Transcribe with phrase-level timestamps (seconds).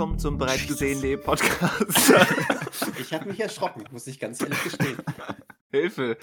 [0.00, 2.14] Willkommen zum bereits gesehenen Podcast.
[2.98, 4.96] Ich habe mich erschrocken, muss ich ganz ehrlich gestehen.
[5.70, 6.16] Hilfe.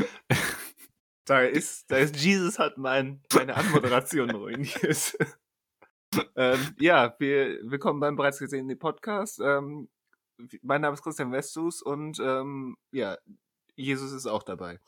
[1.26, 5.16] Da ist, da ist Jesus hat mein, meine Anmoderation ruiniert.
[6.36, 9.40] ähm, ja, wir willkommen beim bereits gesehenen Podcast.
[9.44, 9.90] Ähm,
[10.64, 13.16] mein Name ist Christian Westus und ähm, ja,
[13.76, 14.80] Jesus ist auch dabei.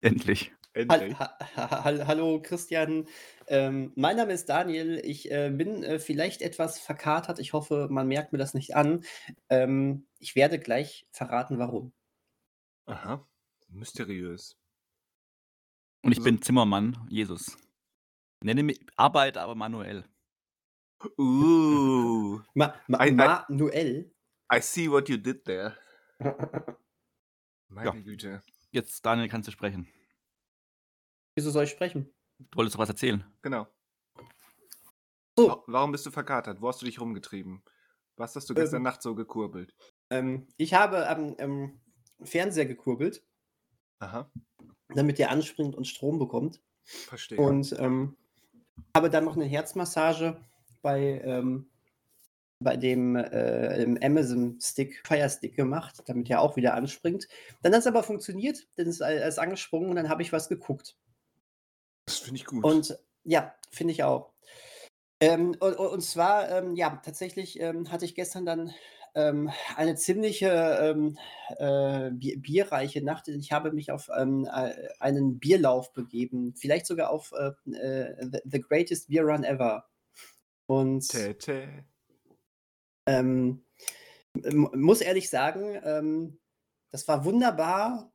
[0.00, 0.52] Endlich.
[0.72, 1.18] Endlich.
[1.18, 3.08] Ha ha ha hallo Christian,
[3.48, 5.00] ähm, mein Name ist Daniel.
[5.04, 7.38] Ich äh, bin äh, vielleicht etwas verkatert.
[7.40, 9.02] Ich hoffe, man merkt mir das nicht an.
[9.48, 11.92] Ähm, ich werde gleich verraten, warum.
[12.86, 13.26] Aha,
[13.68, 14.56] mysteriös.
[16.02, 16.24] Und ich So.
[16.24, 17.58] bin Zimmermann, Jesus.
[18.42, 20.04] Nenne mich Arbeit, aber manuell.
[21.18, 24.12] Uh, Ma Ma Ein- ein- Manuel.
[24.52, 25.76] I see what you did there.
[27.68, 27.92] Meine Ja.
[28.02, 28.42] Güte.
[28.70, 29.88] Jetzt, Daniel, kannst du sprechen.
[31.34, 32.12] Wieso soll ich sprechen?
[32.38, 33.24] Du wolltest doch was erzählen.
[33.42, 33.66] Genau.
[35.36, 35.48] So.
[35.48, 36.60] Wa- Warum bist du verkatert?
[36.60, 37.62] Wo hast du dich rumgetrieben?
[38.16, 38.60] Was hast du Ähm.
[38.60, 39.74] gestern Nacht so gekurbelt?
[40.10, 41.80] Ähm, ich habe am ähm,
[42.22, 43.24] Fernseher gekurbelt,
[44.00, 44.30] Aha,
[44.94, 46.60] damit der anspringt und Strom bekommt.
[46.84, 47.38] verstehe.
[47.38, 48.16] Und ähm,
[48.96, 50.40] habe dann noch eine Herzmassage
[50.82, 51.70] bei, ähm,
[52.58, 57.28] bei dem, äh, dem Amazon Stick, Fire Stick gemacht, damit er auch wieder anspringt.
[57.62, 60.48] Dann hat es aber funktioniert, dann ist er ist angesprungen und dann habe ich was
[60.48, 60.98] geguckt.
[62.20, 62.64] Finde ich gut.
[62.64, 64.32] Und ja, finde ich auch.
[65.20, 68.72] Ähm, und, und zwar, ähm, ja, tatsächlich ähm, hatte ich gestern dann
[69.14, 71.18] ähm, eine ziemliche ähm,
[71.58, 73.28] äh, Bier, bierreiche Nacht.
[73.28, 78.60] Ich habe mich auf ähm, äh, einen Bierlauf begeben, vielleicht sogar auf äh, äh, the,
[78.60, 79.86] Greatest Beer Run Ever.
[80.66, 81.84] Und Tete.
[84.32, 86.38] muss ehrlich sagen,
[86.92, 88.09] das war wunderbar.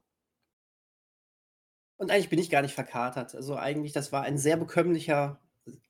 [1.97, 3.35] Und eigentlich bin ich gar nicht verkatert.
[3.35, 5.39] Also eigentlich, das war ein sehr bekömmlicher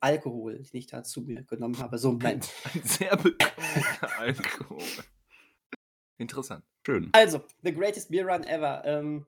[0.00, 1.98] Alkohol, den ich da zu mir genommen habe.
[1.98, 2.40] So, nein.
[2.74, 4.82] Ein sehr bekömmlicher Alkohol.
[6.18, 6.64] Interessant.
[6.84, 7.10] Schön.
[7.12, 9.26] Also, The Greatest Beer Run Ever ähm,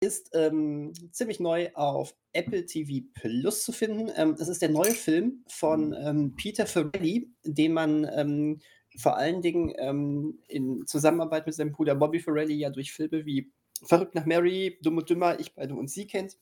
[0.00, 4.10] ist ähm, ziemlich neu auf Apple TV Plus zu finden.
[4.16, 8.60] Ähm, das ist der neue Film von ähm, Peter Farrelly, den man ähm,
[8.96, 13.52] vor allen Dingen ähm, in Zusammenarbeit mit seinem Bruder Bobby Farrelly ja durch Filme wie
[13.86, 16.38] Verrückt nach Mary, Dumm und Dümmer, Ich, Beide und Sie kennt.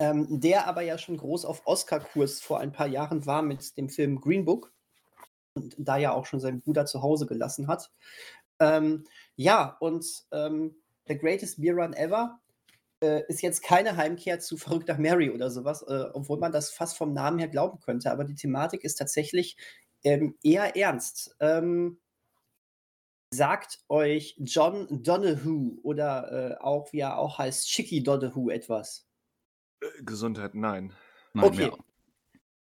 [0.00, 3.88] Ähm, der aber ja schon groß auf Oscar-Kurs vor ein paar Jahren war mit dem
[3.88, 4.72] Film Green Book
[5.54, 7.92] und da ja auch schon seinen Bruder zu Hause gelassen hat.
[8.58, 9.04] Ähm,
[9.36, 12.40] ja, und ähm, The Greatest Beer Run Ever
[13.00, 16.70] äh, ist jetzt keine Heimkehr zu Verrückt nach Mary oder sowas, äh, obwohl man das
[16.70, 18.10] fast vom Namen her glauben könnte.
[18.10, 19.56] Aber die Thematik ist tatsächlich
[20.02, 21.36] ähm, eher ernst.
[21.40, 21.98] Ähm,
[23.34, 29.06] sagt euch John Donahue oder äh, auch, wie er auch heißt, Chicky Donahue etwas?
[29.80, 30.92] Äh, Gesundheit, nein.
[31.32, 31.56] Nein, Okay.
[31.56, 31.78] mehr.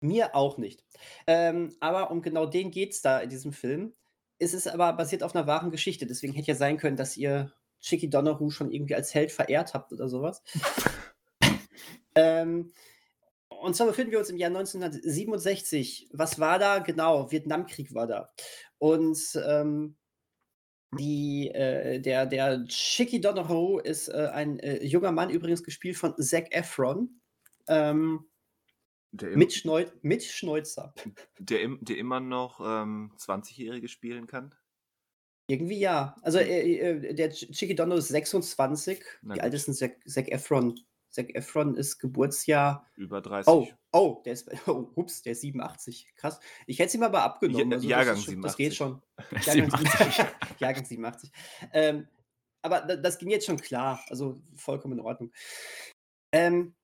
[0.04, 0.84] Mir auch nicht.
[1.28, 3.94] Ähm, aber um genau den geht es da in diesem Film.
[4.40, 6.08] Es ist aber basiert auf einer wahren Geschichte.
[6.08, 9.94] Deswegen hätte ja sein können, dass ihr Chicky Donahue schon irgendwie als Held verehrt habt
[9.94, 10.42] oder sowas.
[12.16, 12.74] ähm,
[13.50, 16.10] und zwar befinden wir uns im Jahr 1967.
[16.14, 16.80] Was war da?
[16.80, 18.34] Genau, Vietnamkrieg war da.
[18.80, 19.98] Und ähm,
[20.98, 26.16] die, äh, der, der Chicky Donahue ist äh, ein äh, junger Mann, übrigens gespielt von
[26.18, 27.22] Zac Efron.
[27.68, 28.26] Ähm,
[29.12, 30.94] Der, im, mit, Schneu mit Schnäuzer.
[31.40, 34.54] der, im, der immer noch ähm, 20-Jährige spielen kann.
[35.48, 36.16] Irgendwie ja.
[36.22, 39.04] Also äh, äh, der Ch- Chicky Dono ist 26.
[39.22, 39.44] Na Wie gut.
[39.44, 40.80] alt ist denn Zac, Zac Efron?
[41.10, 42.88] Zac Efron ist Geburtsjahr.
[42.96, 43.52] Über 30.
[43.52, 46.14] Oh, oh, der ist, oh, ups, der ist 87.
[46.16, 46.40] Krass.
[46.68, 47.72] Ich hätte es ihm aber abgenommen.
[47.72, 48.78] Ja- also Jahrgang das, schon, das geht 87.
[48.78, 49.02] schon.
[49.46, 50.26] Jahrgang 87.
[50.60, 51.32] Jahrgang 87.
[51.74, 52.08] Ähm,
[52.62, 54.04] aber da- das ging jetzt schon klar.
[54.10, 55.32] Also vollkommen in Ordnung.
[56.34, 56.76] Ähm,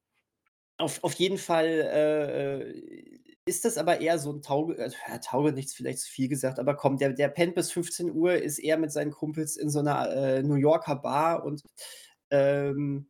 [0.78, 5.74] auf, auf jeden Fall äh, ist das aber eher so ein Tauge, ja, Tauge nichts
[5.74, 8.92] vielleicht zu viel gesagt, aber komm, der, der pennt bis 15 Uhr, ist eher mit
[8.92, 11.63] seinen Kumpels in so einer äh, New Yorker Bar und
[12.30, 13.09] ähm,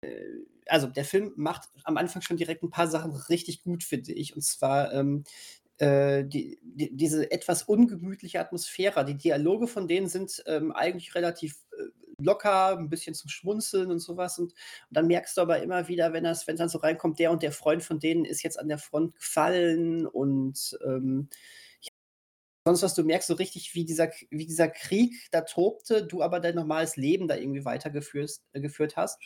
[0.00, 0.24] äh,
[0.66, 4.34] also der Film macht am Anfang schon direkt ein paar Sachen richtig gut, finde ich.
[4.34, 5.24] Und zwar ähm,
[5.78, 9.04] äh, die, die, diese etwas ungemütliche Atmosphäre.
[9.04, 11.84] Die Dialoge von denen sind ähm, eigentlich relativ äh,
[12.18, 14.38] locker, ein bisschen zum Schmunzeln und sowas.
[14.38, 14.56] Und, und
[14.90, 17.52] dann merkst du aber immer wieder, wenn das, wenn dann so reinkommt, der und der
[17.52, 21.28] Freund von denen ist jetzt an der Front gefallen und ähm,
[22.64, 26.40] sonst was, du merkst so richtig, wie dieser, wie dieser Krieg da tobte, du aber
[26.40, 29.20] dein normales Leben da irgendwie weitergeführt äh, geführt hast.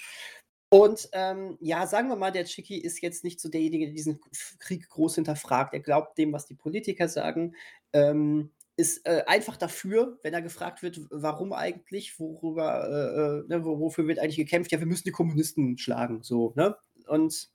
[0.71, 4.21] Und ähm, ja, sagen wir mal, der Chicky ist jetzt nicht so derjenige, der diesen
[4.59, 5.73] Krieg groß hinterfragt.
[5.73, 7.55] Er glaubt dem, was die Politiker sagen.
[7.93, 13.65] Ähm, ist äh, einfach dafür, wenn er gefragt wird, warum eigentlich, worüber, äh, äh, ne,
[13.65, 14.71] wo- wofür wird eigentlich gekämpft?
[14.71, 16.77] Ja, wir müssen die Kommunisten schlagen, so, ne?
[17.09, 17.49] Und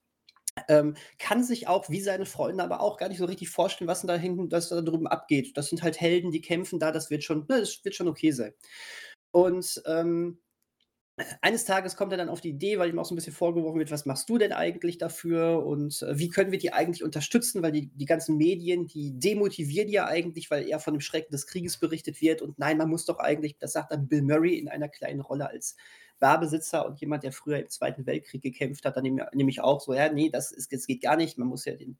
[0.69, 4.01] ähm, kann sich auch, wie seine Freunde, aber auch gar nicht so richtig vorstellen, was
[4.01, 5.57] denn da hinten, was da drüben abgeht.
[5.57, 8.31] Das sind halt Helden, die kämpfen da, das wird schon, ne, das wird schon okay
[8.31, 8.53] sein.
[9.31, 10.39] Und ähm,
[11.41, 13.77] eines Tages kommt er dann auf die Idee, weil ihm auch so ein bisschen vorgeworfen
[13.77, 15.63] wird, was machst du denn eigentlich dafür?
[15.63, 19.89] Und äh, wie können wir die eigentlich unterstützen, weil die, die ganzen Medien, die demotivieren
[19.89, 22.41] ja eigentlich, weil er von dem Schrecken des Krieges berichtet wird.
[22.41, 25.47] Und nein, man muss doch eigentlich, das sagt dann Bill Murray in einer kleinen Rolle
[25.47, 25.75] als
[26.19, 30.11] Barbesitzer und jemand, der früher im Zweiten Weltkrieg gekämpft hat, dann nämlich auch so, ja,
[30.11, 31.97] nee, das, ist, das geht gar nicht, man muss ja den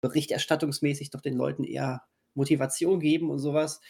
[0.00, 2.02] berichterstattungsmäßig doch den Leuten eher
[2.34, 3.80] Motivation geben und sowas.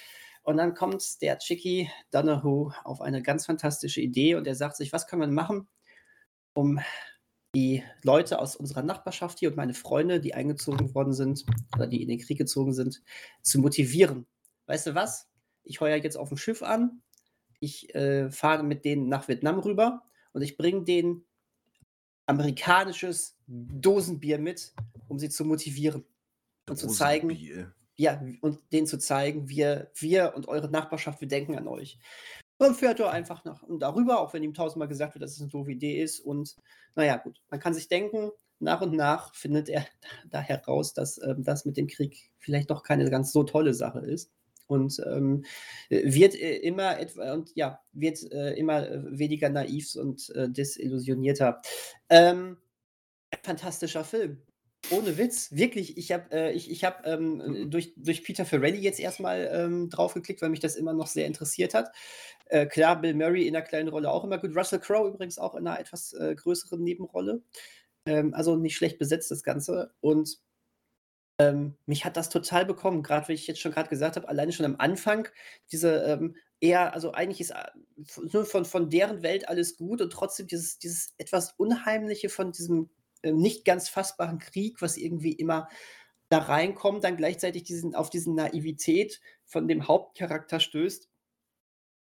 [0.45, 4.93] Und dann kommt der Chicky Donahue auf eine ganz fantastische Idee und er sagt sich,
[4.93, 5.67] was können wir machen,
[6.53, 6.81] um
[7.55, 12.03] die Leute aus unserer Nachbarschaft hier und meine Freunde, die eingezogen worden sind oder die
[12.03, 13.03] in den Krieg gezogen sind,
[13.43, 14.27] zu motivieren.
[14.67, 15.31] Weißt du was?
[15.63, 17.01] Ich heuer jetzt auf dem Schiff an,
[17.59, 20.03] ich äh, fahre mit denen nach Vietnam rüber
[20.33, 21.25] und ich bringe denen
[22.27, 24.75] amerikanisches Dosenbier mit,
[25.09, 26.05] um sie zu motivieren
[26.69, 27.31] und zu zeigen,
[27.97, 31.99] ja, und denen zu zeigen, wir, wir und eure Nachbarschaft, wir denken an euch.
[32.59, 35.51] Und fährt er einfach nach, darüber, auch wenn ihm tausendmal gesagt wird, dass es eine
[35.51, 36.21] doofe Idee ist.
[36.21, 36.57] Und
[36.95, 38.31] naja, gut, man kann sich denken,
[38.61, 39.87] nach und nach findet er
[40.31, 44.01] da heraus, dass ähm, das mit dem Krieg vielleicht doch keine ganz so tolle Sache
[44.01, 44.31] ist.
[44.67, 45.45] Und ähm,
[45.91, 51.61] wird äh, immer etwa und ja, wird äh, immer äh, weniger naiv und äh, desillusionierter.
[52.09, 52.57] Ähm,
[53.43, 54.41] fantastischer Film.
[54.91, 55.97] Ohne Witz, wirklich.
[55.97, 57.71] Ich habe äh, ich, ich hab, ähm, mhm.
[57.71, 61.75] durch, durch Peter Ferrelli jetzt erstmal ähm, draufgeklickt, weil mich das immer noch sehr interessiert
[61.75, 61.91] hat.
[62.47, 64.57] Äh, klar, Bill Murray in einer kleinen Rolle auch immer gut.
[64.57, 67.43] Russell Crowe übrigens auch in einer etwas äh, größeren Nebenrolle.
[68.07, 69.93] Ähm, also nicht schlecht besetzt, das Ganze.
[70.01, 70.39] Und
[71.39, 74.53] ähm, mich hat das total bekommen, gerade wie ich jetzt schon gerade gesagt habe, alleine
[74.53, 75.29] schon am Anfang,
[75.73, 80.47] diese ähm, eher, also eigentlich ist äh, von, von deren Welt alles gut und trotzdem
[80.47, 82.91] dieses, dieses etwas Unheimliche von diesem
[83.33, 85.69] nicht ganz fassbaren Krieg, was irgendwie immer
[86.29, 91.09] da reinkommt, dann gleichzeitig diesen, auf diese Naivität von dem Hauptcharakter stößt,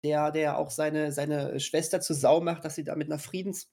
[0.04, 3.69] der, der auch seine, seine Schwester zur Sau macht, dass sie da mit einer Friedens,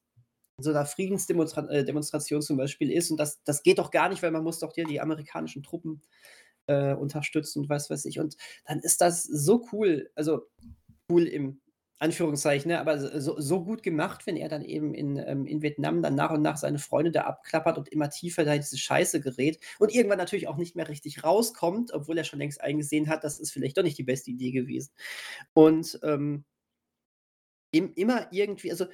[0.58, 3.10] so einer Friedensdemonstration äh, zum Beispiel ist.
[3.10, 6.02] Und das, das geht doch gar nicht, weil man muss doch hier die amerikanischen Truppen
[6.66, 8.18] äh, unterstützen und was weiß ich.
[8.18, 10.48] Und dann ist das so cool, also
[11.10, 11.60] cool im
[11.98, 16.02] Anführungszeichen, ne, aber so, so gut gemacht, wenn er dann eben in, ähm, in Vietnam
[16.02, 19.20] dann nach und nach seine Freunde da abklappert und immer tiefer da in diese Scheiße
[19.20, 23.24] gerät und irgendwann natürlich auch nicht mehr richtig rauskommt, obwohl er schon längst eingesehen hat,
[23.24, 24.92] das ist vielleicht doch nicht die beste Idee gewesen.
[25.54, 26.44] Und ähm,
[27.70, 28.86] immer irgendwie, also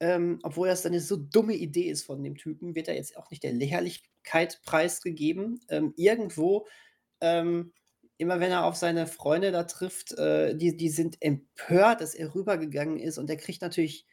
[0.00, 3.30] ähm, obwohl das eine so dumme Idee ist von dem Typen, wird er jetzt auch
[3.30, 5.60] nicht der Lächerlichkeit preisgegeben.
[5.68, 6.66] Ähm, irgendwo
[7.20, 7.72] ähm,
[8.18, 12.34] immer wenn er auf seine Freunde da trifft, äh, die, die sind empört, dass er
[12.34, 13.18] rübergegangen ist.
[13.18, 14.06] Und er kriegt natürlich,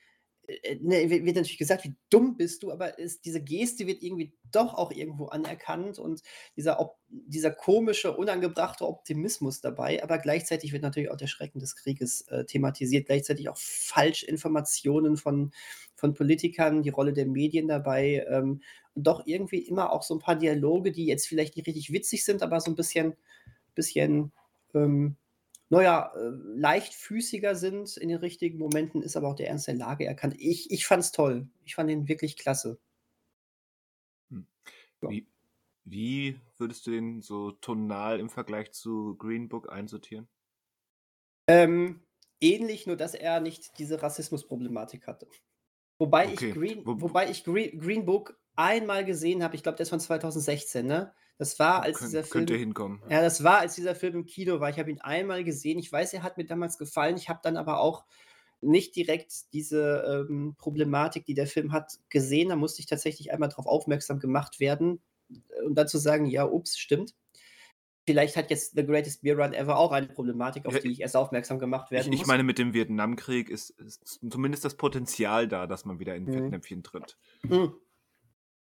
[0.48, 4.34] äh, ne, wird natürlich gesagt, wie dumm bist du, aber ist, diese Geste wird irgendwie
[4.52, 6.22] doch auch irgendwo anerkannt und
[6.58, 12.22] dieser, dieser komische, unangebrachte Optimismus dabei, aber gleichzeitig wird natürlich auch der Schrecken des Krieges
[12.28, 15.52] äh, thematisiert, gleichzeitig auch Falschinformationen von,
[15.96, 18.62] von Politikern, die Rolle der Medien dabei ähm,
[18.96, 22.26] und doch irgendwie immer auch so ein paar Dialoge, die jetzt vielleicht nicht richtig witzig
[22.26, 23.16] sind, aber so ein bisschen
[23.76, 24.32] bisschen,
[24.74, 25.16] ähm,
[25.70, 30.06] naja, äh, leichtfüßiger sind in den richtigen Momenten, ist aber auch der Ernst der Lage
[30.06, 30.36] erkannt.
[30.38, 31.48] Ich, ich fand es toll.
[31.64, 32.78] Ich fand ihn wirklich klasse.
[34.30, 34.46] Hm.
[35.02, 35.28] Wie,
[35.86, 40.28] wie würdest du den so tonal im Vergleich zu Green Book einsortieren?
[41.48, 42.02] Ähm,
[42.40, 45.28] ähnlich, nur dass er nicht diese Rassismusproblematik hatte.
[45.98, 46.50] Wobei okay.
[46.50, 50.00] ich, Green, wobei ich Green, Green Book einmal gesehen habe, ich glaube, der ist von
[50.00, 51.14] 2016, ne?
[51.38, 52.32] Das war, als Kön dieser Film.
[52.32, 53.02] Könnte hinkommen.
[53.10, 54.70] Ja, das war, als dieser Film im Kino war.
[54.70, 55.80] Ich habe ihn einmal gesehen.
[55.80, 57.18] Ich weiß, er hat mir damals gefallen.
[57.18, 58.06] Ich habe dann aber auch
[58.62, 62.50] nicht direkt diese ähm, Problematik, die der Film hat, gesehen.
[62.50, 66.78] Da musste ich tatsächlich einmal darauf aufmerksam gemacht werden äh, und dazu sagen, ja, ups,
[66.78, 67.16] stimmt.
[68.06, 71.02] Vielleicht hat jetzt The Greatest Beer Run Ever auch eine Problematik, auf ja, die ich
[71.02, 72.22] erst aufmerksam gemacht werden ich, muss.
[72.22, 76.26] Ich meine, mit dem Vietnamkrieg ist, ist, zumindest das Potenzial da, dass man wieder in
[76.26, 76.34] mhm.
[76.34, 77.18] Fettnäpfchen tritt.
[77.44, 77.74] Mhm.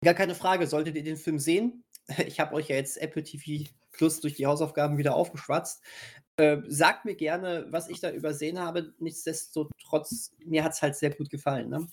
[0.01, 0.67] Gar keine Frage.
[0.67, 1.83] Solltet ihr den Film sehen,
[2.25, 5.81] ich habe euch ja jetzt Apple TV Plus durch die Hausaufgaben wieder aufgeschwatzt.
[6.37, 8.93] Äh, sagt mir gerne, was ich da übersehen habe.
[8.99, 11.69] Nichtsdestotrotz, mir hat es halt sehr gut gefallen.
[11.69, 11.87] Ne?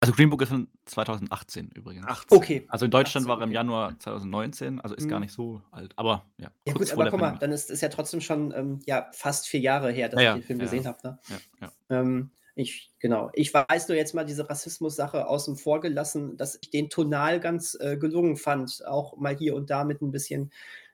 [0.00, 2.06] Also Green Book ist von 2018 übrigens.
[2.06, 2.36] 18.
[2.36, 2.66] Okay.
[2.68, 5.10] Also in Deutschland 18, war er im Januar 2019, also ist hm.
[5.10, 5.22] gar mhm.
[5.22, 5.94] nicht so alt.
[5.96, 6.50] Aber ja.
[6.66, 9.60] Ja gut, aber guck mal, dann ist es ja trotzdem schon ähm, ja, fast vier
[9.60, 10.98] Jahre her, dass ja, ich den Film ja, gesehen habe.
[11.02, 11.18] Ne?
[11.60, 13.30] Ja, ähm, ich, genau.
[13.34, 17.76] Ich weiß nur jetzt mal diese Rassismus-Sache außen vor gelassen, dass ich den tonal ganz
[17.78, 18.82] äh, gelungen fand.
[18.86, 20.50] Auch mal hier und da mit ein bisschen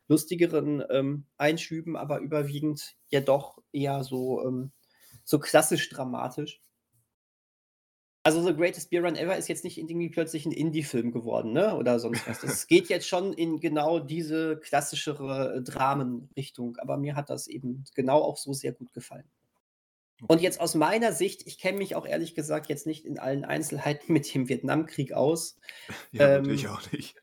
[0.08, 4.72] lustigeren ähm, Einschüben, aber überwiegend ja doch eher so, ähm,
[5.22, 6.60] so klassisch dramatisch.
[8.24, 11.76] Also The Greatest Beer Run Ever ist jetzt nicht irgendwie plötzlich ein Indie-Film geworden, ne?
[11.76, 12.42] Oder sonst was.
[12.42, 17.84] Es geht jetzt schon in genau diese klassischere äh, Dramenrichtung, aber mir hat das eben
[17.94, 19.30] genau auch so sehr gut gefallen.
[20.28, 23.44] Und jetzt aus meiner Sicht, ich kenne mich auch ehrlich gesagt jetzt nicht in allen
[23.44, 25.58] Einzelheiten mit dem Vietnamkrieg aus.
[26.12, 27.16] Ja, Ähm, natürlich auch nicht.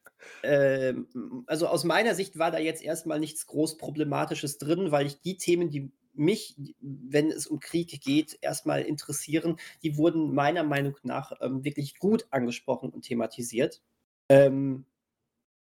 [0.44, 1.08] Ähm,
[1.48, 5.38] also aus meiner Sicht war da jetzt erstmal nichts groß Problematisches drin, weil ich die
[5.38, 11.32] Themen, die mich, wenn es um Krieg geht, erstmal interessieren, die wurden meiner Meinung nach
[11.42, 13.82] ähm, wirklich gut angesprochen und thematisiert.
[14.28, 14.86] Ähm,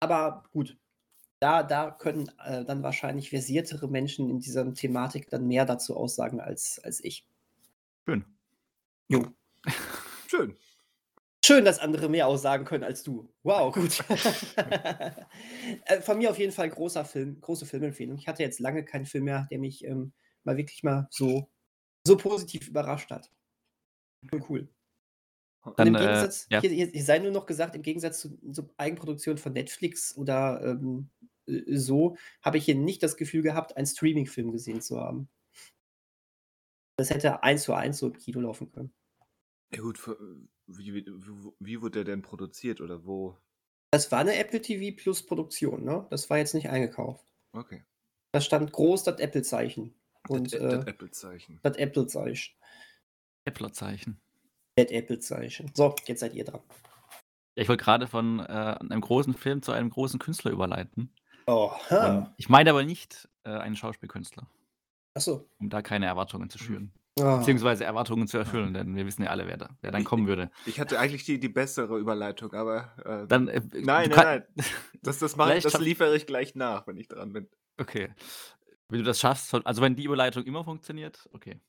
[0.01, 0.77] aber gut,
[1.41, 6.41] da, da können äh, dann wahrscheinlich versiertere Menschen in dieser Thematik dann mehr dazu aussagen
[6.41, 7.27] als, als ich.
[8.07, 8.25] Schön.
[9.09, 9.27] Jo.
[10.29, 10.57] Schön.
[11.45, 13.33] Schön, dass andere mehr aussagen können als du.
[13.43, 14.05] Wow, gut.
[15.85, 18.17] Äh, Von mir auf jeden Fall großer Film, große Filmempfehlung.
[18.17, 20.13] Ich hatte jetzt lange keinen Film mehr, der mich ähm,
[20.45, 21.49] mal wirklich mal so,
[22.05, 23.31] so positiv überrascht hat.
[24.49, 24.69] Cool.
[25.77, 26.61] Dann, im äh, Gegensatz, ja.
[26.61, 31.11] hier, hier, sei nur noch gesagt, im Gegensatz zu so Eigenproduktionen von Netflix oder ähm,
[31.21, 31.28] äh,
[31.67, 35.29] so, habe ich hier nicht das Gefühl gehabt, einen Streaming-Film gesehen zu haben.
[36.97, 38.93] Das hätte eins zu eins so im Kino laufen können.
[39.73, 40.01] Ja gut,
[40.67, 41.07] wie, wie,
[41.61, 43.37] wie- wurde der denn produziert oder wo?
[43.93, 46.07] Das war eine Apple TV Plus Produktion, ne?
[46.11, 47.25] Das war jetzt nicht eingekauft.
[47.53, 47.85] Okay.
[48.33, 49.95] Da stand groß das Apple-Zeichen.
[50.29, 51.61] Und das, äh, das Apple-Zeichen.
[51.63, 52.55] das Apple-Zeichen.
[53.47, 54.21] Appler-Zeichen.
[54.77, 55.71] Das Apple-Zeichen.
[55.75, 56.61] So, jetzt seid ihr dran.
[57.57, 61.11] Ja, ich wollte gerade von äh, einem großen Film zu einem großen Künstler überleiten.
[61.49, 64.47] Oh, Und ich meine aber nicht äh, einen Schauspielkünstler,
[65.15, 65.49] Achso.
[65.59, 66.63] um da keine Erwartungen zu Mhm.
[66.63, 66.93] schüren.
[67.21, 67.39] Ah.
[67.39, 70.51] Beziehungsweise Erwartungen zu erfüllen, denn wir wissen ja alle, wer, da, wer dann kommen würde.
[70.67, 74.45] Ich hatte eigentlich die, die bessere Überleitung, aber äh, Dann, äh, nein, nein, nein.
[75.03, 77.49] Das, das, mach, das liefere ich gleich nach, wenn ich dran bin.
[77.81, 78.13] Okay.
[78.89, 81.61] Wenn du das schaffst, also wenn die Überleitung immer funktioniert, okay.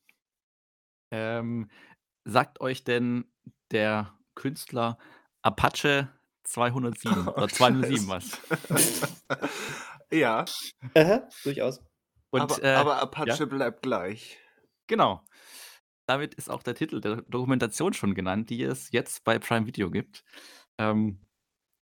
[1.11, 1.69] Ähm,
[2.25, 3.25] sagt euch denn
[3.71, 4.97] der Künstler
[5.41, 6.09] Apache
[6.43, 8.37] 207 Oh, oder 207 Scheiße.
[8.69, 9.23] was?
[10.11, 10.45] ja,
[10.95, 11.81] Aha, durchaus.
[12.31, 13.45] Und, aber, äh, aber Apache ja?
[13.45, 14.37] bleibt gleich.
[14.87, 15.23] Genau.
[16.07, 19.91] Damit ist auch der Titel der Dokumentation schon genannt, die es jetzt bei Prime Video
[19.91, 20.23] gibt.
[20.79, 21.19] Ähm,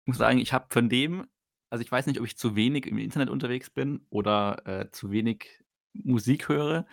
[0.03, 1.27] ich muss sagen, ich habe von dem,
[1.69, 5.11] also ich weiß nicht, ob ich zu wenig im Internet unterwegs bin oder äh, zu
[5.11, 6.85] wenig Musik höre.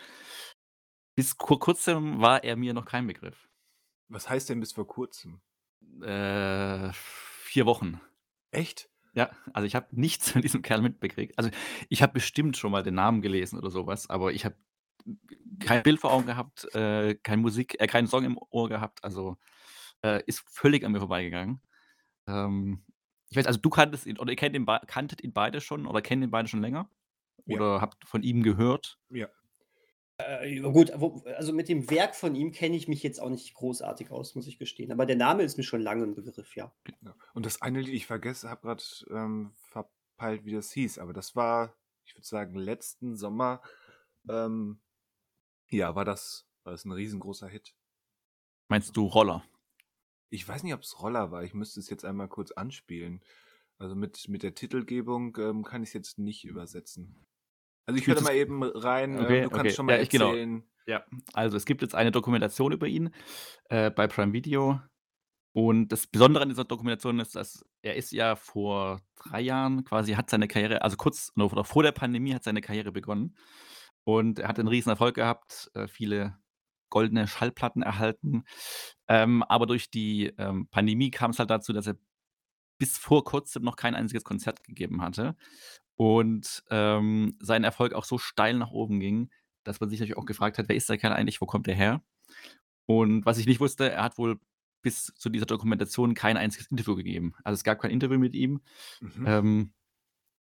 [1.16, 3.48] Bis vor kurzem war er mir noch kein Begriff.
[4.08, 5.40] Was heißt denn bis vor kurzem?
[6.02, 6.92] Äh,
[7.48, 8.00] vier Wochen.
[8.50, 8.88] Echt?
[9.14, 11.36] Ja, also ich habe nichts von diesem Kerl mitbekriegt.
[11.38, 11.50] Also
[11.88, 14.56] ich habe bestimmt schon mal den Namen gelesen oder sowas, aber ich habe
[15.58, 19.02] kein Bild vor Augen gehabt, äh, keine Musik, äh, keinen Song im Ohr gehabt.
[19.02, 19.36] Also
[20.04, 21.60] äh, ist völlig an mir vorbeigegangen.
[22.26, 22.84] Ähm,
[23.30, 26.02] ich weiß, also du kanntest ihn oder ihr kennt ihn, kanntet ihn beide schon oder
[26.02, 26.90] kennt ihn beide schon länger?
[27.46, 27.56] Ja.
[27.56, 28.98] Oder habt von ihm gehört?
[29.10, 29.28] Ja.
[30.18, 34.10] Äh, gut, also mit dem Werk von ihm kenne ich mich jetzt auch nicht großartig
[34.10, 34.90] aus, muss ich gestehen.
[34.90, 36.72] Aber der Name ist mir schon lange ein Begriff, ja.
[37.02, 37.14] Ja.
[37.34, 41.36] Und das eine Lied, ich vergesse, habe gerade ähm, verpeilt, wie das hieß, aber das
[41.36, 43.62] war, ich würde sagen, letzten Sommer,
[44.28, 44.80] ähm,
[45.70, 47.76] ja, war das, war das ein riesengroßer Hit.
[48.66, 49.44] Meinst du Roller?
[50.30, 53.22] Ich weiß nicht, ob es Roller war, ich müsste es jetzt einmal kurz anspielen.
[53.78, 57.24] Also mit, mit der Titelgebung ähm, kann ich es jetzt nicht übersetzen.
[57.88, 59.70] Also ich höre mal eben rein, Okay, ähm, du kannst okay.
[59.74, 60.28] schon mal Ja, ich- genau.
[60.28, 60.62] erzählen.
[60.86, 63.10] Ja, also es gibt jetzt eine Dokumentation über ihn
[63.70, 64.78] äh, bei Prime Video.
[65.54, 70.12] Und das Besondere an dieser Dokumentation ist, dass er ist ja vor drei Jahren quasi,
[70.12, 73.36] hat seine Karriere, also kurz oder vor der Pandemie hat seine Karriere begonnen.
[74.04, 76.38] Und er hat einen riesen Erfolg gehabt, äh, viele
[76.90, 78.44] goldene Schallplatten erhalten.
[79.08, 81.96] Ähm, aber durch die ähm, Pandemie kam es halt dazu, dass er
[82.78, 85.36] bis vor kurzem noch kein einziges Konzert gegeben hatte.
[85.98, 89.30] Und ähm, sein Erfolg auch so steil nach oben ging,
[89.64, 91.74] dass man sich natürlich auch gefragt hat, wer ist der Kerl eigentlich, wo kommt der
[91.74, 92.02] her?
[92.86, 94.38] Und was ich nicht wusste, er hat wohl
[94.80, 97.34] bis zu dieser Dokumentation kein einziges Interview gegeben.
[97.42, 98.60] Also es gab kein Interview mit ihm.
[99.00, 99.26] Mhm.
[99.26, 99.72] Ähm,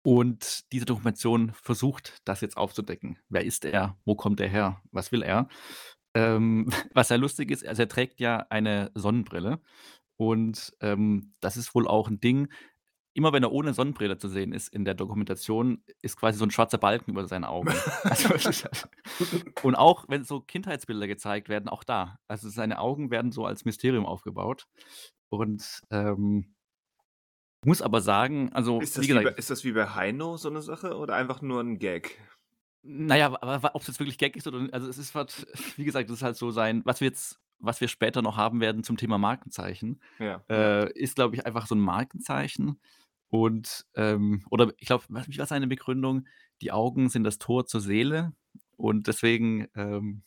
[0.03, 3.19] und diese Dokumentation versucht, das jetzt aufzudecken.
[3.29, 3.95] Wer ist er?
[4.05, 4.81] Wo kommt er her?
[4.91, 5.49] Was will er?
[6.15, 9.61] Ähm, was ja lustig ist, also er trägt ja eine Sonnenbrille.
[10.17, 12.51] Und ähm, das ist wohl auch ein Ding.
[13.15, 16.51] Immer wenn er ohne Sonnenbrille zu sehen ist in der Dokumentation, ist quasi so ein
[16.51, 17.69] schwarzer Balken über seinen Augen.
[18.03, 18.89] Also, es ist halt-
[19.63, 22.17] und auch wenn so Kindheitsbilder gezeigt werden, auch da.
[22.27, 24.65] Also seine Augen werden so als Mysterium aufgebaut.
[25.29, 26.55] Und ähm,
[27.65, 30.37] muss aber sagen, also Ist, das wie wie bei, gesagt, ist das wie bei Heino
[30.37, 32.19] so eine Sache oder einfach nur ein Gag?
[32.85, 36.09] naja, aber ob es jetzt wirklich Gag ist oder also es ist halt, wie gesagt,
[36.09, 38.97] das ist halt so sein, was wir jetzt, was wir später noch haben werden zum
[38.97, 40.43] Thema Markenzeichen, Ja.
[40.51, 42.81] äh, ist, glaube ich, einfach so ein Markenzeichen.
[43.29, 46.27] Und, ähm, oder ich glaube, was war seine Begründung?
[46.61, 48.33] Die Augen sind das Tor zur Seele
[48.77, 50.23] und deswegen ähm,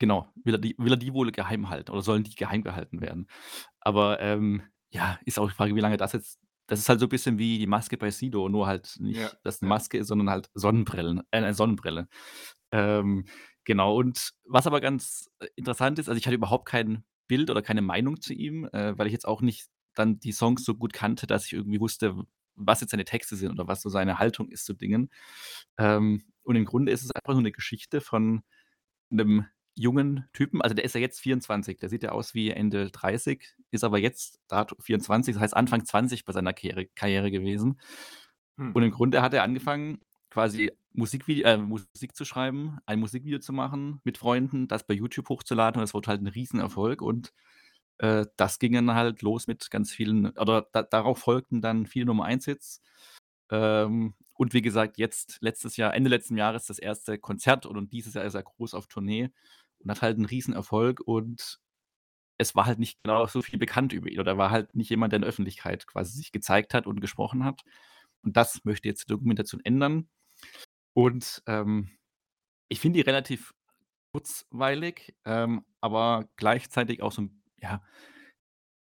[0.00, 3.02] Genau, will er die will er die wohl geheim halten oder sollen die geheim gehalten
[3.02, 3.26] werden?
[3.80, 7.06] Aber, ähm, ja, ist auch die Frage, wie lange das jetzt das ist halt so
[7.06, 9.70] 'n bisschen wie die Maske bei Sido, nur halt Ja, nicht, dass 'ne ja.
[9.70, 12.08] Maske ist, sondern halt Sonnenbrillen äh, 'ne Sonnenbrille.
[12.72, 13.26] Ähm,
[13.70, 17.62] genau und was aber ganz, äh, interessant ist, also, ich hatte überhaupt kein Bild oder
[17.62, 20.92] keine Meinung zu ihm, äh, weil ich jetzt auch nicht dann die Songs so gut
[20.92, 22.16] kannte, dass ich irgendwie wusste,
[22.56, 25.10] was jetzt seine Texte sind oder was so seine Haltung ist zu Dingen.
[25.78, 28.42] Ähm, und im Grunde ist es einfach nur 'ne Geschichte von
[29.10, 29.46] 'nem
[29.76, 30.62] jungen Typen.
[30.62, 33.98] Also, der ist ja jetzt 24, der sieht ja aus wie Ende 30, ist aber
[34.00, 37.80] jetzt dato 24, das heißt Anfang 20 bei seiner Karriere gewesen.
[38.58, 38.74] Hm.
[38.74, 40.00] Und im Grunde hat er angefangen,
[40.30, 45.28] quasi Musikvide äh, Musik zu schreiben, ein Musikvideo zu machen mit Freunden, das bei YouTube
[45.28, 47.32] hochzuladen und das wurde halt 'n Riesenerfolg und,
[47.98, 52.06] äh, das ging dann halt los mit ganz vielen oder da darauf folgten dann viele
[52.06, 52.82] Nummer-1-Hits.
[53.52, 57.18] Ähm, und wie gesagt, jetzt letztes Jahr Ende letzten Jahres das 1.
[57.18, 59.30] Konzert und dieses Jahr ist er groß auf Tournee
[59.80, 61.60] und hat halt 'n Riesenerfolg und
[62.38, 64.90] es war halt nicht genau so viel bekannt über ihn oder er war halt nicht
[64.90, 67.62] jemand, der in der Öffentlichkeit quasi sich gezeigt hat und gesprochen hat.
[68.24, 70.08] Und das möchte jetzt die Dokumentation ändern.
[70.96, 71.88] Und, ähm,
[72.68, 73.54] ich finde die relativ
[74.12, 77.82] kurzweilig, ähm, aber gleichzeitig auch so 'n ja,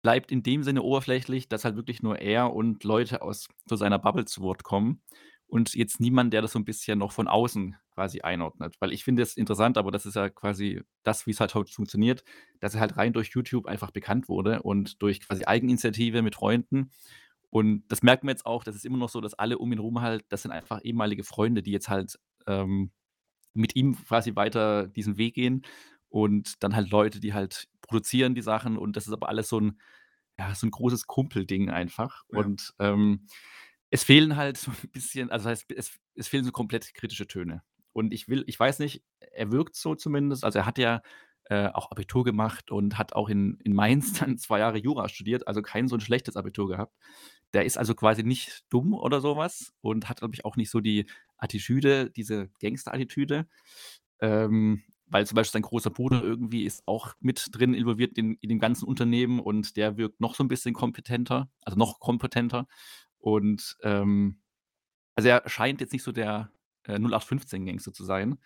[0.02, 3.98] bleibt in dem Sinne oberflächlich, dass halt wirklich nur er und Leute aus so seiner
[3.98, 5.02] Bubble zu Wort kommen
[5.48, 8.76] und jetzt niemand, der das so 'n bisschen noch von außen quasi einordnet.
[8.80, 12.24] Weil ich finde es interessant, aber das ist ja quasi das, wie's halt heute funktioniert,
[12.60, 16.90] dass er halt rein durch YouTube einfach bekannt wurde und durch quasi Eigeninitiative mit Freunden.
[17.50, 19.78] Und das merkt man jetzt auch, das ist immer noch so, dass alle um ihn
[19.78, 22.92] rum halt das sind einfach ehemalige Freunde, die jetzt halt, ähm,
[23.54, 25.62] mit ihm quasi weiter diesen Weg gehen
[26.10, 29.58] und dann halt Leute, die halt produzieren die Sachen und das ist aber alles so
[29.60, 29.80] 'n
[30.38, 32.22] ja, so 'n großes Kumpelding einfach.
[32.32, 32.48] Ja.
[32.48, 33.26] Und, ähm,
[33.90, 37.62] es fehlen halt so 'n bisschen also, heißt, es es fehlen so komplett kritische Töne.
[37.94, 40.44] Und ich will ich weiß nicht, er wirkt so zumindest.
[40.44, 41.02] Also, er hat ja,
[41.46, 45.48] äh, auch Abitur gemacht und hat auch in in Mainz dann 2 Jahre Jura studiert,
[45.48, 46.94] also, kein so 'n schlechtes Abitur gehabt.
[47.56, 50.70] Der ist also quasi nicht dumm oder so was und hat, glaube ich, auch nicht
[50.70, 51.06] so die
[51.38, 53.46] Attitüde, diese Gangster-Attitüde.
[54.20, 58.50] Ähm, weil zum Beispiel sein großer Bruder irgendwie ist auch mit drin involviert in in
[58.50, 62.66] dem ganzen Unternehmen und der wirkt noch so 'n bisschen kompetenter, also, noch kompetenter.
[63.18, 64.40] Und, ähm
[65.16, 66.50] also, er scheint jetzt nicht so der,
[66.84, 68.38] äh, 08/15-Gangster zu sein,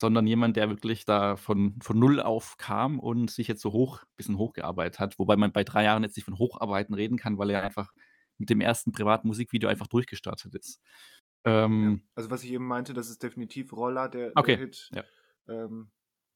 [0.00, 4.04] sondern jemand, der wirklich da von von 0 auf kam und sich jetzt so hoch
[4.16, 7.50] bisschen hochgearbeitet hat, wobei man bei 3 Jahren jetzt nicht von Hocharbeiten reden kann, weil
[7.50, 7.92] er einfach
[8.38, 8.92] mit dem 1.
[8.92, 10.80] privaten Musikvideo einfach durchgestartet ist.
[11.82, 14.92] Ja, Ähm also, was ich eben meinte, das ist definitiv „Roller“, der der Okay, Hit.
[14.92, 15.04] ja.
[15.48, 15.90] Ähm,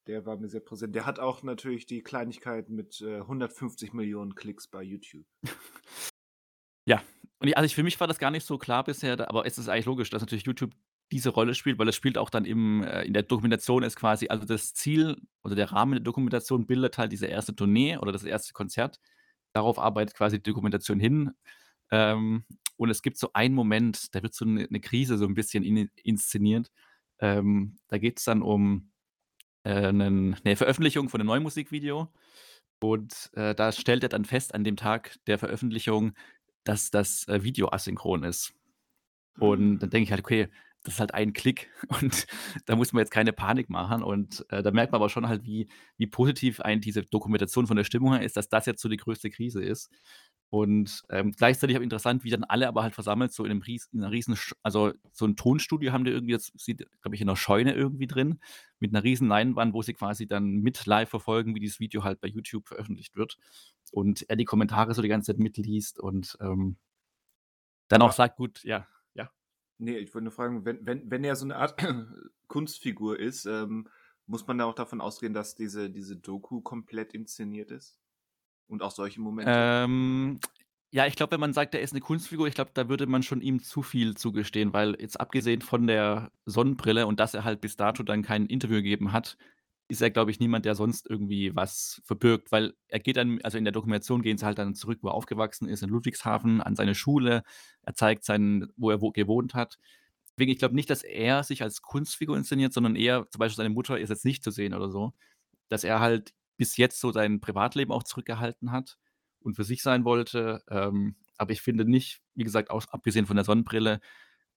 [0.06, 0.94] der war mir sehr präsent.
[0.94, 5.26] Der hat auch natürlich die Kleinigkeit mit, äh, 150.000.000 Klicks bei YouTube.
[6.87, 7.02] Ja,
[7.40, 9.68] und also, ich für mich war das gar nicht so klar bisher, aber es ist
[9.68, 10.72] eigentlich logisch, dass natürlich YouTube
[11.12, 14.28] diese Rolle spielt, weil es spielt auch dann im äh, in der Dokumentation ist quasi
[14.28, 17.54] also, das Ziel oder der Rahmen der Dokumentation bildet halt diese 1.
[17.54, 18.52] Tournee oder das 1.
[18.54, 19.00] Konzert.
[19.54, 21.32] Darauf arbeitet quasi die Dokumentation hin.
[21.90, 22.44] Ähm,
[22.77, 25.64] und es gibt so einen Moment, da wird so 'ne 'ne Krise so 'n bisschen
[25.64, 26.70] in inszeniert.
[27.20, 28.92] Ähm, da geht's dann um,
[29.64, 32.12] äh, 'nen 'ne Veröffentlichung von 'nem neuen Musikvideo
[32.81, 36.14] und, äh, da stellt er dann fest an dem Tag der Veröffentlichung,
[36.64, 38.55] dass das, äh, Video asynchron ist.
[39.38, 39.90] Und dann Hm.
[39.90, 40.48] denke ich halt: „Okay,
[40.85, 41.70] das ist halt ein Klick
[42.03, 42.27] und
[42.66, 45.44] da muss man jetzt keine Panik machen.“ Und, äh, da merkt man aber schon halt,
[45.44, 48.88] wie wie positiv einen diese Dokumentation von der Stimmung her ist, dass das jetzt so
[48.88, 49.90] die größte Krise ist.
[50.52, 53.88] Und, ähm, gleichzeitig auch interessant, wie dann alle aber halt versammelt so in 'nem ries
[53.92, 57.26] in 'ner riesen also, so 'n Tonstudio haben die irgendwie jetzt sieht, glaube ich, in
[57.28, 58.40] 'ner Scheune irgendwie drin
[58.80, 62.20] mit 'ner riesen Leinwand, wo sie quasi dann mit live verfolgen, wie dieses Video halt
[62.22, 63.37] bei YouTube veröffentlicht wird
[63.92, 66.78] und er die Kommentare so die ganze Zeit mitliest und, ähm
[67.90, 69.30] dann auch Aber sagt: „Gut“ ja, ja?
[69.80, 71.78] Ne, ich wollte nur fragen, wenn wenn wenn er so 'ne Art
[72.48, 73.88] Kunstfigur ist, ähm,
[74.26, 77.98] muss man da auch davon ausgehen, dass diese diese Doku komplett inszeniert ist?
[78.70, 79.64] Und auch solche Momente?
[79.85, 80.40] Ähm,
[80.90, 83.22] ja, ich glaube, wenn man sagt, er ist 'ne Kunstfigur, ich glaube, da würde man
[83.22, 87.61] schon ihm zu viel zugestehen, weil jetzt abgesehen von der Sonnenbrille und dass er halt
[87.61, 89.37] bis dato dann kein Interview gegeben hat,
[89.90, 93.57] ist er, glaube ich, niemand, der sonst irgendwie was verbirgt, weil er geht dann also,
[93.59, 96.76] in der Dokumentation gehen sie halt dann zurück, wo er aufgewachsen ist, in Ludwigshafen an
[96.76, 97.42] seine Schule.
[97.83, 99.78] Er zeigt seinen wo er wo gewohnt hat.
[100.38, 103.70] Deswegen, ich glaube nicht, dass er sich als Kunstfigur inszeniert, sondern eher zum Beispiel seine
[103.70, 105.14] Mutter ist jetzt nicht zu sehen oder so,
[105.68, 108.99] dass er halt bis jetzt so sein Privatleben auch zurückgehalten hat
[109.40, 110.62] und für sich sein wollte.
[110.71, 114.01] Ähm, aber ich finde nicht, wie gesagt, auch abgesehen von der Sonnenbrille,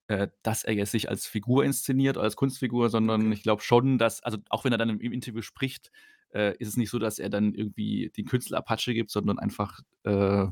[0.08, 3.34] äh, dass er jetzt sich als Figur inszeniert, als Kunstfigur, sondern Okay.
[3.34, 5.92] ich glaube schon, dass also, auch wenn er dann im im Interview spricht,
[6.34, 9.80] äh, ist es nicht so, dass er dann irgendwie den Künstler Apache gibt, sondern einfach,
[10.04, 10.48] äh,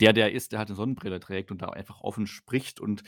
[0.00, 2.80] der, der er ist, der halt 'ne Sonnenbrille trägt und da einfach offen spricht.
[2.80, 3.04] Und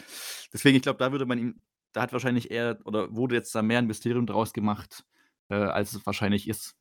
[0.53, 1.61] deswegen, ich glaube, da würde man ihm
[1.95, 5.05] da hat wahrscheinlich er oder wurde jetzt da mehr 'n Mysterium draus gemacht,
[5.51, 6.75] äh, als es wahrscheinlich ist.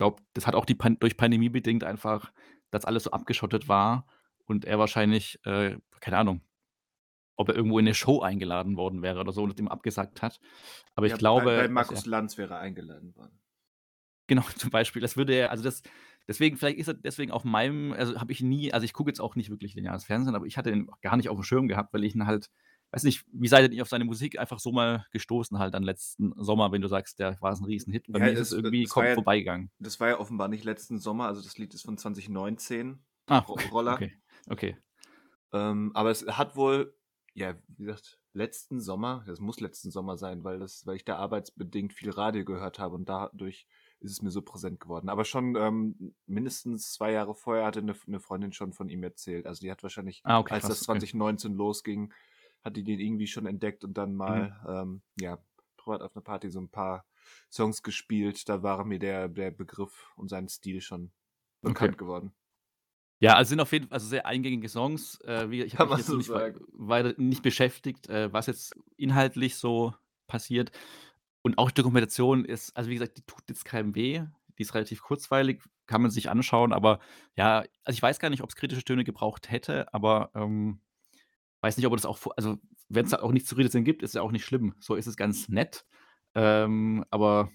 [0.00, 2.32] Ich glaube, das hat auch die Pan durch Pandemie bedingt einfach,
[2.70, 4.06] dass alles so abgeschottet war
[4.46, 6.40] und er wahrscheinlich, äh, keine Ahnung,
[7.36, 10.40] ob er irgendwo in eine Show eingeladen worden wäre oder so und dem abgesagt hat.
[10.94, 13.38] Aber ich Ja, glaube, bei, bei Markus er Lanz wäre eingeladen worden.
[14.26, 15.02] Genau, zum Beispiel.
[15.02, 15.82] Das würde er, also das,
[16.26, 19.20] deswegen, vielleicht ist er deswegen auf meinem, also habe ich nie, also ich gucke jetzt
[19.20, 21.92] auch nicht wirklich lineares Fernsehen, aber ich hatte ihn gar nicht auf dem Schirm gehabt,
[21.92, 22.48] weil ich ihn halt,
[22.92, 26.32] weiß nicht, wie seid ihr auf seine Musik einfach so mal gestoßen halt dann letzten
[26.42, 28.06] Sommer, wenn du sagst, der war ein Riesenhit.
[28.08, 29.70] Bei Ja, mir ist es- irgendwie kom- ja- vorbeigegangen.
[29.78, 32.98] Das war ja offenbar nicht letzten Sommer, also das Lied ist von 2019.
[33.26, 33.94] Ah, Ro- Roller.
[33.94, 34.12] okay,
[34.48, 34.76] okay.
[35.52, 36.94] Ähm, aber es hat wohl,
[37.34, 41.16] ja, wie gesagt, letzten Sommer, das muss letzten Sommer sein, weil das, weil ich da
[41.16, 43.66] arbeitsbedingt viel Radio gehört habe und dadurch
[44.00, 45.08] ist es mir so präsent geworden.
[45.08, 49.46] Aber schon ähm, mindestens zwei Jahre vorher hatte eine, eine Freundin schon von ihm erzählt.
[49.46, 51.00] Also die hat wahrscheinlich, Ah, okay, als krass, das okay.
[51.00, 52.12] 2019 losging,
[52.62, 54.68] hat die den irgendwie schon entdeckt und dann mal, Mhm.
[54.68, 55.38] ähm, ja,
[55.76, 57.06] privat auf einer Party so ein paar
[57.50, 58.48] Songs gespielt.
[58.48, 61.10] Da war mir der, der Begriff und sein Stil schon
[61.62, 61.98] bekannt Okay.
[61.98, 62.32] geworden.
[63.22, 65.20] Ja, also sind auf jeden Fall also sehr eingängige Songs.
[65.22, 69.56] Äh, wie, ich habe mich jetzt so nicht weiter nicht beschäftigt, äh, was jetzt inhaltlich
[69.56, 69.94] so
[70.26, 70.72] passiert.
[71.42, 74.22] Und auch die Dokumentation ist, also wie gesagt, die tut jetzt keinem weh.
[74.58, 77.00] Die ist relativ kurzweilig, kann man sich anschauen, aber
[77.34, 80.80] ja, also ich weiß gar nicht, ob es kritische Töne gebraucht hätte, aber ähm,
[81.60, 84.02] weiß nicht, ob er das auch, also wenn es da auch nichts zu kritisieren gibt,
[84.02, 84.74] ist ja auch nicht schlimm.
[84.80, 85.84] So ist es ganz nett.
[86.34, 87.50] Ähm, aber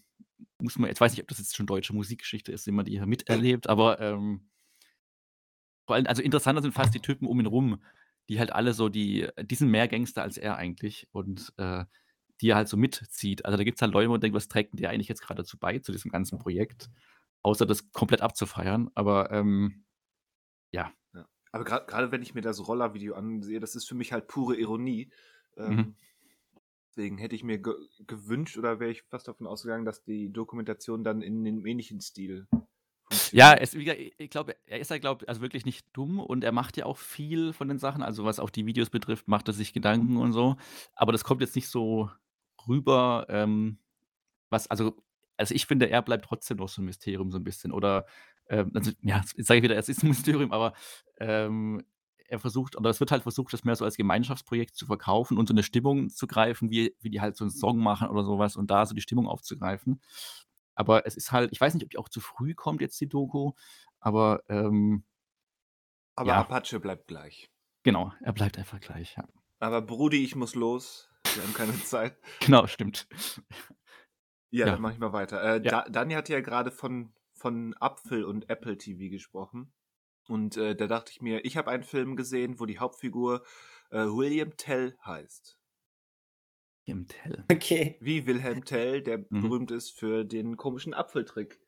[0.59, 2.91] muss man, jetzt weiß ich, ob das jetzt schon deutsche Musikgeschichte ist, die man die
[2.91, 4.49] hier miterlebt, aber ähm,
[5.85, 7.81] vor allem, also interessanter sind fast die Typen um ihn rum,
[8.29, 11.85] die halt alle so, die, die sind mehr Gangster als er eigentlich und äh,
[12.41, 13.45] die er halt so mitzieht.
[13.45, 15.21] Also da gibt es halt Leute, wo man denkt, was trägt denn der eigentlich jetzt
[15.21, 16.89] gerade dazu bei, zu diesem ganzen Projekt,
[17.43, 18.89] außer das komplett abzufeiern.
[18.95, 19.85] Aber ähm,
[20.71, 20.91] ja,
[21.55, 25.09] Aber gerade wenn ich mir das Roller-Video ansehe, das ist für mich halt pure Ironie.
[25.55, 25.95] Ähm, Mhm.
[26.89, 27.73] Deswegen hätte ich mir ge
[28.07, 32.47] gewünscht oder wäre ich fast davon ausgegangen, dass die Dokumentation dann in einem ähnlichen Stil.
[33.31, 36.75] Ja, es, ich glaube, er ist ja, glaube also wirklich nicht dumm und er macht
[36.77, 38.03] ja auch viel von den Sachen.
[38.03, 40.57] Also was auch die Videos betrifft, macht er sich Gedanken und so.
[40.93, 42.09] Aber das kommt jetzt nicht so
[42.67, 43.77] rüber, ähm,
[44.49, 44.95] was, also,
[45.37, 47.71] also ich finde, er bleibt trotzdem noch so ein Mysterium so ein bisschen.
[47.71, 48.05] Oder,
[48.49, 50.73] ähm, also, ja, jetzt sage ich wieder, es ist ein Mysterium, aber
[51.19, 51.83] ähm,
[52.27, 55.47] er versucht, oder es wird halt versucht, das mehr so als Gemeinschaftsprojekt zu verkaufen und
[55.47, 58.55] so eine Stimmung zu greifen, wie, wie die halt so einen Song machen oder sowas
[58.55, 60.01] und da so die Stimmung aufzugreifen.
[60.73, 63.07] Aber es ist halt, ich weiß nicht, ob die auch zu früh kommt jetzt, die
[63.07, 63.53] Doku,
[63.99, 65.05] aber ähm,
[66.15, 66.39] Aber ja.
[66.41, 67.49] Apache bleibt gleich.
[67.83, 69.27] genau, er bleibt einfach gleich, ja.
[69.59, 71.09] Aber Brudi, ich muss los.
[71.35, 72.17] Wir haben keine Zeit.
[72.41, 73.07] Genau, stimmt.
[74.51, 74.71] Ja, Ja.
[74.73, 75.41] dann mache ich mal weiter.
[75.43, 75.83] Äh, Ja.
[75.83, 77.13] da, Dani hat ja gerade von,
[77.45, 79.71] von Apfel und Apple TV gesprochen.
[80.27, 83.43] Und äh, da dachte ich mir, ich habe einen Film gesehen, wo die Hauptfigur
[83.91, 85.55] äh, William Tell heißt.
[86.85, 87.43] Im Tell.
[87.51, 87.97] Okay.
[88.01, 89.41] Wie Wilhelm Tell, der Mhm.
[89.41, 91.59] berühmt ist für den komischen Apfeltrick.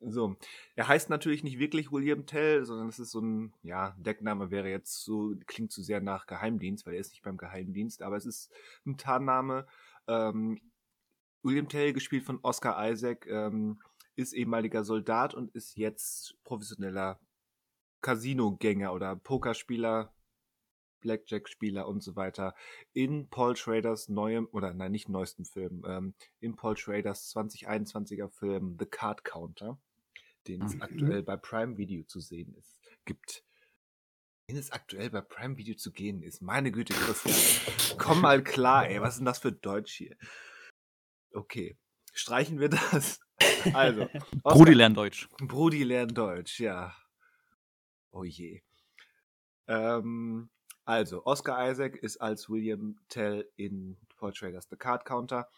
[0.00, 0.36] So,
[0.74, 4.68] er heißt natürlich nicht wirklich William Tell, sondern es ist so ein, ja, Deckname wäre
[4.68, 8.26] jetzt so, klingt zu sehr nach Geheimdienst, weil er ist nicht beim Geheimdienst, aber es
[8.26, 8.52] ist
[8.84, 9.66] ein Tarnname.
[10.06, 10.60] Ähm,
[11.42, 13.80] William Tell, gespielt von Oscar Isaac, ähm,
[14.16, 17.20] ist ehemaliger Soldat und ist jetzt professioneller
[18.02, 20.12] Casino-Gänger oder Pokerspieler,
[21.00, 22.54] Blackjack-Spieler und so weiter
[22.92, 28.76] in Paul Schraders neuem, oder nein, nicht neuestem Film, ähm, in Paul Schraders 2021er Film
[28.78, 29.78] The Card Counter,
[30.48, 30.82] den es Mhm.
[30.82, 33.44] aktuell bei Prime Video zu sehen ist, gibt.
[34.48, 36.40] Den es aktuell bei Prime Video zu gehen ist.
[36.40, 37.98] Meine Güte, Christian.
[37.98, 39.00] Komm mal klar, ey.
[39.00, 40.16] Was ist denn das für Deutsch hier?
[41.32, 41.76] Okay.
[42.12, 43.20] Streichen wir das.
[43.74, 44.08] Also.
[44.42, 45.28] Brudi lernt Deutsch.
[45.38, 46.94] Brudi lernt Deutsch, ja.
[48.10, 48.62] Oh je.
[49.68, 50.48] Ähm,
[50.84, 55.48] also, Oscar Isaac ist als William Tell in Paul Traders The Card Counter.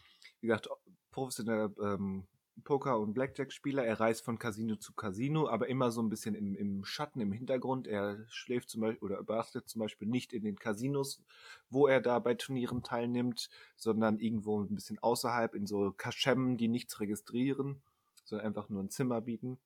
[0.40, 0.68] Wie gesagt,
[1.10, 2.26] professioneller ähm,
[2.64, 3.84] Poker- und Blackjack-Spieler.
[3.84, 7.32] Er reist von Casino zu Casino, aber immer so ein bisschen im, im Schatten, im
[7.32, 7.86] Hintergrund.
[7.86, 11.22] Er schläft zum Beispiel oder übernachtet zum Beispiel nicht in den Casinos,
[11.70, 16.68] wo er da bei Turnieren teilnimmt, sondern irgendwo ein bisschen außerhalb in so Kaschemmen, die
[16.68, 17.82] nichts registrieren,
[18.28, 19.58] sondern einfach nur ein Zimmer bieten.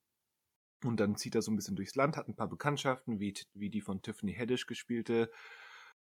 [0.83, 3.69] Und dann zieht er so ein bisschen durchs Land, hat ein paar Bekanntschaften, wie, wie
[3.69, 5.31] die von Tiffany Haddish gespielte.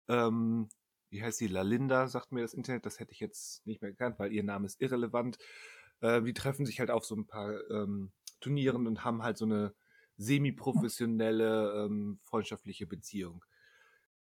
[0.09, 0.69] Ähm,
[1.11, 1.47] wie heißt sie?
[1.47, 2.87] Lalinda, sagt mir das Internet.
[2.87, 5.39] Das hätte ich jetzt nicht mehr gekannt, weil ihr Name ist irrelevant.
[6.01, 9.45] Äh, die treffen sich halt auf so ein paar ähm, Turnieren und haben halt so
[9.45, 9.75] eine
[10.17, 13.45] semi-professionelle, ähm, freundschaftliche Beziehung.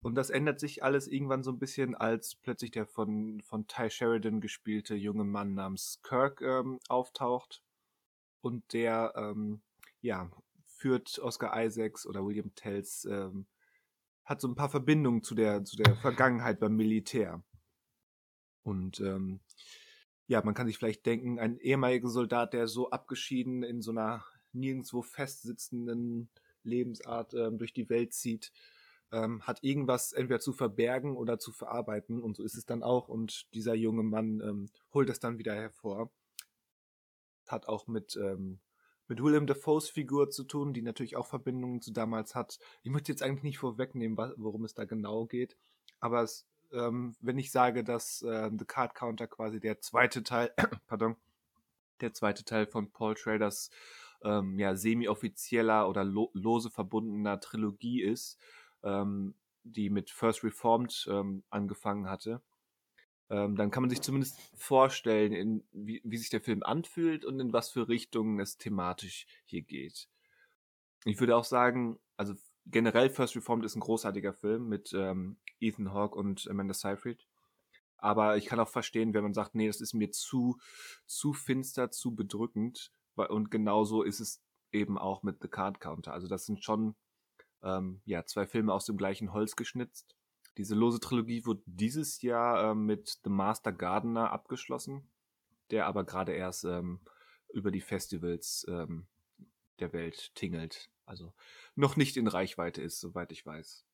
[0.02, 3.88] Und das ändert sich alles irgendwann so ein bisschen, als plötzlich der von, von Ty
[3.88, 7.62] Sheridan gespielte junge Mann namens Kirk ähm, auftaucht.
[8.42, 9.62] Und der, ähm,
[10.02, 10.30] ja,
[10.66, 13.46] führt Oscar Isaacs oder William Tells, ähm,
[14.24, 17.42] hat so ein paar Verbindungen zu der, zu der Vergangenheit beim Militär.
[18.62, 19.40] Und ähm,
[20.26, 24.24] ja, man kann sich vielleicht denken, ein ehemaliger Soldat, der so abgeschieden in so einer
[24.52, 26.28] nirgendwo festsitzenden
[26.62, 28.52] Lebensart ähm, durch die Welt zieht,
[29.10, 33.08] ähm, hat irgendwas entweder zu verbergen oder zu verarbeiten und so ist es dann auch
[33.08, 36.10] und dieser junge Mann ähm, holt es dann wieder hervor.
[37.52, 38.58] Hat auch mit, ähm,
[39.08, 42.58] mit William Defoes Figur zu tun, die natürlich auch Verbindungen zu damals hat.
[42.82, 45.56] Ich möchte jetzt eigentlich nicht vorwegnehmen, worum es da genau geht,
[46.00, 50.52] aber es, ähm, wenn ich sage, dass äh, The Card Counter quasi der zweite Teil,
[50.86, 51.16] pardon,
[52.00, 53.70] der zweite Teil von Paul Traders
[54.24, 58.38] ähm, ja, semi-offizieller oder lo lose verbundener Trilogie ist,
[58.82, 59.34] ähm,
[59.64, 62.40] die mit First Reformed ähm, angefangen hatte,
[63.32, 67.40] ähm, dann kann man sich zumindest vorstellen, in, wie, wie sich der Film anfühlt und
[67.40, 70.10] in was für Richtungen es thematisch hier geht.
[71.06, 72.34] Ich würde auch sagen, also
[72.66, 77.26] generell First Reformed ist ein großartiger Film mit ähm, Ethan Hawke und Amanda Seyfried.
[77.96, 80.58] Aber ich kann auch verstehen, wenn man sagt, nee, das ist mir zu,
[81.06, 82.92] zu finster, zu bedrückend.
[83.14, 84.42] Und genauso ist es
[84.72, 86.12] eben auch mit The Card Counter.
[86.12, 86.96] Also das sind schon
[87.62, 90.16] ähm, ja, zwei Filme aus dem gleichen Holz geschnitzt.
[90.58, 95.08] Diese lose Trilogie wurde dieses Jahr ähm, mit The Master Gardener abgeschlossen,
[95.70, 97.00] der aber gerade erst ähm,
[97.52, 99.06] über die Festivals ähm,
[99.80, 100.90] der Welt tingelt.
[101.06, 101.32] Also
[101.74, 103.84] noch nicht in Reichweite ist, soweit ich weiß.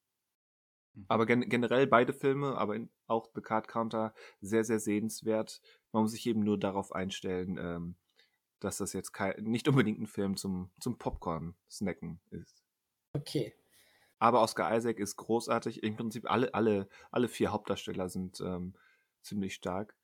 [0.94, 1.04] Mhm.
[1.08, 5.60] Aber gen generell beide Filme, aber in, auch The Card Counter sehr, sehr sehenswert.
[5.92, 7.96] Man muss sich eben nur darauf einstellen, ähm,
[8.60, 12.64] dass das jetzt kein, nicht unbedingt ein Film zum, zum Popcorn-Snacken ist.
[13.12, 13.54] Okay.
[14.18, 15.82] Aber Oscar Isaac ist großartig.
[15.82, 18.74] Im Prinzip alle, alle, alle vier Hauptdarsteller sind ähm,
[19.22, 19.96] ziemlich stark.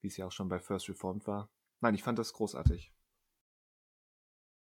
[0.00, 1.50] Wie es ja auch schon bei First Reformed war.
[1.80, 2.92] Nein, ich fand das großartig.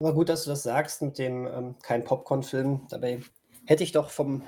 [0.01, 2.87] Aber gut, dass du das sagst mit dem ähm, kein Popcorn-Film.
[2.91, 3.23] Dabei
[3.65, 4.47] hätte ich doch vom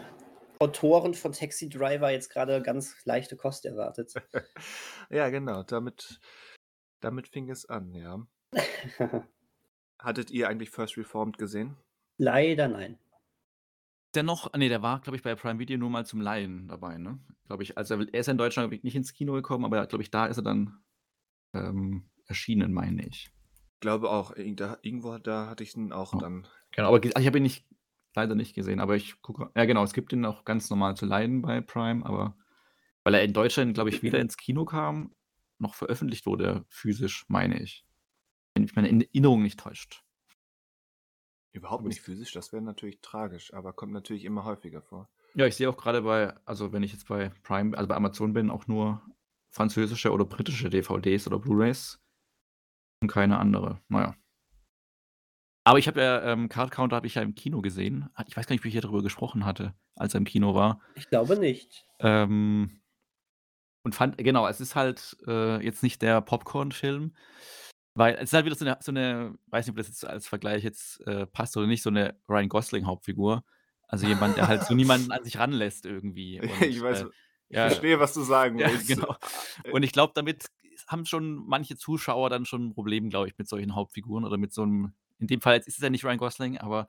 [0.60, 4.12] Autoren von Taxi Driver jetzt gerade ganz leichte Kost erwartet.
[5.10, 5.62] ja, genau.
[5.62, 6.20] Damit,
[7.00, 8.26] damit fing es an, ja.
[9.98, 11.76] Hattet ihr eigentlich First Reformed gesehen?
[12.18, 12.98] Leider nein.
[14.14, 17.18] Dennoch, nee, der war, glaube ich, bei Prime Video nur mal zum Leihen dabei, ne?
[17.46, 17.76] Glaube ich.
[17.76, 20.38] Also er ist ja in Deutschland nicht ins Kino gekommen, aber glaube ich, da ist
[20.38, 20.78] er dann
[21.52, 23.30] ähm, erschienen, meine ich.
[23.74, 26.18] Ich glaube auch, irgendwo da hatte ich ihn auch oh.
[26.18, 26.46] dann.
[26.72, 27.66] Genau, aber ich habe ihn nicht,
[28.14, 29.50] leider nicht gesehen, aber ich gucke.
[29.54, 32.36] Ja, genau, es gibt ihn auch ganz normal zu leihen bei Prime, aber
[33.04, 35.14] weil er in Deutschland, glaube ich, weder ins Kino kam,
[35.58, 37.84] noch veröffentlicht wurde, physisch, meine ich.
[38.54, 40.02] Wenn mich meine Erinnerung nicht täuscht.
[41.52, 45.08] Überhaupt nicht physisch, das wäre natürlich tragisch, aber kommt natürlich immer häufiger vor.
[45.34, 48.32] Ja, ich sehe auch gerade bei, also wenn ich jetzt bei Prime, also bei Amazon
[48.32, 49.02] bin, auch nur
[49.50, 52.00] französische oder britische DVDs oder Blu-rays
[53.02, 53.80] und keine andere.
[53.88, 54.14] Naja.
[55.64, 58.08] Aber ich habe ja, ähm, Card Counter habe ich ja im Kino gesehen.
[58.26, 60.80] Ich weiß gar nicht, wie ich hier darüber gesprochen hatte, als er im Kino war.
[60.94, 61.86] Ich glaube nicht.
[61.98, 62.80] Ähm,
[63.84, 67.14] und fand, genau, es ist halt äh, jetzt nicht der Popcorn-Film,
[67.98, 70.28] weil es ist halt wieder so eine, so eine, weiß nicht, ob das jetzt als
[70.28, 73.44] Vergleich jetzt äh, passt oder nicht, so eine Ryan Gosling-Hauptfigur.
[73.88, 76.40] Also jemand, der halt so niemanden an sich ranlässt irgendwie.
[76.40, 77.06] Und, ich weiß, äh,
[77.48, 78.86] ich ja, verstehe, was du sagen ja, willst.
[78.86, 79.16] Genau.
[79.72, 80.46] Und ich glaube, damit
[80.86, 84.52] haben schon manche Zuschauer dann schon ein Problem, glaube ich, mit solchen Hauptfiguren oder mit
[84.52, 86.86] so einem, in dem Fall jetzt ist es ja nicht Ryan Gosling, aber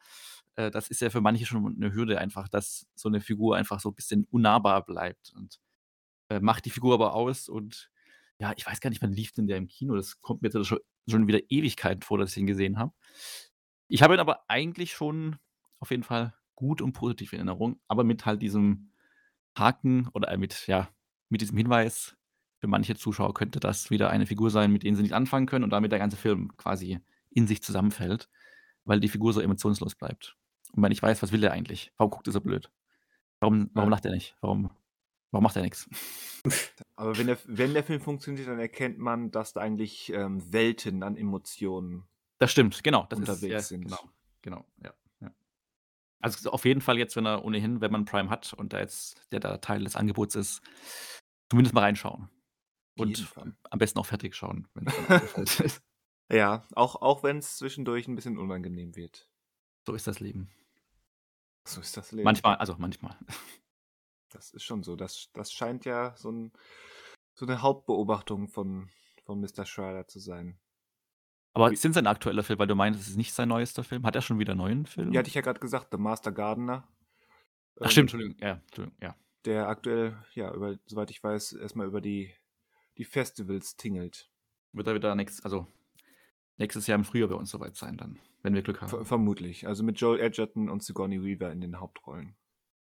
[0.58, 3.80] äh, das ist ja für manche schon eine Hürde einfach, dass so eine Figur einfach
[3.80, 5.60] so ein bisschen unnahbar bleibt und
[6.30, 7.90] äh, macht die Figur aber aus und
[8.40, 9.96] ja, ich weiß gar nicht, wann lief denn der im Kino?
[9.96, 12.94] Das kommt mir jetzt schon, schon wieder Ewigkeiten vor, dass ich ihn gesehen habe.
[13.88, 15.38] Ich habe ihn aber eigentlich schon
[15.80, 18.92] auf jeden Fall gut und positiv in Erinnerung, aber mit halt diesem
[19.58, 20.90] Haken oder äh, mit, ja,
[21.30, 22.16] mit diesem Hinweis,
[22.60, 25.64] für manche Zuschauer könnte das wieder eine Figur sein, mit denen sie nicht anfangen können
[25.64, 28.30] und damit der ganze Film quasi in sich zusammenfällt,
[28.84, 30.36] weil die Figur so emotionslos bleibt.
[30.74, 31.94] Und man nicht weiß, was will er eigentlich?
[31.98, 32.70] Warum guckt er so blöd?
[33.40, 34.36] Warum, warum lacht er nicht?
[34.42, 34.70] Warum
[35.32, 35.88] Warum macht er nichts?
[36.96, 41.04] Aber wenn der, wenn der Film funktioniert, dann erkennt man, dass da eigentlich ähm, Welten
[41.04, 42.08] an Emotionen
[42.40, 43.06] Das stimmt, genau.
[43.10, 43.84] Das unterwegs ist, ja, sind.
[43.84, 44.10] Genau,
[44.42, 45.32] genau, ja, ja.
[46.20, 49.22] Also auf jeden Fall jetzt, wenn er ohnehin, wenn man Prime hat und da jetzt
[49.32, 50.62] der da Teil des Angebots ist,
[51.50, 52.30] zumindest mal reinschauen.
[52.98, 53.34] Und
[53.70, 55.82] am besten auch fertig schauen, wenn es
[56.32, 59.28] Ja, auch, auch wenn es zwischendurch ein bisschen unangenehm wird.
[59.86, 60.50] So ist das Leben.
[61.66, 62.24] So ist das Leben.
[62.24, 63.18] Manchmal, also manchmal.
[64.30, 64.96] Das ist schon so.
[64.96, 66.52] Das, das scheint ja so, ein,
[67.34, 68.90] so eine Hauptbeobachtung von,
[69.26, 69.66] von Mr.
[69.66, 70.60] Schreider zu sein.
[71.54, 74.06] Aber ist denn sein aktueller Film, weil du meinst, es ist nicht sein neuester Film?
[74.06, 75.12] Hat er schon wieder einen neuen Film?
[75.12, 76.88] Ja, hatte ich ja gerade gesagt, The Master Gardener.
[77.80, 79.16] Ach ähm, stimmt, Entschuldigung, ja, Entschuldigung, ja.
[79.46, 82.34] Der aktuell, ja, über, soweit ich weiß, erstmal über die,
[82.98, 84.30] die Festivals tingelt.
[84.74, 85.66] Wird er wieder nächstes, also
[86.58, 88.90] nächstes Jahr im Frühjahr bei uns soweit sein dann, wenn wir Glück haben.
[88.90, 89.66] Ver vermutlich.
[89.66, 92.36] Also mit Joel Edgerton und Sigourney Weaver in den Hauptrollen.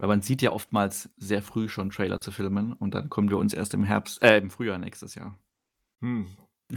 [0.01, 3.37] Weil man sieht ja oftmals sehr früh schon Trailer zu Filmen und dann kommen wir
[3.37, 5.39] uns erst im Herbst, äh, im Frühjahr nächstes Jahr.
[6.01, 6.27] Hm.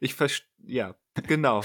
[0.00, 0.94] Ich verstehe, ja,
[1.26, 1.64] genau.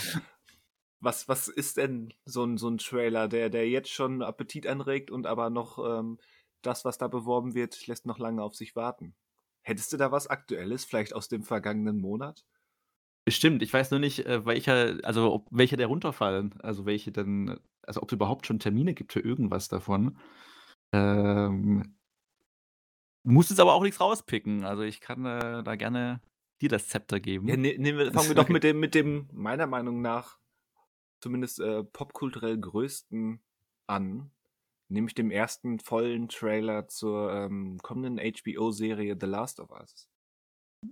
[0.99, 5.11] Was, was ist denn so ein, so ein Trailer, der, der jetzt schon Appetit anregt
[5.11, 6.17] und aber noch ähm,
[6.63, 9.13] das, was da beworben wird, lässt noch lange auf sich warten?
[9.61, 12.43] Hättest du da was Aktuelles, vielleicht aus dem vergangenen Monat?
[13.23, 17.59] Bestimmt, ich weiß nur nicht, äh, welcher, also ob welche der runterfallen, also welche denn,
[17.83, 20.17] also ob es überhaupt schon Termine gibt für irgendwas davon.
[20.93, 21.95] Ähm,
[23.23, 24.63] muss jetzt aber auch nichts rauspicken.
[24.63, 26.21] Also ich kann äh, da gerne
[26.61, 27.47] dir das Zepter geben.
[27.47, 30.37] Ja, ne, nehmen wir, fangen wir doch mit dem, mit dem, meiner Meinung nach,
[31.19, 33.41] zumindest äh, popkulturell größten
[33.87, 34.31] an.
[34.89, 40.09] Nämlich dem ersten vollen Trailer zur ähm, kommenden HBO-Serie The Last of Us.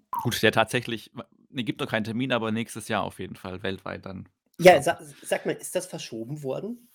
[0.10, 1.12] Gut, der tatsächlich,
[1.50, 4.30] ne, gibt noch keinen Termin, aber nächstes Jahr auf jeden Fall, weltweit dann.
[4.58, 6.88] Ja, sa sag mal, ist das verschoben worden?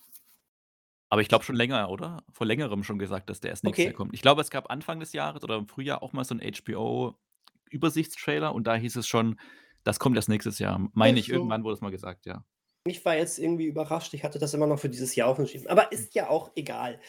[1.11, 2.23] Aber ich glaube schon länger, oder?
[2.31, 3.93] Vor Längerem schon gesagt, dass der erst nächstes Jahr Okay.
[3.93, 4.13] kommt.
[4.13, 8.53] Ich glaube, es gab Anfang des Jahres oder im Frühjahr auch mal so 'n HBO-Übersichtstrailer
[8.53, 9.39] und da hieß es schon,
[9.83, 10.89] das kommt erst nächstes Jahr.
[10.93, 11.31] Meine ich, so.
[11.31, 12.43] irgendwann wurde es mal gesagt, ja.
[12.85, 14.13] Ich war jetzt irgendwie überrascht.
[14.13, 15.67] Ich hatte das immer noch für dieses Jahr aufgeschrieben.
[15.67, 16.99] Aber ist ja auch egal.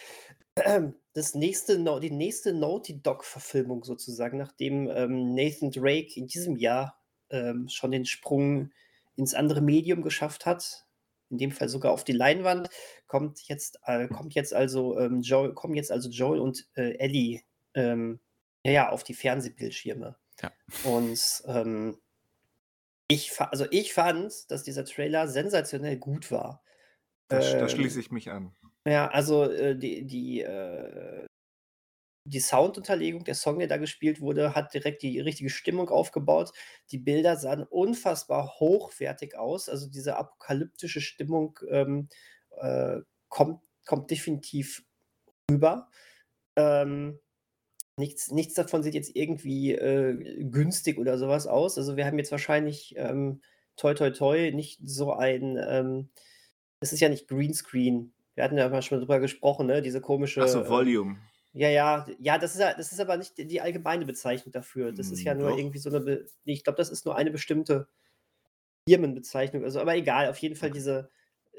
[1.14, 7.00] Das nächste Nau die nächste Naughty Dog-Verfilmung sozusagen, nachdem, ähm, Nathan Drake in diesem Jahr,
[7.30, 8.70] ähm, schon den Sprung
[9.16, 10.86] ins andere Medium geschafft hat,
[11.30, 12.70] in dem Fall sogar auf die Leinwand,
[13.08, 17.42] kommt jetzt äh, kommt jetzt also, ähm, Joel kommen jetzt also Joel und, äh, Ellie,
[17.74, 18.20] ähm,
[18.64, 20.16] ja, ja, auf die Fernsehbildschirme.
[20.42, 20.52] Ja.
[20.82, 21.98] Und, ähm,
[23.08, 26.62] ich fa also ich fand, dass dieser Trailer sensationell gut war.
[27.28, 28.54] Da, da schließe Ähm, ich mich an.
[28.86, 31.26] ja, also, äh, die die, äh
[32.24, 36.52] die Soundunterlegung, der Song, der da gespielt wurde, hat direkt die richtige Stimmung aufgebaut.
[36.90, 39.68] Die Bilder sahen unfassbar hochwertig aus.
[39.68, 42.08] Also, diese apokalyptische Stimmung, ähm,
[42.60, 44.84] äh, kommt kommt definitiv
[45.50, 45.90] rüber.
[46.56, 47.20] Ähm,
[47.98, 51.78] nichts nichts davon sieht jetzt irgendwie, äh, günstig oder so was aus.
[51.78, 53.42] Also, wir haben jetzt wahrscheinlich, ähm,
[53.76, 56.10] toi toi toi, nicht so ein, ähm
[56.80, 58.14] es ist ja nicht Greenscreen.
[58.34, 61.18] Wir hatten ja mal schon drüber gesprochen, ne, diese komische, Achso, ähm Volume.
[61.54, 64.92] ja, ja, ja, das ist ja das ist aber nicht die allgemeine Bezeichnung dafür.
[64.92, 65.58] Das ist ja Hm, nur doch.
[65.58, 67.88] irgendwie so 'ne be ne, ich glaube, das ist nur eine bestimmte
[68.88, 69.64] Firmenbezeichnung.
[69.64, 71.10] Also, aber egal, auf jeden Fall diese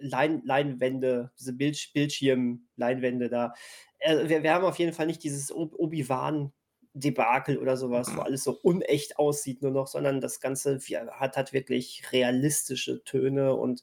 [0.01, 3.53] Lein Leinwände, diese Bildsch Bildschirm-Leinwände da.
[3.99, 8.21] Äh, wir wir haben auf jeden Fall nicht dieses Ob Obi-Wan-Debakel oder so was, wo
[8.21, 10.79] alles so unecht aussieht nur noch, sondern das Ganze
[11.11, 13.81] hat hat wirklich realistische Töne und,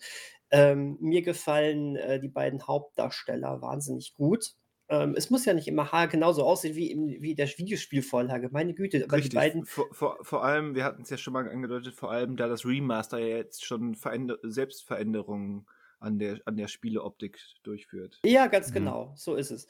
[0.50, 4.55] ähm, mir gefallen, äh, die beiden Hauptdarsteller wahnsinnig gut.
[4.88, 8.50] Ähm, es muss ja nicht immer haargenau so aussehen wie im wie der Videospielvorlage.
[8.52, 11.48] Meine Güte, aber die beiden Vor, vor, vor allem, wir hatten es ja schon mal
[11.48, 15.66] angedeutet, vor allem da das Remaster ja jetzt schon Veränder Selbstveränderungen
[16.00, 18.24] an der, an der Spieleoptik durchführt.
[18.24, 18.72] Ja, ganz Mhm.
[18.72, 19.66] genau, so ist es.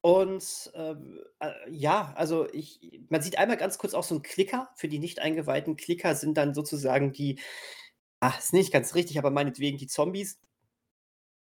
[0.00, 4.70] Und, ähm, äh, ja, also ich man sieht einmal ganz kurz auch so 'n Klicker.
[4.76, 7.40] Für die nicht Eingeweihten, Klicker sind dann sozusagen die
[8.20, 10.40] ah, ist nicht ganz richtig, aber meinetwegen die Zombies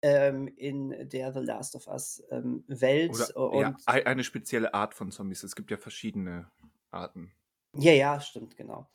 [0.03, 5.11] ähm, in der „The Last of Us“, ähm, Welt Oder ja, eine spezielle Art von
[5.13, 5.43] Zombies.
[5.45, 6.51] Es gibt ja verschiedene
[6.91, 7.33] Arten.
[7.75, 8.91] Ja, ja, stimmt, genau.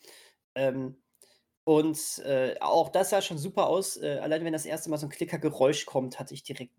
[0.55, 1.03] Ähm,
[1.67, 3.97] und, äh, auch das sah schon super aus.
[3.97, 6.73] Äh, allein wenn das erste Mal so 'n Klickergeräusch kommt, hatte ich direkt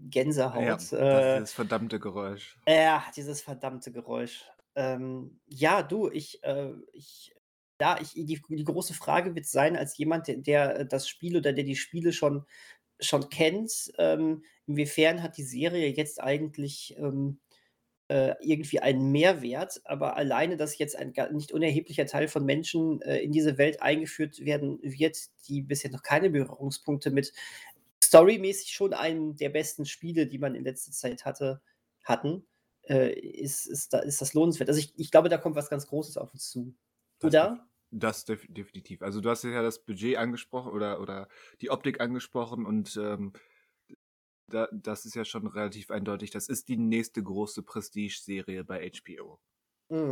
[0.53, 0.93] Ja, Gänsehaut.
[1.09, 2.59] das Äh, dieses verdammte Geräusch.
[2.69, 4.45] ja, dieses verdammte Geräusch.
[4.75, 7.35] Ähm, ja, du, ich, äh ich
[7.81, 11.53] ja, ich die die große Frage wird sein, als jemand, der der das Spiel oder
[11.53, 12.45] der die Spiele schon
[13.01, 17.41] schon kennt, ähm, inwiefern hat die Serie jetzt eigentlich, ähm,
[18.09, 23.19] äh, irgendwie einen Mehrwert, aber alleine, dass jetzt ein nicht unerheblicher Teil von Menschen, äh,
[23.19, 27.33] in diese Welt eingeführt werden wird, die bisher noch keine Berührungspunkte mit
[28.03, 31.61] storymäßig schon einem der besten Spiele, die man in letzter Zeit hatte
[32.05, 32.47] hatten,
[32.89, 34.69] äh, ist ist da ist das lohnenswert.
[34.71, 36.75] Also, ich ich glaube, da kommt was ganz Großes auf uns zu.
[37.23, 37.69] Oder?
[37.91, 39.03] das def definitiv.
[39.03, 41.29] Also, du hast ja das Budget angesprochen oder oder
[41.61, 43.33] die Optik angesprochen und, ähm,
[44.49, 46.31] da das ist ja schon relativ eindeutig.
[46.31, 49.41] Das ist die nächste große Prestige-Serie bei HBO.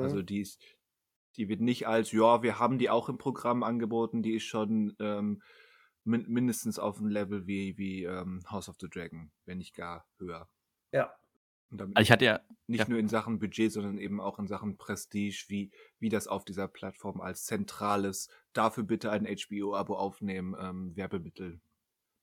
[0.01, 0.25] Also, Mhm.
[0.25, 0.63] die ist
[1.37, 4.97] die wird nicht als: „Ja, wir haben die auch im Programm angeboten“, die ist schon,
[5.01, 5.43] ähm,
[6.05, 10.49] min mindestens auf'm Level wie wie, ähm, House of the Dragon, wenn nicht gar höher.
[10.93, 11.17] Ja.
[11.71, 12.89] Und damit Also, ich hatte ja nicht ja.
[12.89, 16.69] nur in Sachen Budget, sondern eben auch in Sachen Prestige, wie wie das auf dieser
[16.69, 21.61] Plattform als zentrales „Dafür bitte ein HBO-Abo aufnehmen“, ähm, Werbemittel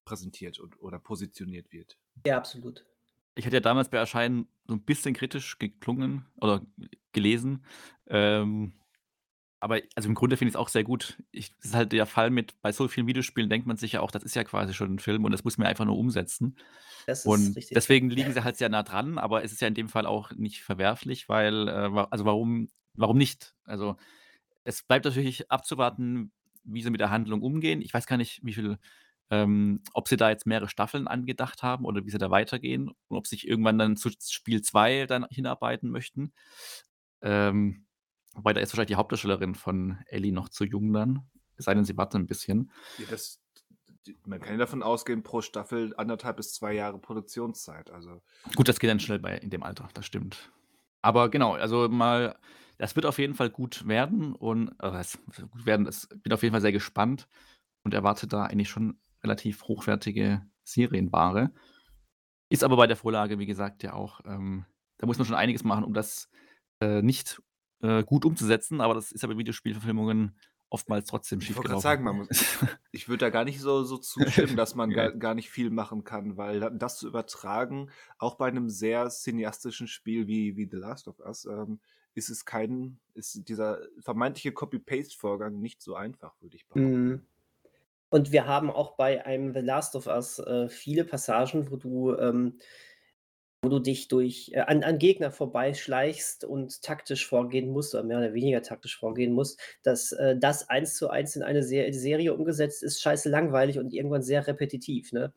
[0.06, 1.98] präsentiert und oder positioniert wird.
[2.26, 2.86] Ja, absolut.
[3.38, 6.62] Ich hatte ja damals bei Erscheinen so 'n bisschen kritisch geklungen oder
[7.14, 7.66] gelesen.
[8.08, 8.74] Ähm,
[9.60, 11.20] aber also, im Grunde finde ich's auch sehr gut.
[11.32, 14.02] Ich das ist halt der Fall mit bei so vielen Videospielen denkt man sich ja
[14.02, 16.58] auch, das ist ja quasi schon 'n Film und das muss man einfach nur umsetzen.
[17.08, 17.76] Das ist Und richtig.
[17.76, 20.32] deswegen liegen sie halt sehr nah dran, aber es ist ja in dem Fall auch
[20.34, 23.56] nicht verwerflich, weil, äh also, warum warum nicht?
[23.66, 23.98] Also,
[24.66, 26.32] es bleibt natürlich abzuwarten,
[26.66, 27.82] wie sie mit der Handlung umgehen.
[27.82, 28.78] Ich weiß gar nicht, wie viel
[29.34, 33.18] ähm, ob sie da jetzt mehrere Staffeln angedacht haben oder wie sie da weitergehen und
[33.18, 36.34] ob sich irgendwann dann zu Spiel 2 dann hinarbeiten möchten.
[37.22, 37.88] Ähm,
[38.34, 41.86] wobei da ist wahrscheinlich die Hauptdarstellerin von Ellie noch zu jung dann, es sei denn,
[41.86, 42.72] sie warten ein bisschen.
[43.00, 43.40] Ja, das
[44.26, 48.22] man kann ja davon ausgehen, pro Staffel anderthalb bis zwei Jahre Produktionszeit, also
[48.54, 50.52] Gut, das geht dann schnell bei in dem Alter, das stimmt.
[51.02, 52.38] Aber genau, also mal
[52.78, 56.44] das wird auf jeden Fall gut werden und also wird gut werden, das bin auf
[56.44, 57.30] jeden Fall sehr gespannt
[57.84, 61.52] und erwarte da eigentlich schon relativ hochwertige Serienware.
[62.50, 64.66] Ist aber bei der Vorlage, wie gesagt, ja auch, ähm
[64.98, 66.30] da muss man schon einiges machen, um das,
[66.80, 67.42] äh, nicht,
[67.82, 70.38] äh, gut umzusetzen, aber das ist ja bei Videospielverfilmungen
[70.70, 72.30] oftmals trotzdem Ich wollte sagen, man muss
[72.92, 76.04] ich würde da gar nicht so so zustimmen, dass man gar gar nicht viel machen
[76.04, 80.78] kann, weil da das zu übertragen, auch bei einem sehr cineastischen Spiel wie wie The
[80.78, 81.80] Last of Us, ähm,
[82.16, 87.04] ist es kein ist dieser vermeintliche Copy-Paste-Vorgang nicht so einfach, würde ich behaupten.
[87.04, 87.26] Mhm.
[88.14, 92.16] Und wir haben auch bei einem The Last of Us äh, viele Passagen, wo du,
[92.16, 92.60] ähm,
[93.64, 98.20] wo du dich durch äh, an, an Gegner vorbeischleichst und taktisch vorgehen musst, oder mehr
[98.20, 102.36] oder weniger taktisch vorgehen musst, dass äh, das eins zu eins in eine Se Serie
[102.36, 105.12] umgesetzt ist, scheiße langweilig und irgendwann sehr repetitiv.
[105.12, 105.34] Ne?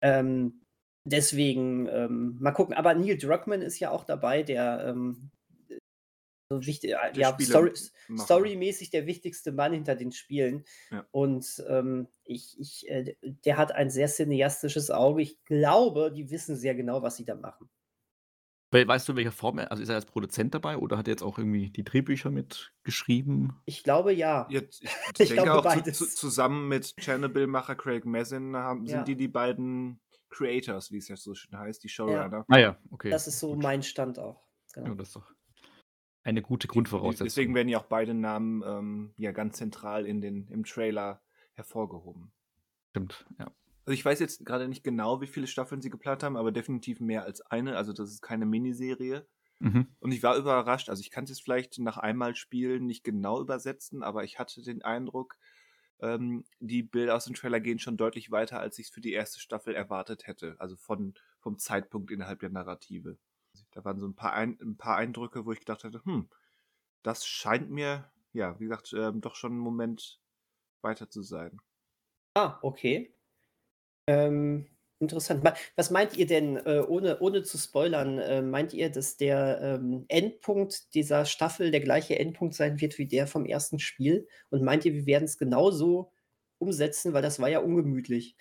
[0.00, 0.60] Ähm,
[1.02, 2.76] deswegen ähm, mal gucken.
[2.76, 5.32] Aber Neil Druckmann ist ja auch dabei, der ähm,
[6.60, 7.72] so wichtig, äh, Der ja, Story,
[8.16, 10.64] storymäßig der wichtigste Mann hinter den Spielen.
[10.90, 11.06] Ja.
[11.10, 15.22] Und ähm, ich, ich, äh, der hat ein sehr cineastisches Auge.
[15.22, 17.68] Ich glaube, die wissen sehr genau, was sie da machen.
[18.70, 21.06] We weißt du, in welcher Form er also ist er als Produzent dabei oder hat
[21.06, 23.52] er jetzt auch irgendwie die Drehbücher mitgeschrieben?
[23.66, 24.48] Ich glaube ja.
[24.50, 25.96] Jetzt, ich Ich denke glaube auch beides.
[25.98, 29.04] zu, zusammen mit Chernobyl-Macher Craig Mazin haben, sind Ja.
[29.04, 32.44] die die beiden Creators, wie es ja so schön heißt, die Showrunner.
[32.48, 33.10] Ah ja, okay.
[33.10, 33.62] Das ist so gut.
[33.62, 34.42] mein Stand auch.
[34.72, 34.88] Genau.
[34.88, 35.30] Ja, das ist doch
[36.24, 37.26] eine gute Grundvoraussetzung.
[37.26, 41.22] Deswegen werden ja auch beide Namen ähm, ja ganz zentral in den, im Trailer
[41.52, 42.32] hervorgehoben.
[42.90, 43.52] Stimmt, ja.
[43.86, 47.00] Also ich weiß jetzt gerade nicht genau, wie viele Staffeln sie geplant haben, aber definitiv
[47.00, 47.76] mehr als eine.
[47.76, 49.26] Also das ist keine Miniserie.
[49.60, 49.88] Mhm.
[50.00, 50.88] Und ich war überrascht.
[50.88, 54.62] Also ich kann es jetzt vielleicht nach einmal spielen nicht genau übersetzen, aber ich hatte
[54.62, 55.36] den Eindruck,
[56.00, 59.12] ähm, die Bilder aus dem Trailer gehen schon deutlich weiter, als ich es für die
[59.12, 60.56] erste Staffel erwartet hätte.
[60.58, 63.18] Also von, vom Zeitpunkt innerhalb der Narrative.
[63.74, 66.28] Da waren so ein paar, ein, ein paar Eindrücke, wo ich gedacht hatte, hm,
[67.02, 70.20] das scheint mir, ja, wie gesagt, ähm, doch schon einen Moment
[70.82, 71.60] weiter zu sein.
[72.36, 73.14] Ah, okay.
[74.08, 74.66] Ähm,
[75.00, 75.44] interessant.
[75.76, 80.04] Was meint ihr denn, äh, ohne, ohne zu spoilern, äh, meint ihr, dass der ähm,
[80.08, 84.28] Endpunkt dieser Staffel der gleiche Endpunkt sein wird wie der vom ersten Spiel?
[84.50, 86.12] Und meint ihr, wir werden es genauso
[86.58, 88.36] umsetzen, weil das war ja ungemütlich?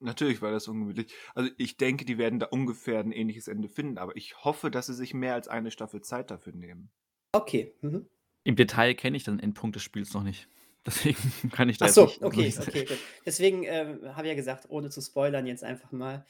[0.00, 1.12] Natürlich war das ungemütlich.
[1.34, 4.86] Also ich denke, die werden da ungefähr ein ähnliches Ende finden, aber ich hoffe, dass
[4.86, 6.90] sie sich mehr als eine Staffel Zeit dafür nehmen.
[7.32, 7.74] Okay.
[7.82, 8.08] Mhm.
[8.44, 10.48] Im Detail kenne ich den Endpunkt des Spiels noch nicht.
[10.86, 12.98] Deswegen kann ich da Ach jetzt so, nicht, noch okay, nicht okay, gut.
[13.26, 16.24] Deswegen ähm, habe ich ja gesagt, ohne zu spoilern, jetzt einfach mal.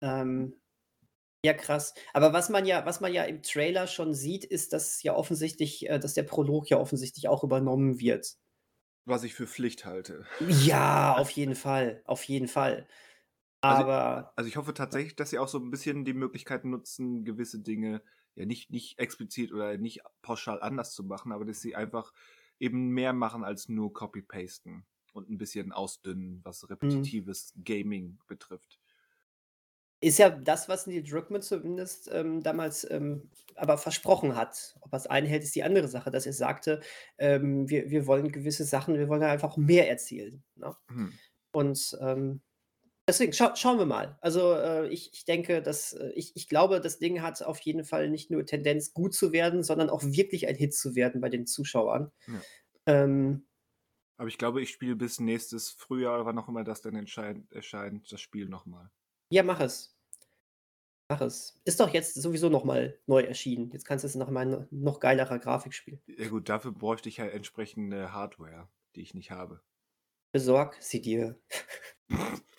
[0.00, 0.54] Ähm,
[1.44, 1.94] ja, krass.
[2.12, 5.88] Aber was man ja, was man ja im Trailer schon sieht, ist, dass ja offensichtlich,
[5.88, 8.36] äh, dass der Prolog ja offensichtlich auch übernommen wird.
[9.04, 10.26] Was ich für Pflicht halte.
[10.40, 12.86] Ja, auf jeden Fall, auf jeden Fall.
[13.62, 17.24] Also- Aber Also ich hoffe tatsächlich, dass sie auch so ein bisschen die Möglichkeit nutzen,
[17.24, 18.02] gewisse Dinge
[18.34, 22.12] ja nicht, nicht explizit oder nicht pauschal anders zu machen, aber dass sie einfach
[22.58, 28.79] eben mehr machen als nur Copy-Pasten und ein bisschen ausdünnen, was repetitives Gaming betrifft.
[30.00, 34.76] Ist ja das, was Neil Druckmann zumindest ähm, damals ähm, aber versprochen hat.
[34.80, 36.80] Ob er es einhält, ist die andere Sache, dass er sagte,
[37.18, 40.42] ähm, wir, wir wollen gewisse Sachen, wir wollen einfach mehr erzählen.
[40.56, 40.74] Ne?
[40.88, 41.12] Hm.
[41.52, 42.40] Und ähm,
[43.06, 44.16] deswegen schau, schauen wir mal.
[44.22, 47.84] Also äh, ich, ich denke, dass äh, ich, ich glaube, das Ding hat auf jeden
[47.84, 51.28] Fall nicht nur Tendenz, gut zu werden, sondern auch wirklich ein Hit zu werden bei
[51.28, 52.10] den Zuschauern.
[52.26, 52.40] Ja.
[52.86, 53.46] Ähm,
[54.16, 57.52] Aber ich glaube, ich spiele bis nächstes Frühjahr oder wann auch immer das dann erscheint,
[57.52, 58.90] erscheint das Spiel nochmal.
[59.30, 59.96] Ja, mach es.
[61.08, 61.60] Mach es.
[61.64, 63.70] Ist doch jetzt sowieso nochmal neu erschienen.
[63.72, 66.00] Jetzt kannst du es noch mal in noch geilerer Grafik spielen.
[66.06, 69.62] Ja gut, dafür bräuchte ich ja entsprechende Hardware, die ich nicht habe.
[70.32, 71.40] Besorg sie dir.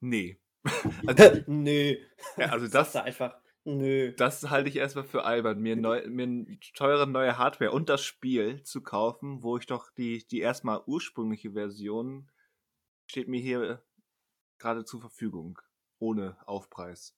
[0.00, 0.38] Nee.
[1.06, 1.96] Also, Nö.
[2.36, 3.36] ja, also das, da einfach.
[3.64, 4.12] Nö.
[4.12, 8.62] das halte ich erstmal für albern, mir, neu, mir teure neue Hardware und das Spiel
[8.62, 12.30] zu kaufen, wo ich doch die, die erstmal ursprüngliche Version
[13.06, 13.82] steht mir hier
[14.58, 15.60] gerade zur Verfügung.
[15.98, 17.16] Ohne Aufpreis.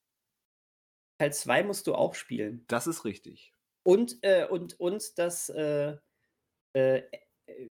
[1.19, 2.65] Teil 2 musst du auch spielen.
[2.69, 3.53] Das ist richtig.
[3.83, 5.97] Und, äh, und, und das äh,
[6.75, 6.99] äh,
[7.47, 7.69] äh,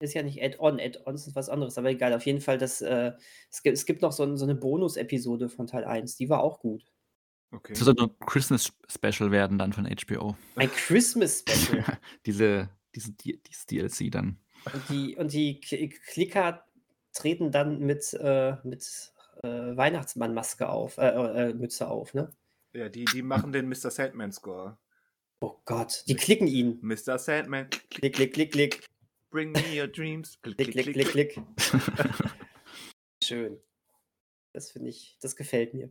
[0.00, 3.12] ist ja nicht Add-on, Add-ons ist was anderes, aber egal, auf jeden Fall, das, äh,
[3.50, 6.42] es, gibt, es gibt noch so, ein, so eine Bonus-Episode von Teil 1, die war
[6.42, 6.84] auch gut.
[7.52, 7.74] Okay.
[7.74, 10.36] Das soll ein Christmas Special werden dann von HBO.
[10.56, 11.84] Ein Christmas-Special.
[12.26, 14.38] Diese, diese, dieses DLC dann.
[14.72, 16.64] Und die, und die Klicker
[17.12, 19.11] treten dann mit, äh, mit
[19.42, 22.32] äh, Weihnachtsmannmaske auf, äh, äh, Mütze auf, ne?
[22.72, 23.90] Ja, die, die machen den Mr.
[23.90, 24.78] Sandman-Score.
[25.40, 26.78] Oh Gott, die klicken ihn.
[26.82, 27.18] Mr.
[27.18, 27.68] Sandman.
[27.90, 28.88] Klick, klick, klick, klick.
[29.30, 30.38] Bring me your dreams.
[30.42, 31.40] Klick, klick, klick, klick.
[33.24, 33.58] Schön.
[34.52, 35.90] Das finde ich, das gefällt mir.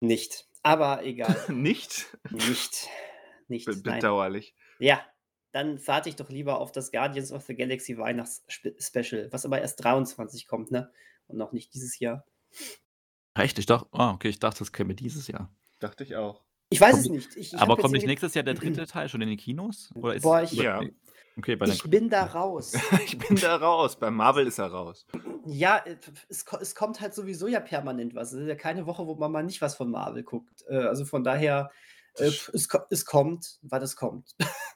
[0.00, 0.48] Nicht.
[0.62, 1.36] Aber egal.
[1.52, 2.16] Nicht?
[2.30, 2.88] Nicht.
[3.48, 3.66] Nicht.
[3.66, 4.54] Bedauerlich.
[4.78, 5.04] Ja,
[5.52, 9.84] dann warte ich doch lieber auf das Guardians of the Galaxy Weihnachts-Special, was aber erst
[9.84, 10.90] 23 kommt, ne?
[11.30, 12.24] Und noch nicht dieses Jahr.
[13.34, 13.58] Echt?
[13.58, 15.50] Ich dachte, oh, okay, ich dachte, das käme dieses Jahr.
[15.78, 16.42] Dachte ich auch.
[16.70, 17.36] Ich weiß kommt, es nicht.
[17.36, 19.90] Ich, ich aber kommt nicht nächstes Jahr der dritte Teil schon in den Kinos?
[19.94, 20.80] Oder ist Boah, ich, ja.
[21.36, 22.74] Okay, ich bin da raus.
[23.04, 23.98] ich bin da raus.
[23.98, 25.06] Bei Marvel ist er raus.
[25.46, 25.96] Ja, äh,
[26.28, 28.32] es, es, kommt halt sowieso ja permanent was.
[28.32, 30.64] Es ist ja keine Woche, wo man mal nicht was von Marvel guckt.
[30.68, 31.70] Äh, also von daher,
[32.16, 32.50] äh, es,
[32.90, 34.36] es kommt, weil es kommt.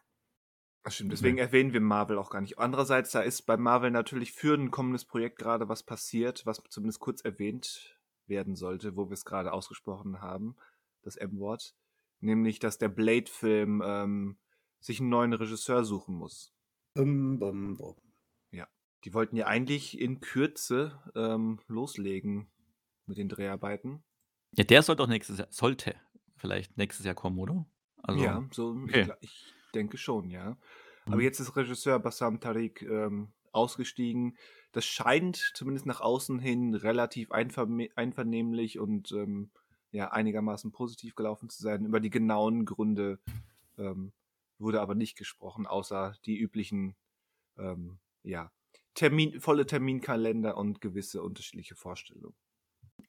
[0.84, 2.58] Das stimmt, deswegen erwähnen wir Marvel auch gar nicht.
[2.58, 7.00] Andererseits, da ist bei Marvel natürlich für ein kommendes Projekt gerade was passiert, was zumindest
[7.00, 10.56] kurz erwähnt werden sollte, wo wir es gerade ausgesprochen haben,
[11.02, 11.74] das M-Wort.
[12.20, 14.38] Nämlich, dass der Blade-Film ähm,
[14.78, 16.54] sich einen neuen Regisseur suchen muss.
[16.92, 17.96] Bum, bum, bum.
[18.50, 18.68] Ja,
[19.04, 22.52] die wollten ja eigentlich in Kürze ähm, loslegen
[23.06, 24.04] mit den Dreharbeiten.
[24.52, 25.94] Ja, der soll doch nächstes Jahr, sollte
[26.36, 27.66] vielleicht nächstes Jahr kommen, oder?
[28.02, 29.10] Also, ja, so, okay.
[29.20, 30.56] ich, denke schon, ja.
[31.06, 31.22] Aber mhm.
[31.22, 34.36] jetzt ist Regisseur Bassam Tariq ähm, ausgestiegen.
[34.72, 39.50] Das scheint zumindest nach außen hin relativ einvernehmlich und ähm,
[39.92, 41.84] ja, einigermaßen positiv gelaufen zu sein.
[41.84, 43.20] Über die genauen Gründe
[43.78, 44.12] ähm,
[44.58, 46.96] wurde aber nicht gesprochen, außer die üblichen,
[47.56, 48.50] ähm, ja,
[48.94, 52.36] Termin, volle Terminkalender und gewisse unterschiedliche Vorstellungen.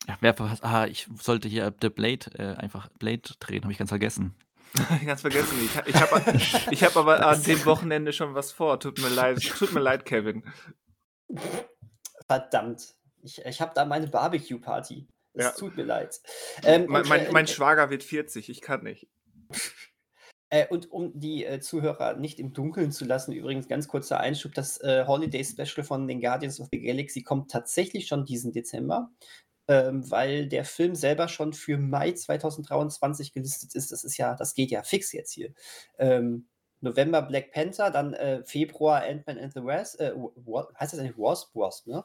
[0.07, 3.89] Ja, wer, ah, ich sollte hier The Blade äh, einfach Blade drehen, habe ich ganz
[3.89, 4.36] vergessen.
[5.05, 5.57] Ganz vergessen.
[5.63, 6.39] Ich, ich habe
[6.71, 8.80] ich hab aber an dem Wochenende schon was vor.
[8.80, 10.43] Tut mir leid, tut mir leid, Kevin.
[12.28, 12.95] Verdammt.
[13.23, 15.07] Ich, ich habe da meine Barbecue-Party.
[15.34, 15.51] Es ja.
[15.51, 16.19] tut mir leid.
[16.63, 19.07] Ähm, mein, mein, äh, mein, Schwager wird 40, ich kann nicht.
[20.49, 24.53] Äh, und um die äh, Zuhörer nicht im Dunkeln zu lassen, übrigens ganz kurzer Einschub:
[24.53, 29.09] Das äh, Holiday Special von den Guardians of the Galaxy kommt tatsächlich schon diesen Dezember
[29.68, 33.91] ähm, weil der Film selber schon für Mai 2023 gelistet ist.
[33.91, 35.53] Das ist ja, das geht ja fix jetzt hier.
[35.97, 36.47] Ähm,
[36.82, 40.13] November Black Panther, dann äh, Februar Ant-Man and the Wasp, äh,
[40.80, 41.55] heißt das eigentlich Wasp?
[41.55, 42.03] Wasp, ne?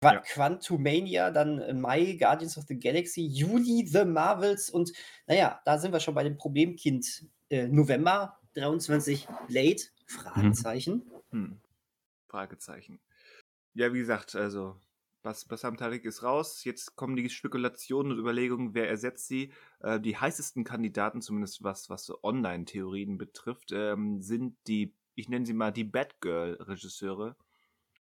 [0.00, 0.20] Qu ja.
[0.20, 4.92] Quantumania, dann Mai Guardians of the Galaxy, Juli The Marvels und
[5.26, 7.26] naja, da sind wir schon bei dem Problemkind.
[7.48, 9.82] Äh, November 23 Blade?
[10.06, 11.10] Fragezeichen.
[11.30, 11.48] Hm.
[11.48, 11.60] Hm.
[12.28, 13.00] Fragezeichen.
[13.74, 14.80] Ja, wie gesagt, also
[15.26, 16.62] Bas Bassam Tariq ist raus.
[16.62, 19.52] Jetzt kommen die Spekulationen und Überlegungen, wer ersetzt sie.
[19.80, 25.44] Äh, die heißesten Kandidaten, zumindest was, was so Online-Theorien betrifft, ähm, sind die, ich nenne
[25.44, 27.34] sie mal die Batgirl-Regisseure.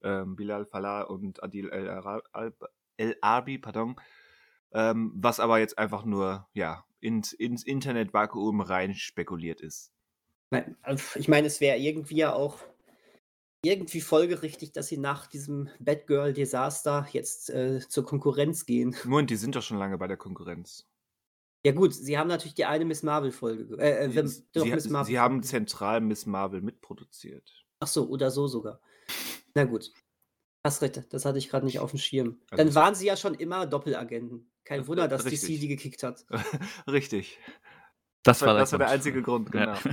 [0.02, 1.68] Ähm, Bilal Falah und Adil
[2.96, 3.94] El-Arbi, pardon.
[4.72, 9.92] Ähm, was aber jetzt einfach nur, ja, ins, ins Internet-Vakuum rein spekuliert ist.
[11.14, 12.58] Ich meine, es wäre irgendwie ja auch
[13.62, 18.94] irgendwie folgerichtig, dass sie nach diesem Batgirl-Desaster jetzt äh, zur Konkurrenz gehen.
[19.04, 20.86] Moment, die sind doch schon lange bei der Konkurrenz.
[21.64, 23.76] Ja gut, sie haben natürlich die eine Miss Marvel-Folge.
[23.78, 27.64] Äh, äh, sie, sie, Marvel sie haben zentral Miss Marvel mitproduziert.
[27.80, 28.80] Ach so, oder so sogar.
[29.54, 29.90] Na gut.
[30.62, 32.40] Hast recht, das hatte ich gerade nicht auf dem Schirm.
[32.50, 34.50] Also Dann waren sie ja schon immer Doppelagenten.
[34.64, 35.42] Kein äh, Wunder, dass Richtig.
[35.42, 36.24] DC die gekickt hat.
[36.86, 37.38] Richtig.
[38.22, 39.74] Das, war, das war der einzige Grund, genau.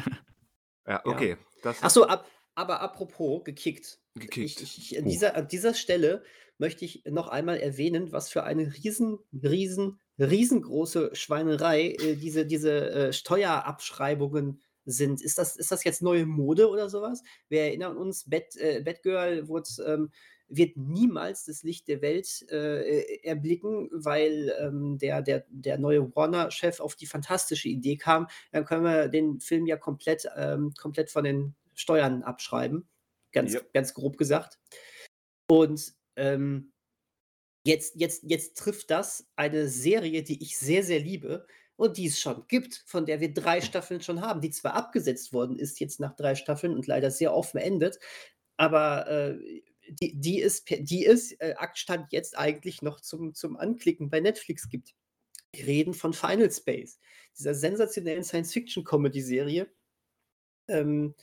[0.85, 1.37] Ja, ja okay.
[1.63, 1.73] Ja.
[1.79, 3.99] Achso, ab, aber apropos gekickt.
[4.15, 4.61] Gekickt.
[4.61, 6.23] Ich, ich, an, dieser, an dieser Stelle
[6.57, 12.89] möchte ich noch einmal erwähnen, was für eine riesen, riesen, riesengroße Schweinerei äh, diese, diese
[12.91, 15.21] äh, Steuerabschreibungen sind.
[15.21, 17.23] Ist das, ist das jetzt neue Mode oder sowas?
[17.49, 20.11] Wir erinnern uns, Bat, äh, Batgirl wurde, ähm,
[20.47, 26.79] wird niemals das Licht der Welt äh, erblicken, weil ähm, der, der, der neue Warner-Chef
[26.79, 28.27] auf die fantastische Idee kam.
[28.51, 32.87] Dann können wir den Film ja komplett, ähm, komplett von den Steuern abschreiben,
[33.31, 33.73] ganz, yep.
[33.73, 34.59] ganz grob gesagt.
[35.47, 36.73] Und ähm,
[37.65, 41.45] jetzt, jetzt, jetzt trifft das eine Serie, die ich sehr, sehr liebe
[41.75, 45.33] und die es schon gibt, von der wir drei Staffeln schon haben, die zwar abgesetzt
[45.33, 47.99] worden ist jetzt nach drei Staffeln und leider sehr offen endet,
[48.57, 54.09] aber äh, die, die ist, die ist äh, Aktstand jetzt eigentlich noch zum, zum Anklicken
[54.09, 54.93] bei Netflix gibt.
[55.51, 56.99] Wir reden von Final Space,
[57.37, 59.71] dieser sensationellen Science-Fiction-Comedy-Serie,
[60.67, 61.15] ähm,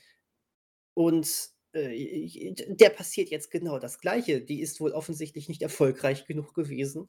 [1.00, 4.42] und äh, der passiert jetzt genau das Gleiche.
[4.42, 7.08] Die ist wohl offensichtlich nicht erfolgreich genug gewesen.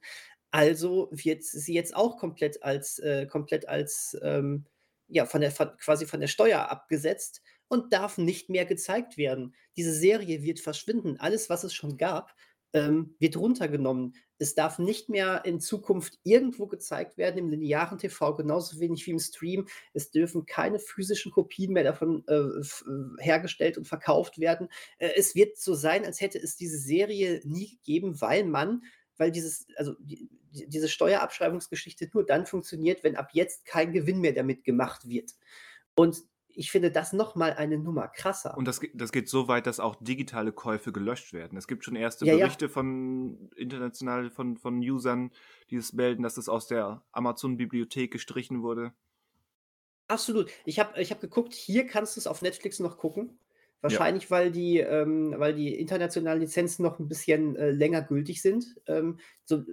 [0.51, 4.65] Also wird sie jetzt auch komplett als, äh, komplett als, ähm,
[5.09, 7.41] ja, von der, quasi von der Steuer abgesetzt.
[7.67, 9.55] und darf nicht mehr gezeigt werden.
[9.77, 11.17] Diese Serie wird verschwinden.
[11.19, 12.35] Alles, was es schon gab,
[12.73, 14.15] ähm, wird runtergenommen.
[14.37, 19.11] Es darf nicht mehr in Zukunft irgendwo gezeigt werden im linearen TV, genauso wenig wie
[19.11, 19.67] im Stream.
[19.93, 22.63] Es dürfen keine physischen Kopien mehr davon äh, äh,
[23.19, 24.69] hergestellt und verkauft werden.
[24.97, 28.83] Äh, es wird so sein, als hätte es diese Serie nie gegeben, weil man,
[29.17, 34.33] weil dieses, also die, diese Steuerabschreibungsgeschichte nur dann funktioniert, wenn ab jetzt kein Gewinn mehr
[34.33, 35.31] damit gemacht wird.
[35.95, 36.23] Und
[36.55, 38.57] ich finde das nochmal eine Nummer krasser.
[38.57, 41.57] Und das, das geht so weit, dass auch digitale Käufe gelöscht werden.
[41.57, 42.45] Es gibt schon erste Ja, ja.
[42.45, 45.31] Berichte von international von, von Usern,
[45.69, 48.93] die es melden, dass es aus der Amazon-Bibliothek gestrichen wurde.
[50.07, 50.51] Absolut.
[50.65, 53.37] Ich habe ich hab geguckt, hier kannst du es auf Netflix noch gucken.
[53.81, 58.75] Wahrscheinlich, weil, die, ähm, weil die internationalen Lizenzen noch ein bisschen äh, länger gültig sind.
[58.85, 59.63] Ähm, so,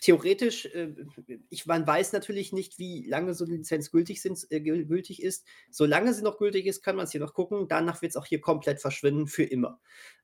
[0.00, 0.94] theoretisch, äh,
[1.50, 5.22] ich, man weiß natürlich nicht, wie lange so eine Lizenz gültig, sind, äh, gül- gültig
[5.22, 5.46] ist.
[5.70, 7.68] Solange sie noch gültig ist, kann man es hier noch gucken.
[7.68, 9.80] Danach wird es auch hier komplett verschwinden, für immer.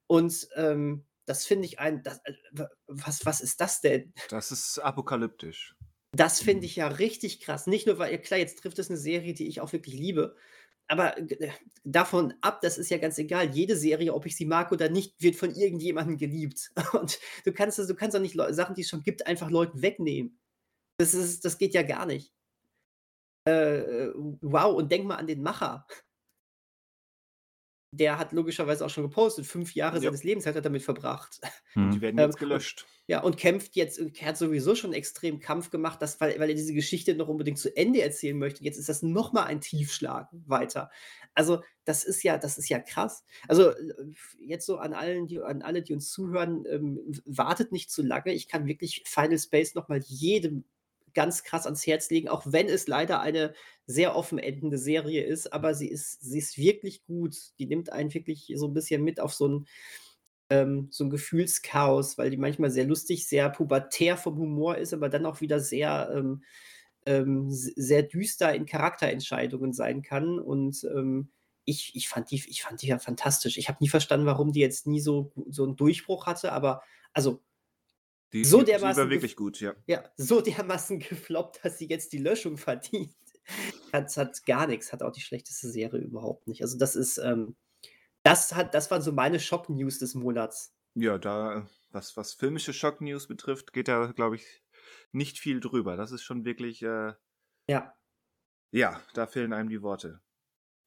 [0.07, 2.03] Und ähm, das finde ich ein.
[2.03, 4.13] Das, äh, wa- was, was ist das denn?
[4.29, 5.75] Das ist apokalyptisch.
[6.13, 7.67] Das finde ich ja richtig krass.
[7.67, 10.37] Nicht nur, weil, klar, jetzt trifft es eine Serie, die ich auch wirklich liebe.
[10.89, 11.51] Aber äh,
[11.85, 13.55] davon ab, das ist ja ganz egal.
[13.55, 16.71] Jede Serie, ob ich sie mag oder nicht, wird von irgendjemandem geliebt.
[16.93, 19.83] Und du kannst, du kannst doch nicht Leu- Sachen, die es schon gibt, einfach Leuten
[19.83, 20.39] wegnehmen.
[20.99, 22.33] Das, ist, das geht ja gar nicht.
[23.47, 24.09] Äh,
[24.41, 25.87] wow, und denk mal an den Macher.
[27.97, 29.47] Der hat logischerweise auch schon gepostet.
[29.47, 30.03] Fünf Jahre Ja.
[30.05, 31.41] seines Lebens hat er damit verbracht.
[31.79, 32.01] Und die Hm.
[32.01, 32.87] werden Ähm, jetzt gelöscht.
[33.07, 36.49] Ja, und kämpft jetzt, und er hat sowieso schon extrem Kampf gemacht, dass, weil, weil
[36.49, 38.65] er diese Geschichte noch unbedingt zu Ende erzählen möchte.
[38.65, 40.91] Jetzt ist das nochmal ein Tiefschlag weiter.
[41.35, 43.25] Also, das ist ja, das ist ja krass.
[43.49, 43.95] Also, äh,
[44.41, 48.33] jetzt so an allen, die, an alle, die uns zuhören, ähm, wartet nicht zu lange.
[48.33, 50.65] Ich kann wirklich Final Space nochmal jedem
[51.15, 53.55] ganz krass ans Herz legen, auch wenn es leider eine
[53.87, 57.37] sehr offen endende Serie ist, aber sie ist, sie ist wirklich gut.
[57.59, 59.67] Die nimmt einen wirklich so ein bisschen mit auf so ein,
[60.51, 65.09] ähm, so ein Gefühlschaos, weil die manchmal sehr lustig, sehr pubertär vom Humor ist, aber
[65.09, 66.43] dann auch wieder sehr, ähm,
[67.07, 70.39] ähm, sehr düster in Charakterentscheidungen sein kann.
[70.39, 71.31] Und ähm,
[71.65, 73.59] ich, ich, fand die, ich fand die ja fantastisch.
[73.59, 77.43] Ich habe nie verstanden, warum die jetzt nie so, so einen Durchbruch hatte, aber also
[78.35, 79.75] Die, so die, die dermaßen war wirklich gut, ja.
[79.87, 83.15] ja, so dermaßen gefloppt, dass sie jetzt die Löschung verdient.
[83.93, 86.63] Hat, hat gar nichts, hat auch die schlechteste Serie überhaupt nicht.
[86.63, 87.57] Also das ist, ähm,
[88.23, 90.75] das hat, das waren so meine Schock-News des Monats.
[90.95, 94.63] Ja, da, was, was filmische Schock-News betrifft, geht da, glaube ich,
[95.13, 95.97] nicht viel drüber.
[95.97, 97.13] Das ist schon wirklich, äh,
[97.69, 97.95] Ja,
[98.73, 100.21] ja, da fehlen einem die Worte.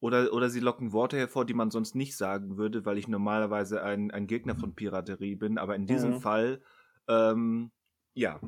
[0.00, 3.82] Oder, oder sie locken Worte hervor, die man sonst nicht sagen würde, weil ich normalerweise
[3.82, 5.56] ein, ein Gegner von Piraterie bin.
[5.56, 6.20] Aber in diesem Ja.
[6.20, 6.62] Fall,
[7.08, 7.72] ähm,
[8.14, 8.40] ja,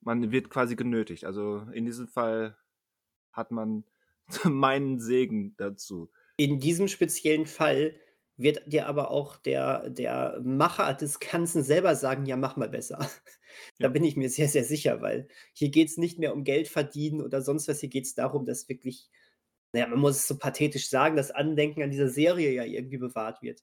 [0.00, 1.24] man wird quasi genötigt.
[1.24, 2.56] Also in diesem Fall
[3.32, 3.84] hat man
[4.44, 6.10] meinen Segen dazu.
[6.36, 7.96] in diesem speziellen Fall
[8.36, 12.98] wird dir aber auch der, der Macher des Ganzen selber sagen, ja, mach mal besser.
[13.80, 13.88] Da Ja.
[13.88, 17.22] bin ich mir sehr, sehr sicher, weil hier geht es nicht mehr um Geld verdienen
[17.22, 17.80] oder sonst was.
[17.80, 19.10] Hier geht es darum, dass wirklich,
[19.72, 23.42] naja, man muss es so pathetisch sagen, das Andenken an dieser Serie ja irgendwie bewahrt
[23.42, 23.62] wird.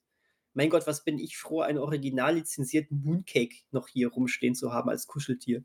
[0.56, 4.88] Mein Gott, was bin ich froh, einen original lizenzierten Mooncake noch hier rumstehen zu haben
[4.88, 5.64] als Kuscheltier.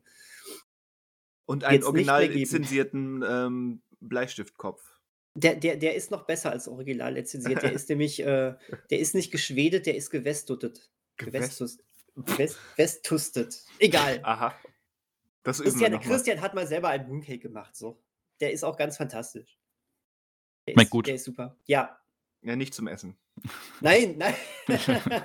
[1.46, 4.82] Und einen Jetzt original lizenzierten ähm, Bleistiftkopf.
[5.34, 7.62] Der, der, der ist noch besser als original lizenziert.
[7.62, 8.54] Der ist nämlich, äh,
[8.90, 10.90] der ist nicht geschwedet, der ist gewestuttet.
[11.16, 11.78] Gewest- Gewestus-
[12.14, 13.64] West, westtustet.
[13.78, 14.20] Egal.
[14.22, 14.54] Aha.
[15.42, 15.98] Das Christian.
[16.00, 18.02] Christian hat mal selber einen Mooncake gemacht, so.
[18.40, 19.58] Der ist auch ganz fantastisch.
[20.68, 21.06] Der ist, gut.
[21.06, 21.56] Der ist super.
[21.64, 21.98] Ja.
[22.42, 23.16] Ja, nicht zum Essen.
[23.80, 24.34] Nein, nein.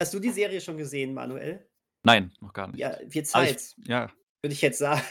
[0.00, 1.66] Hast du die Serie schon gesehen, Manuel?
[2.02, 2.78] Nein, noch gar nicht.
[2.78, 4.10] Ja, wird Aber Zeit, ich, ja,
[4.42, 5.02] würde ich jetzt sagen.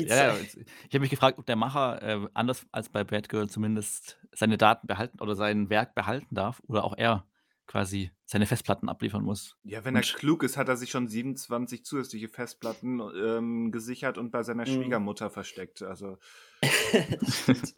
[0.00, 0.56] Die Ja, ich
[0.92, 5.20] habe mich gefragt, ob der Macher äh, anders als bei Batgirl zumindest seine Daten behalten
[5.20, 7.28] oder sein Werk behalten darf oder auch er
[7.68, 9.56] quasi seine Festplatten abliefern muss.
[9.62, 14.18] Ja, wenn Und er klug ist, hat er sich schon 27 zusätzliche Festplatten ähm, gesichert
[14.18, 14.74] und bei seiner Mhm.
[14.82, 15.82] Schwiegermutter versteckt.
[15.82, 16.18] Also.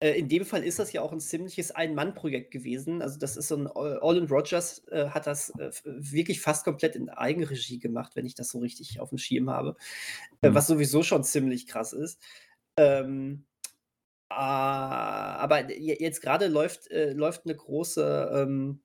[0.00, 3.02] Äh, in dem Fall ist das ja auch ein ziemliches Ein-Mann-Projekt gewesen.
[3.02, 7.10] Also das ist so ein Olin Rogers äh, hat das äh, wirklich fast komplett in
[7.10, 9.76] Eigenregie gemacht, wenn ich das so richtig auf dem Schirm habe.
[10.42, 10.54] Äh, Mhm.
[10.54, 12.20] was sowieso schon ziemlich krass ist.
[12.76, 13.46] Ähm,
[14.30, 18.82] aber je- jetzt gerade läuft, äh, läuft eine große ähm,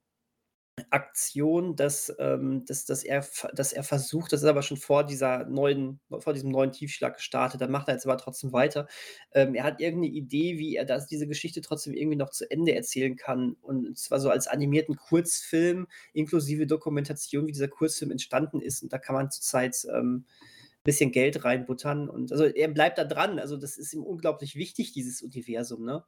[0.91, 5.45] Aktion, dass, ähm, dass, dass, er, dass er versucht, das ist aber schon vor dieser
[5.45, 8.87] neuen, vor diesem neuen Tiefschlag gestartet, dann macht er jetzt aber trotzdem weiter.
[9.31, 12.75] Ähm, er hat irgendeine Idee, wie er das, diese Geschichte trotzdem irgendwie noch zu Ende
[12.75, 13.55] erzählen kann.
[13.61, 18.83] Und zwar so als animierten Kurzfilm, inklusive Dokumentation, wie dieser Kurzfilm entstanden ist.
[18.83, 22.09] Und da kann man zurzeit ähm, ein bisschen Geld reinbuttern.
[22.09, 23.39] Und also er bleibt da dran.
[23.39, 26.03] Also, das ist ihm unglaublich wichtig, dieses Universum, ne?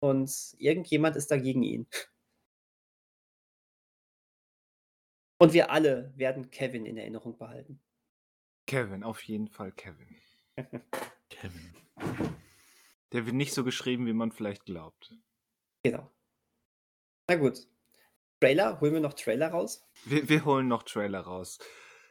[0.00, 1.86] und irgendjemand ist dagegen ihn.
[5.40, 7.80] Und wir alle werden Kevin in Erinnerung behalten.
[8.66, 10.14] Kevin, auf jeden Fall Kevin.
[11.30, 11.74] Kevin.
[13.12, 15.16] Der wird nicht so geschrieben, wie man vielleicht glaubt.
[15.82, 16.10] Genau.
[17.26, 17.66] Na gut.
[18.38, 18.82] Trailer?
[18.82, 19.82] Holen wir noch Trailer raus?
[20.04, 21.58] Wir, wir holen noch Trailer raus.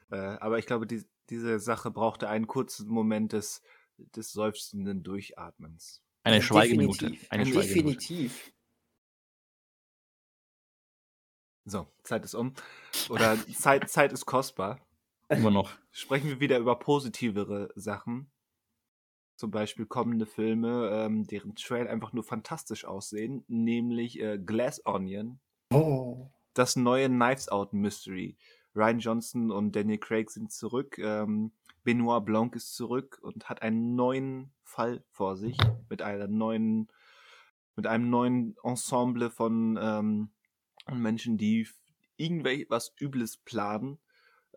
[0.09, 3.61] Äh, aber ich glaube, die, diese Sache brauchte einen kurzen Moment des,
[3.97, 6.01] des seufzenden Durchatmens.
[6.23, 7.11] Eine Schweigeminute.
[7.11, 7.31] Definitiv.
[7.31, 7.99] Eine Schweigeminute.
[7.99, 8.53] Definitiv.
[11.69, 12.53] So, Zeit ist um.
[13.09, 14.79] Oder Zeit, Zeit ist kostbar.
[15.29, 15.71] Immer noch.
[15.91, 18.31] Sprechen wir wieder über positivere Sachen.
[19.35, 25.39] Zum Beispiel kommende Filme, ähm, deren Trailer einfach nur fantastisch aussehen, nämlich äh, Glass Onion,
[25.71, 26.31] Oh.
[26.55, 28.35] das neue Knives Out Mystery.
[28.75, 30.97] Ryan Johnson und Daniel Craig sind zurück.
[30.97, 31.51] Ähm,
[31.83, 35.57] Benoit Blanc ist zurück und hat einen neuen Fall vor sich
[35.87, 36.87] mit einer neuen,
[37.75, 40.29] mit einem neuen Ensemble von ähm,
[40.97, 41.67] Menschen, die
[42.17, 43.99] irgendwas Übles planen.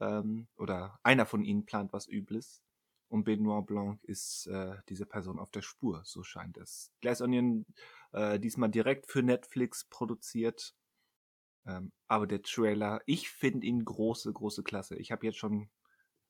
[0.01, 2.62] Ähm, oder einer von ihnen plant was Übles.
[3.09, 6.91] Und Benoit Blanc ist äh, diese Person auf der Spur, so scheint es.
[7.03, 7.66] Glass Onion
[8.12, 10.74] äh, diesmal direkt für Netflix produziert.
[11.66, 14.97] Ähm, aber der Trailer, ich finde ihn große, große Klasse.
[14.97, 15.68] Ich habe jetzt schon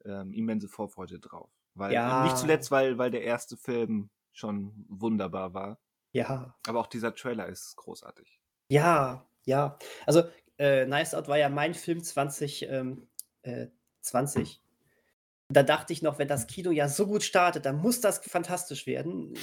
[0.04, 1.50] ähm, immense Vorfreude drauf.
[1.74, 2.24] Weil, Ja.
[2.24, 5.78] Nicht zuletzt, weil, weil der erste Film schon wunderbar war.
[6.10, 6.56] Ja.
[6.66, 8.40] Aber auch dieser Trailer ist großartig.
[8.68, 9.78] Ja, ja.
[10.06, 10.22] Also,
[10.58, 12.68] äh, Nice Out war ja mein Film 2020.
[12.70, 13.06] Ähm,
[13.42, 13.66] äh,
[14.02, 14.60] 20.
[15.48, 18.86] Da dachte ich noch, wenn das Kino ja so gut startet, dann muss das fantastisch
[18.86, 19.34] werden.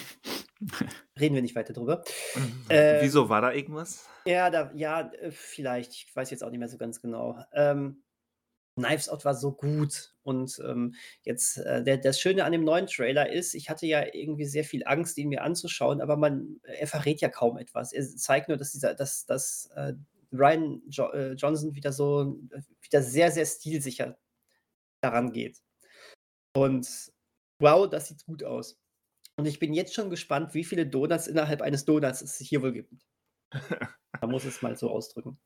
[1.19, 2.03] Reden wir nicht weiter drüber.
[2.71, 4.07] Ähm, Wieso war da irgendwas?
[4.25, 5.91] Ja, da, ja, äh, vielleicht.
[5.93, 7.43] Ich weiß jetzt auch nicht mehr so ganz genau.
[7.51, 8.03] Ähm,
[8.79, 10.13] Knives Out war so gut.
[10.23, 14.03] Und ähm, jetzt, äh, der, das Schöne an dem neuen Trailer ist, ich hatte ja
[14.13, 17.93] irgendwie sehr viel Angst, ihn mir anzuschauen, aber man, er verrät ja kaum etwas.
[17.93, 19.93] Er zeigt nur, dass dieser, dass, dass äh,
[20.31, 24.17] Ryan jo äh, Johnson wieder so, äh, wieder sehr, sehr stilsicher
[25.01, 25.59] daran geht.
[26.55, 27.11] Und
[27.59, 28.79] wow, das sieht gut aus.
[29.37, 32.73] Und ich bin jetzt schon gespannt, wie viele Donuts innerhalb eines Donuts es hier wohl
[32.73, 32.93] gibt.
[34.21, 35.39] Man muss es mal so ausdrücken.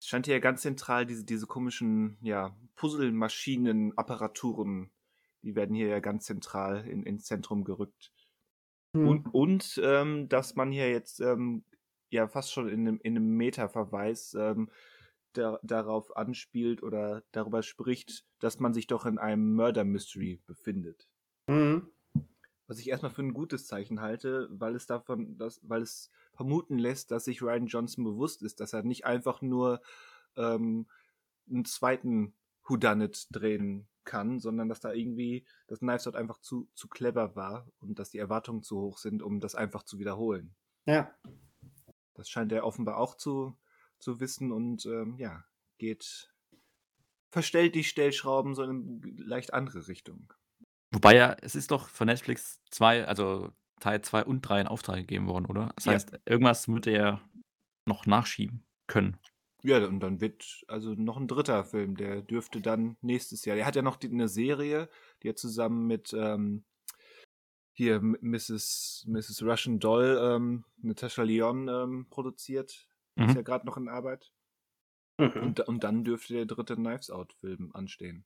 [0.00, 4.90] Es scheint hier ganz zentral, diese, diese komischen, ja, Puzzlemaschinen, Apparaturen,
[5.42, 8.12] die werden hier ja ganz zentral in, ins Zentrum gerückt.
[8.94, 9.08] Hm.
[9.08, 11.64] Und, und ähm, dass man hier jetzt ähm,
[12.10, 14.70] ja fast schon in einem, in einem Meta-Verweis ähm,
[15.32, 21.08] da, darauf anspielt oder darüber spricht, dass man sich doch in einem Murder Mystery befindet.
[21.48, 21.90] Mhm.
[22.68, 26.78] Was ich erstmal für ein gutes Zeichen halte, weil es davon, dass, weil es vermuten
[26.78, 29.80] lässt, dass sich Ryan Johnson bewusst ist, dass er nicht einfach nur
[30.36, 30.86] ähm,
[31.48, 36.88] einen zweiten Whodunit drehen kann, sondern dass da irgendwie das Knives Out einfach zu, zu
[36.88, 40.54] clever war und dass die Erwartungen zu hoch sind, um das einfach zu wiederholen.
[40.86, 41.14] Ja.
[42.14, 43.56] Das scheint er offenbar auch zu,
[43.98, 45.44] zu wissen und ähm, ja,
[45.78, 46.32] geht,
[47.30, 50.32] verstellt die Stellschrauben so in eine leicht andere Richtung.
[50.92, 54.96] Wobei ja, es ist doch von Netflix zwei, also Teil 2 und 3 in Auftrag
[54.96, 55.70] gegeben worden, oder?
[55.76, 55.92] Das Ja.
[55.92, 57.20] heißt, irgendwas wird er
[57.86, 59.16] noch nachschieben können.
[59.62, 63.56] Ja, und dann wird also noch ein dritter Film, der dürfte dann nächstes Jahr.
[63.56, 64.88] Der hat ja noch die, eine Serie,
[65.22, 66.64] die er zusammen mit ähm,
[67.72, 69.04] hier M- Mrs.
[69.06, 69.42] Mrs.
[69.42, 72.70] Russian Doll, ähm, Natasha Leon ähm, produziert.
[73.16, 73.34] Ist Mhm.
[73.36, 74.32] ja gerade noch in Arbeit.
[75.18, 75.30] Mhm.
[75.42, 78.24] Und, und dann dürfte der dritte Knives Out-Film anstehen.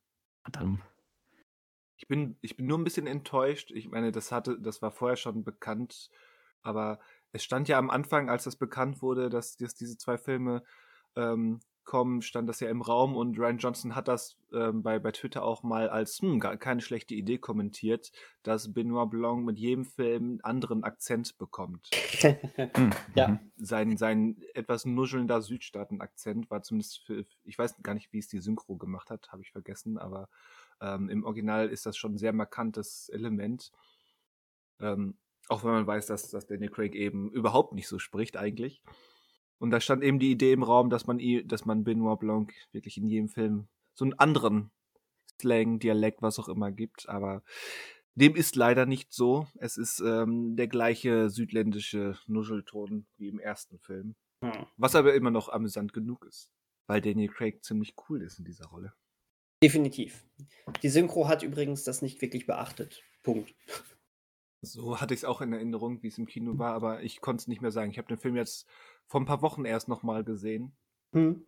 [0.50, 0.82] Dann,
[2.02, 3.70] Ich bin, ich bin nur ein bisschen enttäuscht.
[3.70, 6.10] Ich meine, das hatte, das war vorher schon bekannt,
[6.60, 6.98] aber
[7.30, 10.64] es stand ja am Anfang, als das bekannt wurde, dass, dass diese zwei Filme
[11.14, 15.12] ähm, kommen, stand das ja im Raum und Ryan Johnson hat das ähm, bei, bei
[15.12, 18.10] Twitter auch mal als hm, gar keine schlechte Idee kommentiert,
[18.42, 21.88] dass Benoit Blanc mit jedem Film einen anderen Akzent bekommt.
[22.20, 23.28] hm, Ja.
[23.28, 23.52] mhm.
[23.56, 28.40] Sein, sein etwas nuschelnder Südstaaten-Akzent war zumindest für, ich weiß gar nicht, wie es die
[28.40, 30.28] Synchro gemacht hat, habe ich vergessen, aber
[30.80, 33.72] ähm, im Original ist das schon ein sehr markantes Element.
[34.80, 35.16] Ähm,
[35.48, 38.82] auch wenn man weiß, dass, dass Daniel Craig eben überhaupt nicht so spricht eigentlich.
[39.58, 42.96] Und da stand eben die Idee im Raum, dass man, dass man Benoit Blanc wirklich
[42.96, 44.70] in jedem Film so einen anderen
[45.40, 47.08] Slang, Dialekt, was auch immer gibt.
[47.08, 47.42] Aber
[48.14, 49.46] dem ist leider nicht so.
[49.54, 54.14] Es ist ähm, der gleiche südländische Nuschelton wie im ersten Film.
[54.42, 54.66] Hm.
[54.76, 56.50] Was aber immer noch amüsant genug ist.
[56.86, 58.92] Weil Daniel Craig ziemlich cool ist in dieser Rolle.
[59.62, 60.24] Definitiv.
[60.82, 63.02] Die Synchro hat übrigens das nicht wirklich beachtet.
[63.22, 63.54] Punkt.
[64.60, 67.42] So hatte ich es auch in Erinnerung, wie es im Kino war, aber ich konnte
[67.42, 67.90] es nicht mehr sagen.
[67.90, 68.66] Ich habe den Film jetzt
[69.06, 70.72] vor ein paar Wochen erst nochmal gesehen.
[71.12, 71.44] Hm.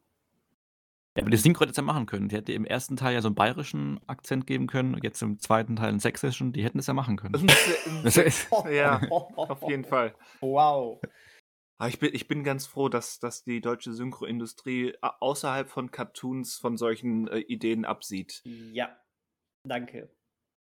[1.17, 2.29] Ja, aber die Synchro hätte es ja machen können.
[2.29, 5.39] Die hätte im ersten Teil ja so einen bayerischen Akzent geben können und jetzt im
[5.39, 6.53] zweiten Teil einen sächsischen.
[6.53, 7.35] Die hätten es ja machen können.
[8.73, 10.15] Ja, auf jeden Fall.
[10.41, 11.01] Wow.
[11.79, 16.57] Aber ich bin, ich bin ganz froh, dass, dass die deutsche Synchroindustrie außerhalb von Cartoons
[16.57, 18.43] von solchen äh, Ideen absieht.
[18.45, 18.97] Ja,
[19.67, 20.11] danke.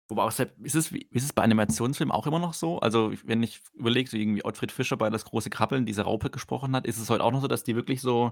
[0.09, 2.79] Wobei auch selbst, ist es, ist es bei Animationsfilmen auch immer noch so?
[2.79, 6.75] Also, wenn ich überlege, so irgendwie Ottfried Fischer bei Das große Krabbeln diese Raupe gesprochen
[6.75, 8.31] hat, ist es heute auch noch so, dass die wirklich so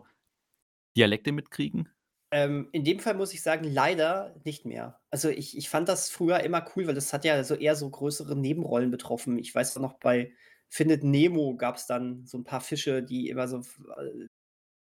[0.95, 1.89] Dialekte mitkriegen?
[2.32, 4.99] Ähm, in dem Fall muss ich sagen, leider nicht mehr.
[5.11, 7.89] Also ich, ich fand das früher immer cool, weil das hat ja so eher so
[7.89, 9.38] größere Nebenrollen betroffen.
[9.38, 10.32] Ich weiß noch, bei
[10.76, 14.28] Findet Nemo gab es dann so ein paar Fische, die immer so äh,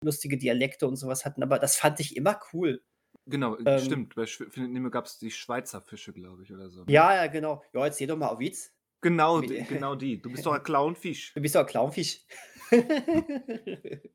[0.02, 2.82] lustige Dialekte und sowas hatten, aber das fand ich immer cool.
[3.26, 3.80] Genau, Ähm.
[3.80, 4.16] stimmt.
[4.16, 6.86] Bei Findet Nemo gab es die Schweizer Fische, glaube ich, oder so.
[6.86, 6.94] ne?
[6.94, 7.62] Ja, ja, genau.
[7.74, 8.72] Ja, jetzt seh doch mal auf Witz.
[9.02, 10.22] Genau, genau die.
[10.22, 11.34] Du bist doch ein Clownfisch.
[11.34, 12.22] Du bist doch ein Clownfisch.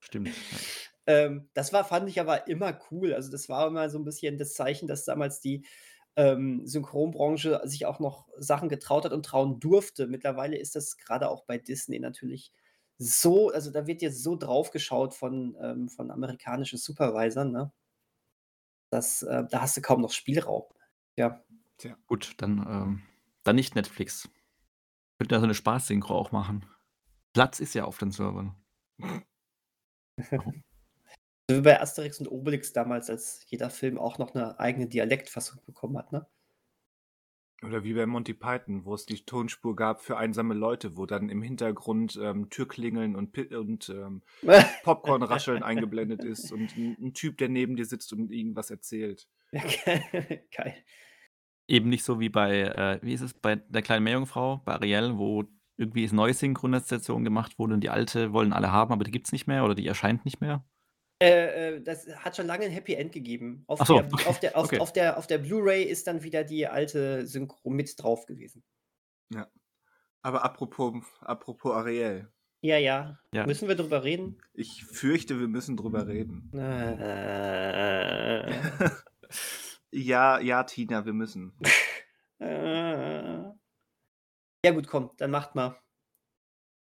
[0.00, 0.30] Stimmt.
[1.06, 3.14] Ähm, das war, fand ich aber immer cool.
[3.14, 5.64] Also, das war immer so ein bisschen das Zeichen, dass damals die
[6.16, 10.06] ähm, Synchronbranche sich auch noch Sachen getraut hat und trauen durfte.
[10.06, 12.52] Mittlerweile ist das gerade auch bei Disney natürlich
[12.98, 17.70] so, also da wird jetzt so drauf geschaut von, ähm, von amerikanischen Supervisern, ne?
[18.90, 20.64] Das, äh, da hast du kaum noch Spielraum.
[21.16, 21.44] Ja.
[22.06, 23.02] Gut, dann, ähm,
[23.42, 24.30] dann nicht Netflix.
[25.18, 26.64] Könnte ja so eine Spaß-Synchro auch machen.
[27.34, 28.54] Platz ist ja auf den Servern.
[31.48, 35.60] So wie bei Asterix und Obelix damals, als jeder Film auch noch eine eigene Dialektfassung
[35.64, 36.26] bekommen hat, ne?
[37.62, 41.30] Oder wie bei Monty Python, wo es die Tonspur gab für einsame Leute, wo dann
[41.30, 44.22] im Hintergrund ähm, Türklingeln und, und ähm,
[44.84, 49.26] Popcornrascheln eingeblendet ist und ein, ein Typ, der neben dir sitzt und irgendwas erzählt.
[49.52, 49.62] Ja,
[50.54, 50.74] Geil.
[51.66, 55.16] Eben nicht so wie bei, äh, wie ist es, bei der kleinen Meerjungfrau, bei Ariel,
[55.16, 55.44] wo
[55.78, 59.28] irgendwie ist neue Synchronisation gemacht wurde und die alte wollen alle haben, aber die gibt
[59.28, 60.64] es nicht mehr oder die erscheint nicht mehr.
[61.22, 63.64] Äh, äh, das hat schon lange ein Happy End gegeben.
[63.66, 64.78] Auf so, der, okay, auf der, auf, okay.
[64.80, 68.62] auf der, auf der Blu-ray ist dann wieder die alte Synchro mit drauf gewesen.
[70.22, 72.28] Aber apropos, apropos Ariel,
[72.60, 73.20] Ja, ja.
[73.32, 73.46] Ja.
[73.46, 74.42] Müssen wir drüber reden?
[74.54, 76.50] ich fürchte, wir müssen drüber reden.
[76.52, 77.30] Äh,
[79.92, 81.52] Ja, ja, Tina, wir müssen.
[82.38, 83.44] äh.
[84.64, 85.80] Ja, gut, komm, dann macht mal.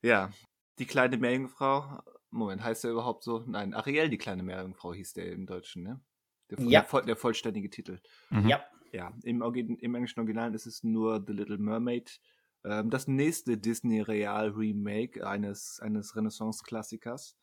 [0.02, 0.32] Ja,
[0.80, 2.02] die kleine Meerjungfrau.
[2.36, 3.44] Moment, heißt der überhaupt so?
[3.48, 6.02] Nein, Ariel, die kleine Meerjungfrau hieß der im Deutschen, ne?
[6.50, 6.82] Der, Ja.
[6.82, 8.00] der, der vollständige Titel.
[8.30, 8.50] Mhm.
[8.50, 8.64] Ja.
[8.92, 12.20] Ja, im, im englischen Original ist es nur The Little Mermaid.
[12.64, 17.38] Ähm, das nächste Disney-Real-Remake eines, eines Renaissance-Klassikers.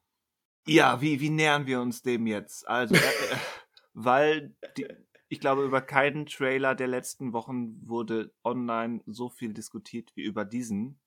[0.66, 2.66] Ja, wie, wie nähern wir uns dem jetzt?
[2.68, 3.36] Also, äh, äh,
[3.92, 4.86] weil die,
[5.28, 10.44] ich glaube, über keinen Trailer der letzten Wochen wurde online so viel diskutiert wie über
[10.44, 11.00] diesen.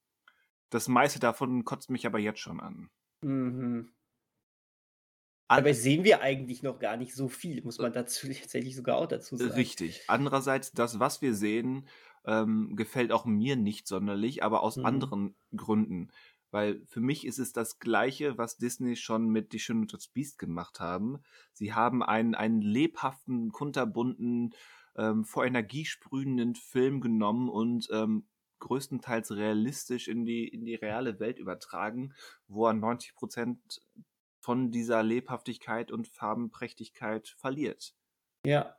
[0.70, 2.90] Das meiste davon kotzt mich aber jetzt schon an.
[3.26, 3.90] Mhm.
[5.48, 9.08] Dabei sehen wir eigentlich noch gar nicht so viel, muss man dazu tatsächlich sogar auch
[9.08, 9.72] dazu sagen.
[9.72, 10.04] Richtig.
[10.08, 11.88] Andererseits, das, was wir sehen,
[12.26, 14.84] ähm, gefällt auch mir nicht sonderlich, aber aus Mhm.
[14.84, 16.12] anderen Gründen.
[16.52, 20.08] Weil für mich ist es das Gleiche, was Disney schon mit Die Schöne und das
[20.08, 21.20] Biest gemacht haben.
[21.52, 24.54] Sie haben einen, einen lebhaften, kunterbunten,
[24.96, 28.28] ähm, vor Energie sprühenden Film genommen und ähm,
[28.66, 32.14] größtenteils realistisch in die, in die reale Welt übertragen,
[32.48, 33.60] wo er 90 Prozent
[34.42, 37.96] von dieser Lebhaftigkeit und Farbenprächtigkeit verliert.
[38.46, 38.76] Ja.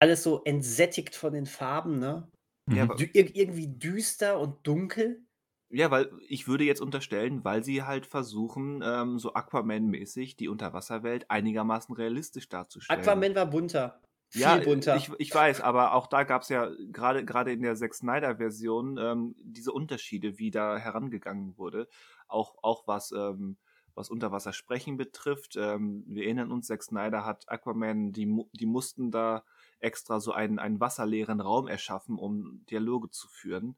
[0.00, 2.28] Alles so entsättigt von den Farben, ne?
[2.70, 2.90] Ja, Mhm.
[2.92, 5.24] aber- ir irgendwie düster und dunkel.
[5.70, 11.30] Ja, weil ich würde jetzt unterstellen, weil sie halt versuchen, ähm, so Aquaman-mäßig die Unterwasserwelt
[11.30, 13.00] einigermaßen realistisch darzustellen.
[13.00, 14.00] Aquaman war bunter.
[14.28, 14.96] Viel ja, bunter.
[14.96, 18.98] Ich, ich weiß, aber auch da gab es ja gerade gerade in der Zack Snyder-Version
[18.98, 21.88] ähm, diese Unterschiede, wie da herangegangen wurde.
[22.26, 23.56] Auch, auch was, ähm,
[23.94, 25.56] was Unterwassersprechen betrifft.
[25.56, 29.44] Ähm, wir erinnern uns, Zack Snyder hat Aquaman, die, die mussten da
[29.80, 33.76] extra so einen, einen wasserleeren Raum erschaffen, um Dialoge zu führen.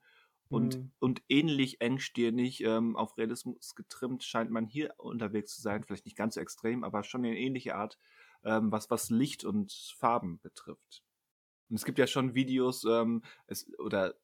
[0.49, 0.91] Und, Mhm.
[0.99, 5.85] und ähnlich engstirnig ähm, auf Realismus getrimmt scheint man hier unterwegs zu sein.
[5.85, 7.99] Vielleicht nicht ganz so extrem, aber schon in ähnlicher Art,
[8.45, 11.03] ähm, was, was Licht und Farben betrifft.
[11.69, 14.15] Und es gibt ja schon Videos, ähm, es, oder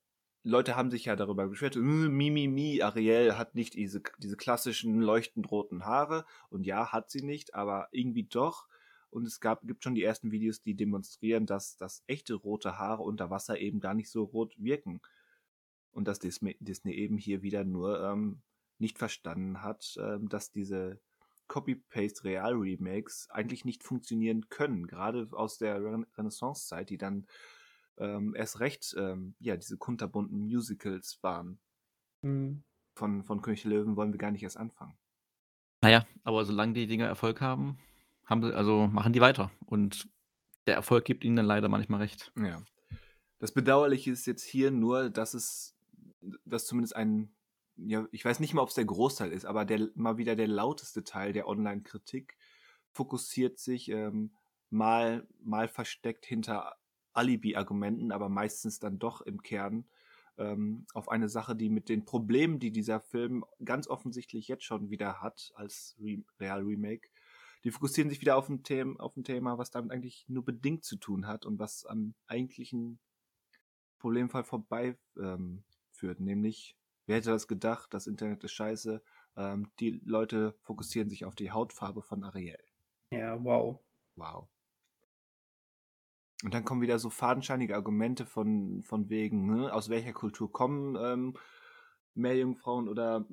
[0.43, 4.37] Leute haben sich ja darüber beschwert, "Äh, mi, mi, mi, Ariel hat nicht diese, diese
[4.37, 6.25] klassischen leuchtend roten Haare.
[6.51, 8.69] Und ja, hat sie nicht, aber irgendwie doch.
[9.11, 13.03] Und es gab, gibt schon die ersten Videos, die demonstrieren, dass, dass echte rote Haare
[13.03, 15.01] unter Wasser eben gar nicht so rot wirken.
[15.91, 18.43] Und dass Disney, Disney eben hier wieder nur ähm,
[18.79, 21.01] nicht verstanden hat, ähm, dass diese
[21.49, 24.87] Copy-Paste-Real-Remakes eigentlich nicht funktionieren können.
[24.87, 27.27] Gerade aus der Ren Renaissance-Zeit, die dann
[27.99, 31.59] ähm, erst recht ähm, ja, diese kunterbunten Musicals waren.
[32.23, 32.65] Mhm.
[32.95, 34.97] Von, von König der Löwen wollen wir gar nicht erst anfangen.
[35.83, 37.79] Naja, aber solange die Dinger Erfolg haben,
[38.25, 39.51] haben sie, also machen die weiter.
[39.67, 40.09] Und
[40.67, 42.33] der Erfolg gibt ihnen dann leider manchmal recht.
[42.37, 42.63] Ja.
[43.39, 45.77] Das Bedauerliche ist jetzt hier nur, dass es,
[46.45, 47.36] dass zumindest ein
[47.77, 50.49] ja, ich weiß nicht mal, ob es der Großteil ist, aber der mal wieder der
[50.49, 52.37] lauteste Teil der Online-Kritik
[52.93, 54.33] fokussiert sich ähm,
[54.71, 56.77] mal, mal versteckt hinter
[57.13, 59.87] Alibi-Argumenten, aber meistens dann doch im Kern
[60.39, 64.91] ähm, auf eine Sache, die mit den Problemen, die dieser Film ganz offensichtlich jetzt schon
[64.91, 67.09] wieder hat als Re Real Remake,
[67.65, 70.85] die fokussieren sich wieder auf ein, Thema, auf ein Thema, was damit eigentlich nur bedingt
[70.85, 72.99] zu tun hat und was am eigentlichen
[73.99, 75.65] Problemfall vorbei ähm,
[76.19, 76.77] nämlich,
[77.07, 79.03] wer hätte das gedacht, das Internet ist scheiße,
[79.37, 82.59] ähm, die Leute fokussieren sich auf die Hautfarbe von Ariel.
[83.11, 83.81] Ja, wow.
[84.17, 84.49] Wow.
[86.45, 90.97] Und dann kommen wieder so fadenscheinige Argumente von, von wegen, ne, aus welcher Kultur kommen
[91.01, 91.35] ähm,
[92.15, 93.27] Meerjungfrauen oder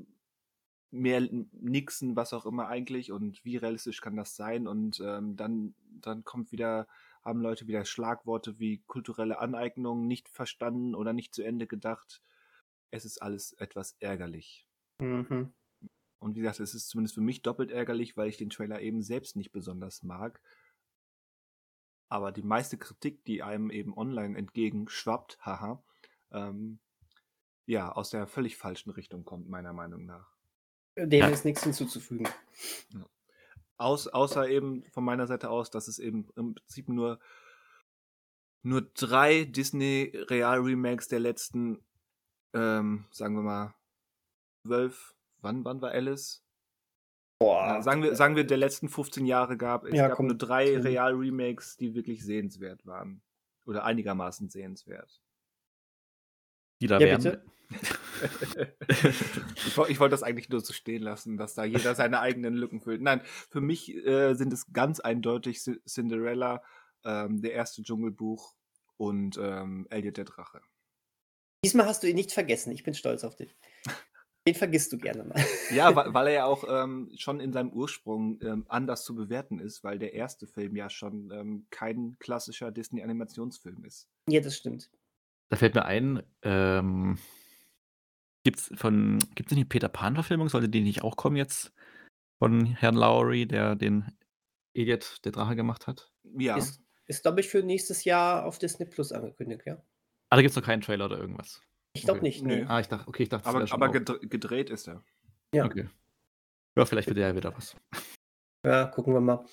[0.92, 5.74] mehr Nixen, was auch immer eigentlich und wie realistisch kann das sein und ähm, dann,
[5.90, 6.88] dann kommt wieder,
[7.24, 12.22] haben Leute wieder Schlagworte wie kulturelle Aneignung nicht verstanden oder nicht zu Ende gedacht.
[12.94, 14.68] Es ist alles etwas ärgerlich.
[15.00, 15.52] Mhm.
[16.20, 19.02] Und wie gesagt, es ist zumindest für mich doppelt ärgerlich, weil ich den Trailer eben
[19.02, 20.40] selbst nicht besonders mag.
[22.08, 25.84] Aber die meiste Kritik, die einem eben online entgegenschwappt, haha,
[26.32, 26.80] ähm,
[27.66, 30.32] ja, aus der völlig falschen Richtung kommt, meiner Meinung nach.
[30.96, 32.28] Dem ist nichts hinzuzufügen.
[32.94, 33.10] Ja.
[33.78, 37.20] Aus, außer eben von meiner Seite aus, dass es eben im Prinzip nur,
[38.62, 41.84] nur drei Disney-Real-Remakes der letzten,
[42.54, 43.74] ähm, sagen wir mal,
[44.66, 46.44] zwölf, wann, wann war Alice?
[47.40, 47.68] Boah.
[47.68, 49.86] Ja, sagen, wir, sagen wir, der letzten 15 Jahre gab.
[49.86, 53.22] Es ja, gab nur drei Real-Remakes, die wirklich sehenswert waren.
[53.66, 55.22] Oder einigermaßen sehenswert.
[56.82, 57.42] Die da ja, wären.
[59.56, 62.80] Ich, ich wollte das eigentlich nur so stehen lassen, dass da jeder seine eigenen Lücken
[62.80, 63.02] füllt.
[63.02, 66.62] Nein, für mich äh, sind es ganz eindeutig Cinderella,
[67.04, 68.56] ähm, der erste Dschungelbuch
[68.96, 70.62] und ähm, Elliot der Drache.
[71.64, 72.72] Diesmal hast du ihn nicht vergessen.
[72.72, 73.56] Ich bin stolz auf dich.
[74.48, 75.42] Den vergisst du gerne mal.
[75.72, 79.60] Ja, weil, weil er ja auch ähm, schon in seinem Ursprung ähm, anders zu bewerten
[79.60, 84.10] ist, weil der erste Film ja schon ähm, kein klassischer Disney-Animationsfilm ist.
[84.28, 84.92] Ja, das stimmt.
[85.50, 87.18] Da fällt mir ein, ähm,
[88.44, 90.50] Gibt's von gibt's nicht die Peter Pan-Verfilmung?
[90.50, 91.72] Sollte die nicht auch kommen jetzt
[92.40, 94.12] von Herrn Lowry, der den
[94.74, 96.12] Elliot der Drache gemacht hat?
[96.38, 96.58] Ja.
[96.58, 99.82] Ist, ist glaube ich, für nächstes Jahr auf Disney Plus angekündigt, ja.
[100.34, 101.62] Ah, da gibt es noch keinen Trailer oder irgendwas.
[101.94, 102.28] Ich glaube okay.
[102.28, 102.66] nicht, nee.
[102.68, 105.04] Ah, ich dachte, okay, ich dachte, aber, aber gedreht ist er.
[105.54, 105.66] Ja.
[105.66, 105.88] Okay.
[106.76, 107.76] Ja, vielleicht wird er ja wieder was.
[108.66, 109.46] Ja, gucken wir mal.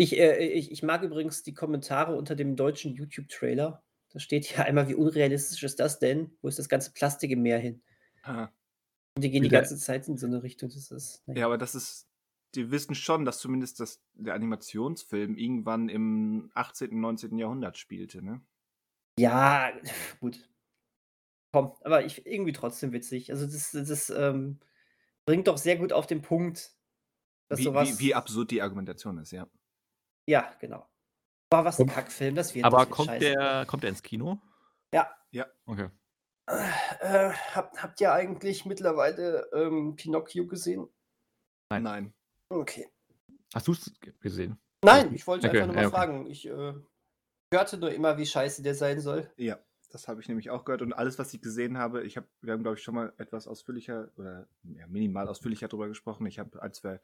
[0.00, 3.84] Ich, äh, ich, ich mag übrigens die Kommentare unter dem deutschen YouTube-Trailer.
[4.10, 6.36] Da steht ja einmal, wie unrealistisch ist das denn?
[6.42, 7.80] Wo ist das ganze Plastik im Meer hin?
[8.24, 8.50] Aha.
[9.14, 10.70] Und die gehen die ganze Zeit in so eine Richtung.
[10.70, 11.38] Das ist, ne.
[11.38, 12.08] Ja, aber das ist,
[12.56, 17.38] die wissen schon, dass zumindest das, der Animationsfilm irgendwann im 18., und 19.
[17.38, 18.40] Jahrhundert spielte, ne?
[19.18, 19.72] Ja,
[20.20, 20.38] gut.
[21.52, 23.30] Komm, aber ich, irgendwie trotzdem witzig.
[23.30, 24.60] Also das, das ähm,
[25.24, 26.72] bringt doch sehr gut auf den Punkt,
[27.48, 27.98] dass wie, sowas.
[27.98, 29.48] Wie, wie absurd die Argumentation ist, ja.
[30.28, 30.88] Ja, genau.
[31.50, 34.40] War was ein Kackfilm, das wird Aber kommt der, kommt der ins Kino?
[34.92, 35.08] Ja.
[35.30, 35.46] Ja.
[35.64, 35.88] Okay.
[36.48, 40.88] Äh, habt, habt ihr eigentlich mittlerweile ähm, Pinocchio gesehen?
[41.70, 41.82] Nein.
[41.82, 42.14] Nein.
[42.48, 42.88] Okay.
[43.54, 44.58] Hast du es gesehen?
[44.84, 45.60] Nein, ich wollte okay.
[45.60, 45.96] einfach nur mal ja, okay.
[45.96, 46.26] fragen.
[46.26, 46.74] Ich äh,
[47.52, 49.30] hörte nur immer, wie scheiße der sein soll.
[49.36, 49.58] Ja,
[49.90, 50.82] das habe ich nämlich auch gehört.
[50.82, 53.46] Und alles, was ich gesehen habe, ich habe, wir haben, glaube ich, schon mal etwas
[53.46, 56.26] ausführlicher oder ja, minimal ausführlicher darüber gesprochen.
[56.26, 57.00] Ich habe ein, zwei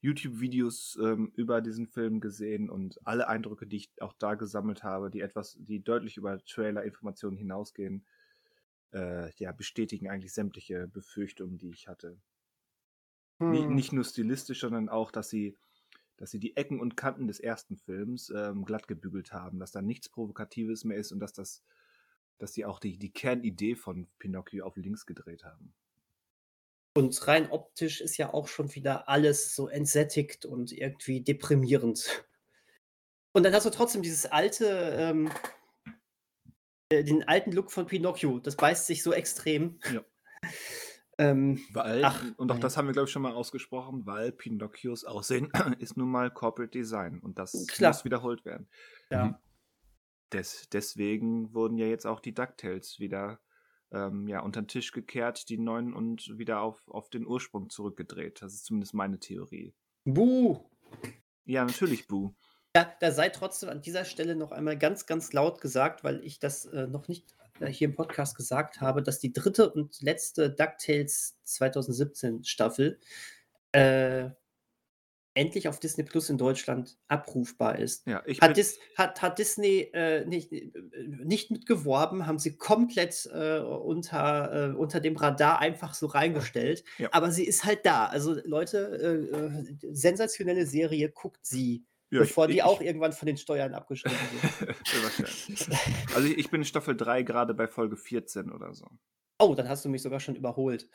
[0.00, 5.10] YouTube-Videos ähm, über diesen Film gesehen und alle Eindrücke, die ich auch da gesammelt habe,
[5.10, 8.06] die etwas, die deutlich über Trailer-Informationen hinausgehen,
[8.92, 12.18] äh, ja, bestätigen eigentlich sämtliche Befürchtungen, die ich hatte.
[13.38, 13.74] Hm.
[13.74, 15.56] Nicht nur stilistisch, sondern auch, dass sie,
[16.16, 19.82] dass sie die Ecken und Kanten des ersten Films ähm, glatt gebügelt haben, dass da
[19.82, 21.62] nichts Provokatives mehr ist und dass das,
[22.38, 25.74] dass sie auch die, die Kernidee von Pinocchio auf links gedreht haben.
[26.94, 32.26] Und rein optisch ist ja auch schon wieder alles so entsättigt und irgendwie deprimierend.
[33.32, 35.30] Und dann hast du trotzdem dieses alte, ähm,
[36.90, 38.38] äh, den alten Look von Pinocchio.
[38.38, 39.78] Das beißt sich so extrem.
[39.92, 40.02] Ja.
[41.18, 45.04] ähm, weil, ach, und auch das haben wir, glaube ich, schon mal ausgesprochen, weil Pinocchios
[45.04, 47.92] Aussehen ist nun mal Corporate Design und das Klar.
[47.92, 48.68] muss wiederholt werden.
[49.10, 49.24] Ja.
[49.26, 49.34] Mhm.
[50.32, 53.40] Des, deswegen wurden ja jetzt auch die DuckTales wieder
[53.92, 58.42] ähm, ja, unter den Tisch gekehrt, die neuen und wieder auf, auf den Ursprung zurückgedreht.
[58.42, 59.74] Das ist zumindest meine Theorie.
[60.04, 60.60] Buh!
[61.44, 62.34] Ja, natürlich Buh.
[62.72, 66.40] Da, da sei trotzdem an dieser Stelle noch einmal ganz, ganz laut gesagt, weil ich
[66.40, 67.34] das äh, noch nicht
[67.68, 72.98] hier im Podcast gesagt habe, dass die dritte und letzte DuckTales 2017 Staffel
[73.72, 74.30] äh,
[75.36, 78.06] endlich auf Disney Plus in Deutschland abrufbar ist.
[78.06, 80.72] Ja, ich Hat, Dis hat, hat Disney äh, nicht, äh,
[81.24, 86.84] nicht mitgeworben, haben sie komplett äh, unter, äh, unter dem Radar einfach so reingestellt.
[86.98, 87.10] Ja.
[87.12, 88.06] Aber sie ist halt da.
[88.06, 93.26] Also Leute, äh, äh, sensationelle Serie, guckt sie, ja, bevor die ich, auch irgendwann von
[93.26, 94.16] den Steuern abgeschrieben
[94.64, 94.76] wird.
[96.14, 98.86] Also ich bin in Staffel 3 gerade bei Folge 14 oder so.
[99.38, 100.88] Oh, dann hast du mich sogar schon überholt.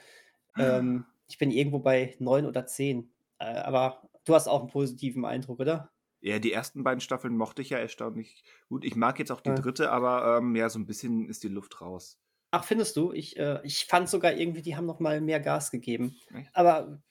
[0.57, 3.12] Ähm, ich bin irgendwo bei 9 oder 10.
[3.39, 5.91] Äh, aber du hast auch einen positiven Eindruck, oder?
[6.22, 8.86] Ja, die ersten beiden Staffeln mochte ich ja erstaunlich gut.
[8.86, 9.55] Ich mag jetzt auch die Ja.
[9.55, 12.20] dritte, aber ähm, ja, so ein bisschen ist die Luft raus.
[12.51, 13.12] Ach, findest du?
[13.14, 16.16] Ich, äh, ich fand sogar irgendwie, die haben noch mal mehr Gas gegeben.
[16.34, 16.49] Echt?
[16.53, 17.01] Aber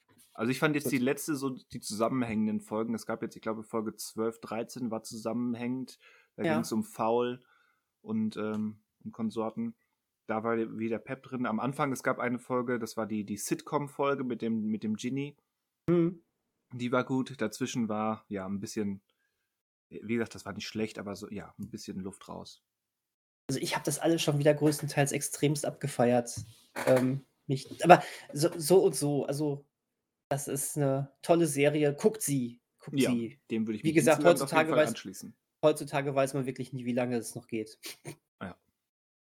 [0.41, 3.63] Also ich fand jetzt die letzte, so die zusammenhängenden Folgen, es gab jetzt, ich glaube,
[3.63, 5.99] Folge 12, 13 war zusammenhängend.
[6.37, 6.55] Da Ja.
[6.55, 7.41] ging es um Foul
[8.01, 9.75] und, ähm, und Konsorten.
[10.27, 11.45] Da war wieder Pep drin.
[11.45, 14.97] Am Anfang, es gab eine Folge, das war die, die Sitcom-Folge mit dem, mit dem
[14.97, 15.37] Ginny.
[15.91, 16.23] hm,
[16.73, 17.39] Die war gut.
[17.39, 19.03] Dazwischen war, ja, ein bisschen,
[19.91, 22.63] wie gesagt, das war nicht schlecht, aber so, ja, ein bisschen Luft raus.
[23.51, 26.35] also ich habe das alles schon wieder größtenteils extremst abgefeiert.
[26.87, 29.67] Ähm, mich, aber so, so und so, also
[30.31, 31.95] das ist eine tolle Serie.
[31.95, 33.39] Guckt sie, guckt Ja, sie.
[33.51, 35.35] dem würde ich Wie mich gesagt, heutzutage weiß- anschließen.
[35.63, 37.79] Heutzutage weiß man wirklich nie, wie lange es noch geht.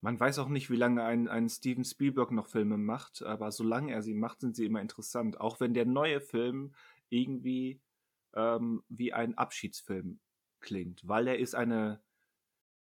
[0.02, 3.92] Man weiß auch nicht, wie lange ein, ein Steven Spielberg noch Filme macht, aber solange
[3.92, 5.38] er sie macht, sind sie immer interessant.
[5.38, 6.74] Auch wenn der neue Film
[7.10, 7.82] irgendwie
[8.34, 10.18] ähm, wie ein Abschiedsfilm
[10.60, 12.00] klingt, weil er ist eine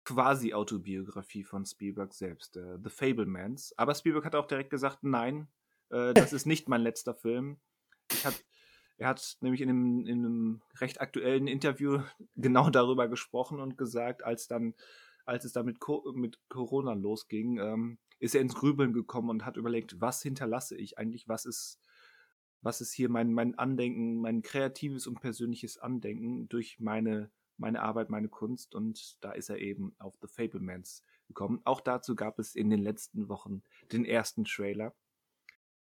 [0.04, 3.74] quasi Autobiografie von Spielberg selbst, äh, The Fablemans.
[3.80, 5.48] Aber Spielberg hat auch direkt gesagt, nein,
[5.90, 7.60] äh, das ist nicht mein letzter Film.
[8.24, 8.34] Hab,
[8.98, 12.02] er hat nämlich in einem, in einem recht aktuellen Interview
[12.36, 14.74] genau darüber gesprochen und gesagt, als dann
[15.28, 19.46] als es da mit, Co mit Corona losging, ähm, ist er ins Grübeln gekommen und
[19.46, 21.80] hat überlegt, was hinterlasse ich eigentlich, was ist,
[22.62, 28.10] was ist hier mein, mein Andenken, mein kreatives und persönliches Andenken durch meine, meine Arbeit,
[28.10, 31.62] meine Kunst und da ist er eben auf The Fablemans gekommen.
[31.66, 34.96] Auch dazu gab es in den letzten Wochen den ersten Trailer.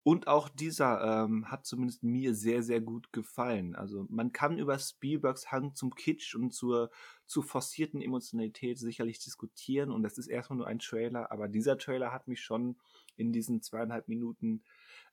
[0.04, 3.74] Und auch dieser ähm, hat zumindest mir sehr, sehr gut gefallen.
[3.74, 6.90] Also man kann über Spielbergs Hang zum Kitsch und zur,
[7.26, 9.90] zur forcierten Emotionalität sicherlich diskutieren.
[9.90, 12.76] Und das ist erstmal nur ein Trailer, aber dieser Trailer hat mich schon
[13.16, 14.62] in diesen zweieinhalb Minuten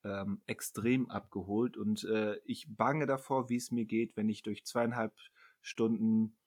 [0.03, 1.77] ähm, extrem abgeholt.
[1.77, 5.13] Und äh, ich bange davor, wie es mir geht, wenn ich durch zweieinhalb
[5.61, 6.37] Stunden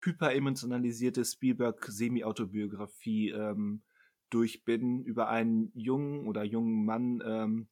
[0.00, 3.82] hyperemotionalisierte Spielberg-Semi-Autobiografie ähm,
[4.30, 7.68] durch bin über einen jungen oder jungen Mann ähm,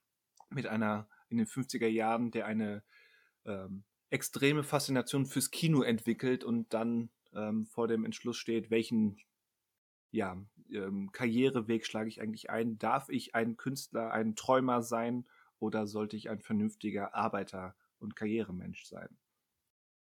[0.50, 2.82] mit einer in den 50er Jahren, der eine
[3.44, 9.18] ähm, extreme Faszination fürs Kino entwickelt und dann ähm, vor dem Entschluss steht, welchen
[10.10, 10.40] ja,
[10.70, 12.78] ähm, Karriereweg schlage ich eigentlich ein?
[12.78, 15.26] Darf ich ein Künstler, ein Träumer sein
[15.58, 19.08] oder sollte ich ein vernünftiger Arbeiter und Karrieremensch sein?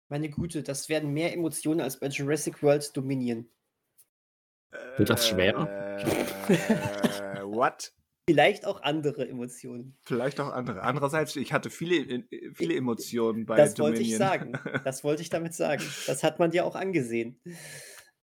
[0.10, 3.50] Meine Güte, das werden mehr Emotionen als bei Jurassic World Dominion.
[4.98, 5.68] Wird das schwer?
[6.50, 7.94] Äh, what?
[8.30, 9.98] Vielleicht auch andere Emotionen.
[10.06, 10.82] Vielleicht auch andere.
[10.84, 13.98] Andererseits, ich hatte viele, viele Emotionen bei das Dominion.
[14.00, 14.54] wollte ich sagen.
[14.86, 15.84] Das wollte ich damit sagen.
[16.08, 17.42] Das hat man dir auch angesehen.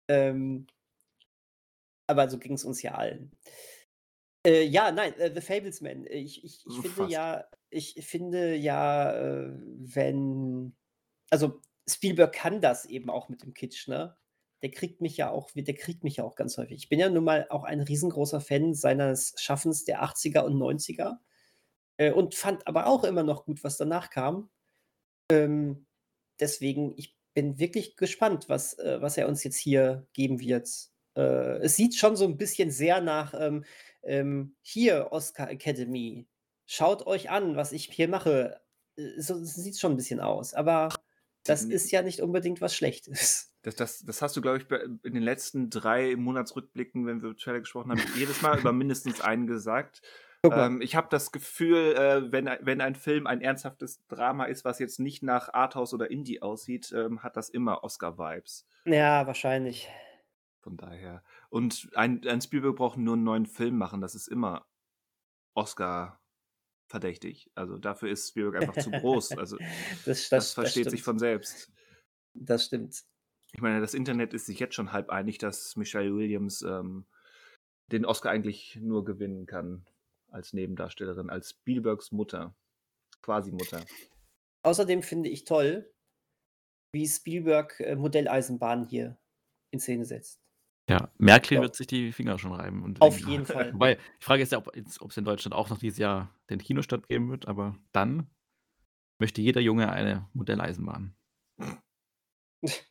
[0.10, 0.66] Ähm,
[2.08, 3.32] aber so ging es uns ja allen.
[4.46, 6.06] Äh, ja, nein, äh, The Fablesman.
[6.08, 7.12] Ich, ich, ich So finde fast.
[7.12, 10.76] ja, ich finde ja, äh, wenn,
[11.32, 14.16] also Spielberg kann das eben auch mit dem Kitsch, ne?
[14.62, 16.78] Der kriegt mich ja auch, der kriegt mich ja auch ganz häufig.
[16.78, 21.18] Ich bin ja nun mal auch ein riesengroßer Fan seines Schaffens der 80er und 90er
[21.98, 24.50] äh, und fand aber auch immer noch gut, was danach kam.
[25.32, 25.86] Ähm,
[26.40, 30.70] deswegen, ich bin wirklich gespannt, was, äh, was er uns jetzt hier geben wird.
[31.16, 33.66] Äh, es sieht schon so ein bisschen sehr nach ähm,
[34.04, 36.28] ähm, hier, Oscar Academy.
[36.66, 38.62] Schaut euch an, was ich hier mache.
[38.98, 40.54] Äh, So sieht schon ein bisschen aus.
[40.54, 40.90] Aber
[41.46, 43.52] das ist ja nicht unbedingt was Schlechtes.
[43.62, 44.70] Das, das, das hast du, glaube ich,
[45.04, 49.22] in den letzten drei Monatsrückblicken, wenn wir über Trailer gesprochen haben, jedes Mal über mindestens
[49.22, 50.02] einen gesagt.
[50.66, 54.64] Ähm, ich habe das Gefühl, äh, wenn, ein- wenn ein Film ein ernsthaftes Drama ist,
[54.66, 58.68] was jetzt nicht nach Arthouse oder Indie aussieht, ähm, hat das immer Oscar-Vibes.
[58.86, 59.90] Ja, wahrscheinlich.
[60.62, 61.24] Von daher.
[61.50, 64.02] Und ein, ein Spielberg braucht nur einen neuen Film machen.
[64.02, 64.68] Das ist immer
[65.56, 66.20] Oscar
[66.88, 67.50] verdächtig.
[67.56, 69.32] Also dafür ist Spielberg einfach zu groß.
[69.38, 69.58] Also
[70.06, 71.04] das, das, versteht sich stimmt.
[71.04, 71.72] von selbst.
[72.34, 73.04] Das stimmt.
[73.54, 77.06] Ich meine, das Internet ist sich jetzt schon halb einig, dass Michelle Williams ähm,
[77.92, 79.86] den Oscar eigentlich nur gewinnen kann
[80.30, 82.56] als Nebendarstellerin, als Spielbergs Mutter.
[83.22, 83.84] Quasi Mutter.
[84.64, 85.92] Außerdem finde ich toll,
[86.92, 89.18] wie Spielberg äh, Modelleisenbahn hier
[89.72, 90.45] in Szene setzt.
[90.90, 91.62] Ja, Merkel Ja.
[91.62, 92.84] wird sich die Finger schon reiben.
[92.84, 93.74] Und Auf denken- jeden Fall.
[93.74, 97.08] Wobei, die Frage ist ja, ob es in Deutschland auch noch dieses Jahr den Kinostart
[97.08, 98.30] geben wird, aber dann
[99.20, 101.16] möchte jeder Junge eine Modelleisenbahn.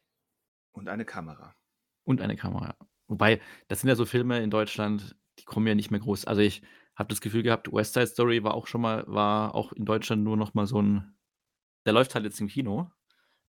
[0.72, 1.54] Und eine Kamera.
[2.04, 2.76] Und eine Kamera.
[3.06, 6.24] Wobei, das sind ja so Filme in Deutschland, die kommen ja nicht mehr groß.
[6.24, 6.62] Also ich
[6.96, 10.22] habe das Gefühl gehabt, West Side Story war auch schon mal, war auch in Deutschland
[10.22, 11.16] nur noch mal so ein,
[11.86, 12.90] der läuft halt jetzt im Kino,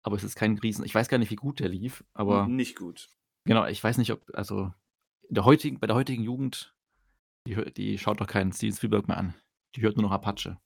[0.02, 2.76] aber es ist kein Riesen, ich weiß gar nicht, wie gut der lief, aber Nicht
[2.76, 3.08] gut.
[3.44, 4.72] Genau, ich weiß nicht, ob, also
[5.28, 6.74] der heutigen, bei der heutigen Jugend,
[7.46, 9.34] die, die schaut doch keinen Steven Spielberg mehr an.
[9.76, 10.58] Die hört nur noch Apache.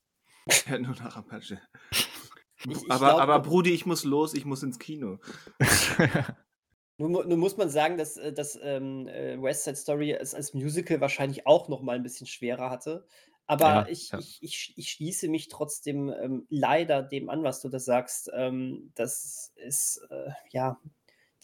[0.67, 1.61] Ja, nur nach Apache.
[1.91, 5.19] Ich- ich aber, glaub, aber du- Brudi, ich muss los, ich muss ins Kino.
[7.01, 10.53] Nun, nun muss man sagen, dass, äh, dass ähm, äh, West Side Story es als
[10.53, 13.07] Musical wahrscheinlich auch noch mal ein bisschen schwerer hatte.
[13.47, 14.19] Aber Ja, ich, ja.
[14.19, 18.31] Ich, ich, ich schließe mich trotzdem ähm, leider dem an, was du da sagst.
[18.35, 20.81] Ähm, das ist, äh, ja,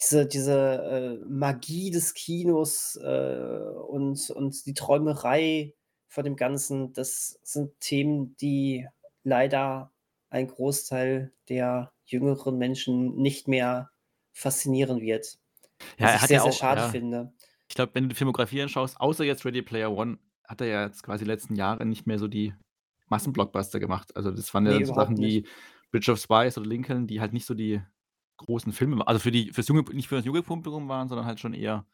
[0.01, 5.73] diese, diese äh, Magie des Kinos äh, und, und die Träumerei
[6.07, 8.87] von dem Ganzen, das sind Themen, die
[9.23, 9.91] leider
[10.29, 13.91] ein Großteil der jüngeren Menschen nicht mehr
[14.33, 15.37] faszinieren wird.
[15.97, 17.33] Ja, was er ich sehr, ja sehr auch, schade ja, finde.
[17.67, 20.85] ich glaube, wenn du die Filmografie anschaust, außer jetzt Ready Player One, hat er ja
[20.85, 22.53] jetzt quasi die letzten Jahre nicht mehr so die
[23.07, 24.15] Massenblockbuster gemacht.
[24.15, 25.47] Also das waren ja Nee, dann so Sachen wie
[25.91, 27.81] Bridge of Spies oder Lincoln, die halt nicht so die
[28.37, 29.07] großen Filme.
[29.07, 31.85] Also für die, fürs junge, nicht für das junge Publikum waren, sondern halt schon eher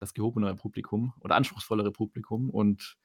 [0.00, 2.50] das gehobenere Publikum oder anspruchsvollere Publikum.
[2.50, 2.96] Und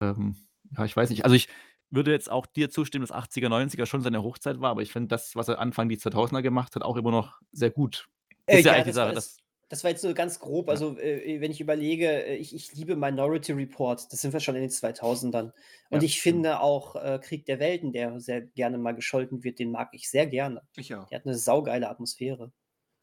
[0.00, 0.36] ähm,
[0.76, 1.24] ja, ich weiß nicht.
[1.24, 1.48] Also ich
[1.90, 5.08] würde jetzt auch dir zustimmen, dass 80er, 90er schon seine Hochzeit war, aber ich finde
[5.08, 8.08] das, was er Anfang die 2000er gemacht hat, auch immer noch sehr gut.
[8.46, 9.38] Äh, Ist ja, ja, eigentlich die das Sache, dass
[9.70, 10.70] Das war jetzt so ganz grob.
[10.70, 14.54] Also, äh, wenn ich überlege, äh, ich, ich liebe Minority Report, das sind wir schon
[14.54, 15.52] in den 2000ern.
[15.90, 19.58] Und Ja, ich finde auch äh, Krieg der Welten, der sehr gerne mal gescholten wird,
[19.58, 20.62] den mag ich sehr gerne.
[20.76, 21.08] Ich auch.
[21.08, 22.50] Der hat eine saugeile Atmosphäre.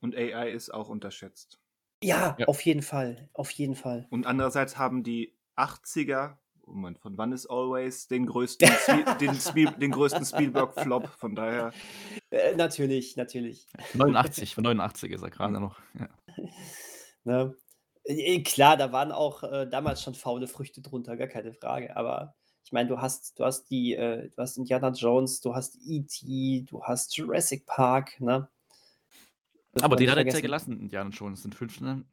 [0.02, 1.60] Und AI ist auch unterschätzt.
[2.04, 2.48] Ja, Ja.
[2.48, 3.30] auf jeden Fall.
[3.34, 4.08] Auf jeden Fall.
[4.10, 6.38] Und andererseits haben die 80er,
[6.68, 8.68] Moment, von wann ist Always den größten,
[9.22, 11.08] den, Spiel, den größten Spielberg-Flop.
[11.10, 11.72] Von daher,
[12.32, 13.68] Äh, natürlich, natürlich.
[13.94, 15.80] 89, von 89 ist er gerade noch.
[16.00, 16.10] Ja.
[17.28, 17.56] Ne?
[18.04, 21.98] Äh, Klar, da waren auch äh, damals schon faule Früchte drunter, gar keine Frage.
[21.98, 25.78] Aber ich meine, du hast, du hast die, äh, du hast Indiana Jones, du hast
[25.84, 28.48] E.T., du hast Jurassic Park, ne?
[29.74, 31.42] Darf Aber den hat er jetzt ja gelassen, Indiana Jones.
[31.42, 32.06] Den fünften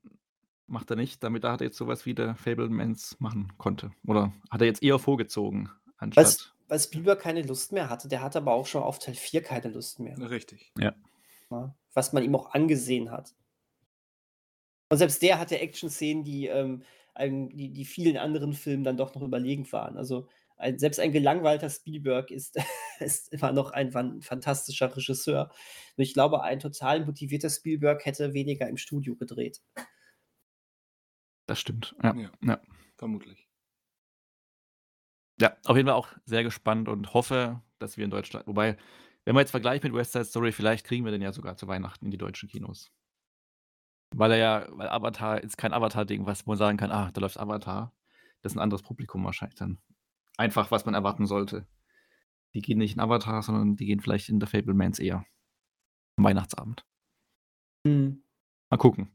[0.66, 3.93] macht er nicht, damit er jetzt sowas wie der Fablemans machen konnte.
[4.07, 6.24] Oder hat er jetzt eher vorgezogen, anstatt.
[6.24, 9.43] Was, weil Spielberg keine Lust mehr hatte, der hatte aber auch schon auf Teil 4
[9.43, 10.19] keine Lust mehr.
[10.31, 10.73] richtig.
[11.51, 11.74] ne?
[11.94, 13.35] Was man ihm auch angesehen hat.
[14.93, 16.82] Und selbst der hatte Action-Szenen, die, ähm,
[17.19, 19.97] die, die vielen anderen Filmen dann doch noch überlegen waren.
[19.97, 20.28] Also
[20.59, 22.56] ein, selbst ein gelangweilter Spielberg ist,
[23.01, 25.51] ist immer noch ein fan- fantastischer Regisseur.
[25.97, 29.62] Und ich glaube, ein total motivierter Spielberg hätte weniger im Studio gedreht.
[31.47, 31.94] Das stimmt.
[32.02, 32.14] Ja.
[32.14, 32.31] Ja.
[32.43, 32.60] Ja.
[32.98, 33.48] Vermutlich.
[35.40, 38.47] ja, auf jeden Fall auch sehr gespannt und hoffe, dass wir in Deutschland.
[38.47, 38.77] Wobei,
[39.24, 41.66] wenn man jetzt vergleicht mit West Side Story, vielleicht kriegen wir den ja sogar zu
[41.66, 42.93] Weihnachten in die deutschen Kinos.
[44.14, 47.39] Weil er ja, weil Avatar ist kein Avatar-Ding, was man sagen kann, ah, da läuft
[47.39, 47.93] Avatar.
[48.43, 49.78] Das ist ein anderes Publikum wahrscheinlich dann.
[50.36, 51.66] Einfach, was man erwarten sollte.
[52.55, 55.24] Die gehen nicht in Avatar, sondern die gehen vielleicht in The Fablemans eher.
[56.16, 56.84] Am Weihnachtsabend.
[57.84, 59.10] Mal gucken.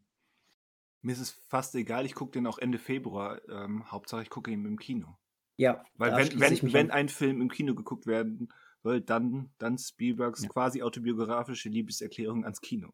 [1.01, 3.39] Mir ist es fast egal, ich gucke den auch Ende Februar.
[3.49, 5.17] Ähm, Hauptsache, ich gucke ihn im Kino.
[5.57, 8.49] Ja, Weil wenn, wenn, mich wenn ein Film im Kino geguckt werden
[8.83, 10.49] soll, dann, dann Spielbergs Ja.
[10.49, 12.93] quasi autobiografische Liebeserklärung ans Kino.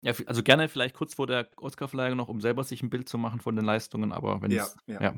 [0.00, 3.18] Ja, also gerne vielleicht kurz vor der Oscarverleihung noch, um selber sich ein Bild zu
[3.18, 4.76] machen von den Leistungen, aber wenn Ja, es.
[4.86, 5.02] ja.
[5.02, 5.14] Ja.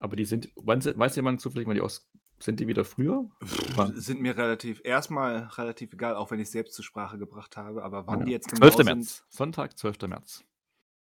[0.00, 0.50] Aber die sind.
[0.56, 3.28] Wann Weiß jemand zufällig mal die Os Sind die wieder früher?
[3.74, 4.00] Wann?
[4.00, 8.06] Sind mir relativ, erstmal relativ egal, auch wenn ich selbst zur Sprache gebracht habe, aber
[8.06, 8.24] wann Ja.
[8.26, 8.76] die jetzt genau 12.
[8.76, 8.84] sind.
[8.86, 9.24] März.
[9.28, 10.06] Sonntag, 12.
[10.06, 10.44] März.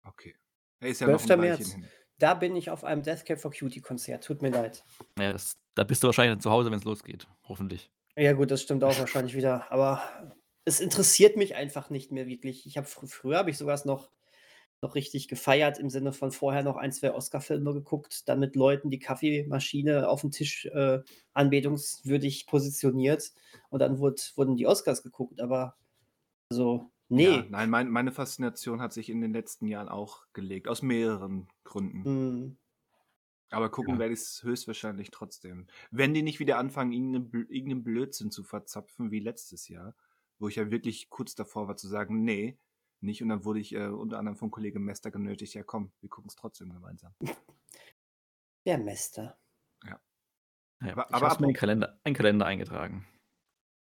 [0.02, 0.34] Okay.
[0.80, 1.30] Er ist ja noch 12.
[1.30, 1.72] ein Weilchen März.
[1.72, 1.88] hin.
[2.18, 4.22] Da bin ich auf einem Death Cab for Cutie Konzert.
[4.22, 4.84] Tut mir leid.
[5.18, 7.26] Ja, das, da bist du wahrscheinlich dann zu Hause, wenn es losgeht.
[7.44, 7.90] Hoffentlich.
[8.16, 9.72] Ja, gut, das stimmt auch wahrscheinlich wieder.
[9.72, 10.02] Aber
[10.64, 12.66] es interessiert mich einfach nicht mehr wirklich.
[12.66, 14.10] Ich habe fr früher habe ich sogar noch,
[14.82, 18.90] noch richtig gefeiert, im Sinne von vorher noch ein, zwei Oscar-Filme geguckt, dann mit Leuten
[18.90, 21.00] die Kaffeemaschine auf dem Tisch äh,
[21.34, 23.32] anbetungswürdig positioniert
[23.70, 25.40] und dann wurde, wurden die Oscars geguckt.
[25.40, 25.76] Aber
[26.50, 27.26] also, nee.
[27.26, 31.48] Ja, nein, mein, meine Faszination hat sich in den letzten Jahren auch gelegt, aus mehreren
[31.64, 32.04] Gründen.
[32.04, 32.56] Hm,
[33.50, 33.98] Aber gucken Ja.
[33.98, 35.66] werde ich es höchstwahrscheinlich trotzdem.
[35.90, 39.94] Wenn die nicht wieder anfangen, irgendeinen Blödsinn zu verzapfen wie letztes Jahr,
[40.38, 42.58] wo ich ja wirklich kurz davor war zu sagen, nee,
[43.00, 43.22] nicht.
[43.22, 46.28] Und dann wurde ich äh, unter anderem vom Kollegen Mester genötigt, ja komm, wir gucken
[46.28, 47.14] es trotzdem gemeinsam.
[48.66, 49.38] der Mester.
[49.84, 50.00] Ja,
[50.92, 53.06] Aber- ich aber habe mir einen Kalender, einen Kalender eingetragen.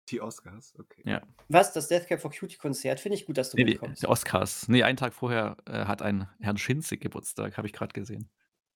[0.08, 1.02] Die Oscars, okay.
[1.04, 1.20] Ja.
[1.48, 3.00] Was, das Death Cab for Cutie Konzert?
[3.00, 4.02] Finde ich gut, dass du Nee, die, mitkommst.
[4.04, 4.68] der Oscars.
[4.68, 8.30] Nee, einen Tag vorher äh, hat ein Herrn Schinzig Geburtstag, habe ich gerade gesehen.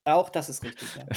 [0.04, 1.06] Auch das ist richtig, ja.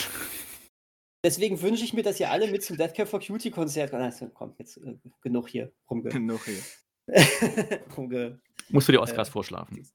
[1.24, 4.30] Deswegen wünsche ich mir, dass ihr alle mit zum Death Care for Cutie Konzert Also,
[4.30, 6.10] komm, jetzt äh, genug hier rumge.
[6.10, 6.62] Genug hier.
[7.98, 9.88] rumge Musst du die Oscars äh, vorschlafen.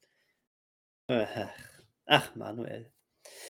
[2.06, 2.90] Ach, Manuel.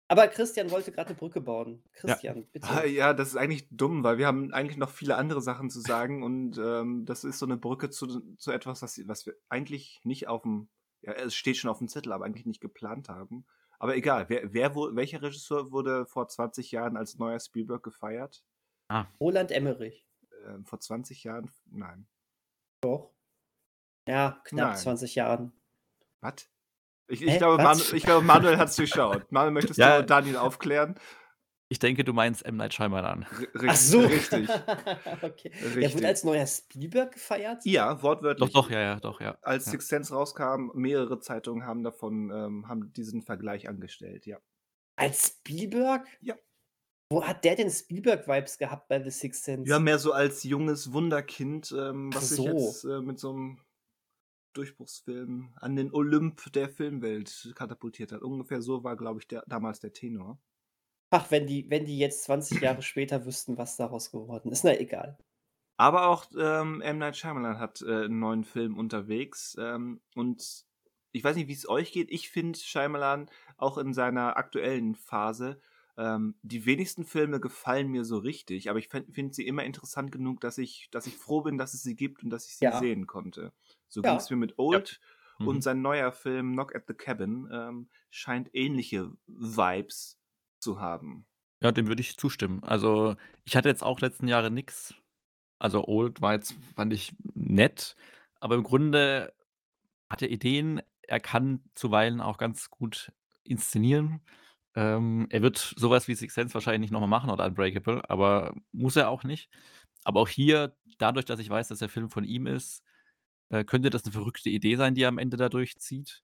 [0.09, 1.83] Aber Christian wollte gerade eine Brücke bauen.
[1.93, 2.45] Christian, ja.
[2.53, 2.69] bitte.
[2.69, 5.81] Ah, ja, das ist eigentlich dumm, weil wir haben eigentlich noch viele andere Sachen zu
[5.81, 10.01] sagen und ähm, das ist so eine Brücke zu, zu etwas, was, was wir eigentlich
[10.05, 10.69] nicht auf dem,
[11.03, 13.47] ja, es steht schon auf dem Zettel, aber eigentlich nicht geplant haben.
[13.79, 18.45] Aber egal, wer, wer welcher Regisseur wurde vor 20 Jahren als neuer Spielberg gefeiert?
[18.89, 19.07] Ah.
[19.21, 20.07] Roland Emmerich.
[20.47, 21.51] Ähm, vor 20 Jahren?
[21.67, 22.07] Nein.
[22.81, 23.13] Doch.
[24.09, 24.79] Ja, knapp Nein.
[24.79, 25.53] 20 Jahren.
[26.21, 26.49] Was?
[27.09, 29.31] Ich, ich, glaube, Manu, ich glaube, Manuel hat es durchschaut.
[29.31, 30.01] Manuel, möchtest ja.
[30.01, 30.99] du Daniel aufklären?
[31.69, 32.57] Ich denke, du meinst M.
[32.57, 33.27] Night Shyamalan.
[33.55, 34.01] R Ach so.
[34.01, 34.49] Richtig.
[35.23, 35.51] okay.
[35.53, 35.81] Richtig.
[35.81, 37.65] Der wurde als neuer Spielberg gefeiert?
[37.65, 38.53] Ja, wortwörtlich.
[38.53, 39.37] Doch, doch, ja, ja, doch, ja.
[39.43, 39.73] Als ja.
[39.73, 44.39] Six Sense rauskam, mehrere Zeitungen haben davon, ähm, haben diesen Vergleich angestellt, ja.
[44.95, 46.07] Als Spielberg?
[46.21, 46.37] Ja.
[47.11, 49.71] Wo hat der denn Spielberg-Vibes gehabt bei The Sixth Sense?
[49.71, 52.43] Ja, mehr so als junges Wunderkind, ähm, was so.
[52.43, 53.61] sich jetzt äh, mit so einem
[54.55, 58.23] Durchbruchsfilm an den Olymp der Filmwelt katapultiert hat.
[58.23, 60.41] Ungefähr so war, glaube ich, der, damals der Tenor.
[61.11, 64.65] Ach, wenn die, wenn die jetzt 20 Jahre später wüssten, was daraus geworden ist.
[64.65, 65.17] Na, egal.
[65.77, 66.99] Aber auch ähm, M.
[66.99, 69.57] Night Shyamalan hat äh, einen neuen Film unterwegs.
[69.61, 70.65] Ähm, und
[71.13, 72.11] ich weiß nicht, wie es euch geht.
[72.11, 75.61] Ich finde Shyamalan auch in seiner aktuellen Phase
[75.99, 80.41] ähm, die wenigsten Filme gefallen mir so richtig, aber ich finde sie immer interessant genug,
[80.41, 82.79] dass ich, dass ich froh bin, dass es sie gibt und dass ich sie ja.
[82.79, 83.53] sehen konnte.
[83.89, 84.11] So ja.
[84.11, 85.01] ging es mir mit Old
[85.39, 85.45] ja.
[85.45, 85.49] mhm.
[85.49, 90.19] und sein neuer Film Knock at the Cabin ähm, scheint ähnliche Vibes
[90.59, 91.27] zu haben.
[91.63, 92.63] Ja, dem würde ich zustimmen.
[92.63, 94.95] Also, ich hatte jetzt auch letzten Jahre nichts.
[95.59, 97.97] Also, Old war jetzt, fand ich nett,
[98.41, 99.33] aber im Grunde
[100.11, 100.83] hat er Ideen.
[101.03, 103.13] Er kann zuweilen auch ganz gut
[103.45, 104.21] inszenieren.
[104.75, 108.97] Ähm, er wird sowas wie Six Sense wahrscheinlich nicht nochmal machen oder Unbreakable, aber muss
[108.97, 109.49] er auch nicht.
[110.05, 112.83] Aber auch hier, dadurch, dass ich weiß, dass der Film von ihm ist,
[113.51, 116.23] äh, könnte das eine verrückte Idee sein, die er am Ende dadurch zieht.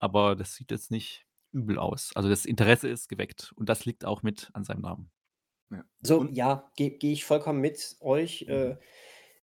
[0.00, 2.10] Aber das sieht jetzt nicht übel aus.
[2.14, 5.10] Also das Interesse ist geweckt und das liegt auch mit an seinem Namen.
[5.70, 5.84] Ja.
[6.02, 6.34] So, und?
[6.34, 8.46] ja, gehe geh ich vollkommen mit euch.
[8.48, 8.78] Äh, mhm.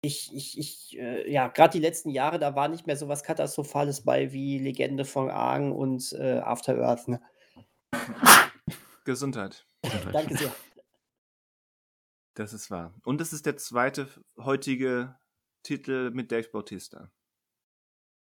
[0.01, 3.23] ich, ich, ich, äh, ja, gerade die letzten Jahre, da war nicht mehr so was
[3.23, 7.07] Katastrophales bei wie Legende von Argen und äh, After Earth.
[7.07, 7.21] Ne?
[9.05, 9.65] Gesundheit.
[10.11, 10.53] Danke sehr.
[12.33, 12.93] Das ist wahr.
[13.03, 14.07] Und es ist der zweite
[14.37, 15.17] heutige
[15.63, 17.11] Titel mit Dave Bautista.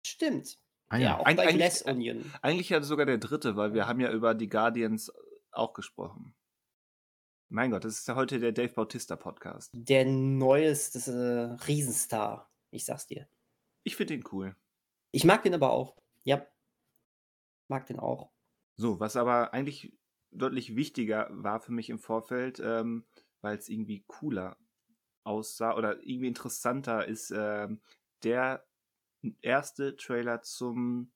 [0.06, 0.58] Stimmt.
[0.92, 2.30] Ah, ja, auch Eig bei Glass Onion.
[2.42, 5.10] Eigentlich ja sogar der dritte, weil wir haben ja über die Guardians
[5.50, 6.34] auch gesprochen.
[7.48, 9.70] Mein Gott, das ist ja heute der Dave Bautista Podcast.
[9.72, 12.52] Der neueste äh, Riesenstar.
[12.70, 13.26] Ich sag's dir.
[13.84, 14.54] Ich finde ihn cool.
[15.12, 15.96] Ich mag den aber auch.
[16.24, 16.46] Ja.
[17.68, 18.30] Mag den auch.
[18.76, 19.96] So, was aber eigentlich
[20.30, 23.06] deutlich wichtiger war für mich im Vorfeld, ähm,
[23.40, 24.58] weil es irgendwie cooler
[25.24, 27.80] aussah oder irgendwie interessanter ist, ähm,
[28.24, 28.66] der
[29.40, 31.12] erste Trailer zum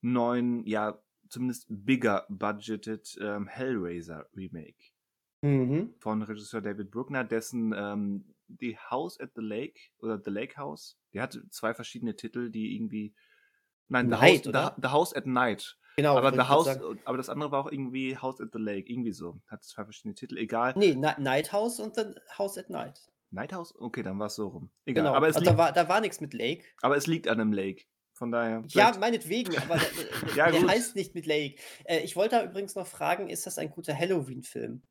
[0.00, 4.92] neuen, ja, zumindest bigger budgeted ähm, Hellraiser Remake.
[5.42, 5.94] Mhm.
[5.98, 10.98] Von Regisseur David Bruckner, dessen ähm, The House at the Lake oder The Lake House,
[11.12, 13.14] der hatte zwei verschiedene Titel, die irgendwie.
[13.88, 16.16] Nein, The, Night, House, the, the House at Night Genau.
[16.16, 16.68] Aber, the House,
[17.04, 19.40] aber das andere war auch irgendwie House at the Lake, irgendwie so.
[19.46, 20.72] Hat zwei verschiedene Titel, egal.
[20.76, 23.00] Nee, Night House und dann House at Night.
[23.32, 23.74] Night House?
[23.78, 24.70] Okay, dann war es so rum.
[24.84, 25.04] Egal.
[25.04, 25.16] Genau.
[25.16, 26.64] Aber es also da, war, da war nichts mit Lake.
[26.82, 27.84] Aber es liegt an einem Lake.
[28.12, 28.62] Von daher.
[28.68, 31.56] Ja, meinetwegen, aber der, ja, der heißt nicht mit Lake.
[31.84, 34.82] Äh, ich wollte da übrigens noch fragen, ist das ein guter Halloween-Film?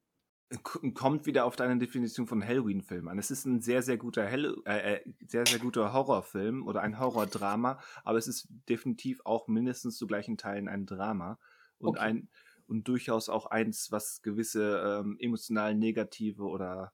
[0.61, 3.17] kommt wieder auf deine Definition von Halloween-Film an.
[3.17, 6.99] Es ist ein sehr, sehr guter Hell äh, äh, sehr, sehr guter Horrorfilm oder ein
[6.99, 11.39] Horrordrama, aber es ist definitiv auch mindestens zu gleichen Teilen ein Drama
[11.77, 11.99] und okay.
[11.99, 12.29] ein
[12.67, 16.93] und durchaus auch eins, was gewisse ähm, emotional negative oder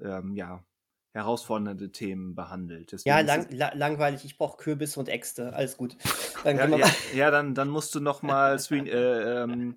[0.00, 0.64] ähm, ja
[1.16, 2.92] herausfordernde Themen behandelt.
[2.92, 4.24] Deswegen ja, lang, la langweilig.
[4.24, 5.54] Ich brauche Kürbis und Äxte.
[5.54, 5.96] Alles gut.
[6.44, 9.76] Dann ja, ja, ja, dann, dann musst du noch mal äh, ähm,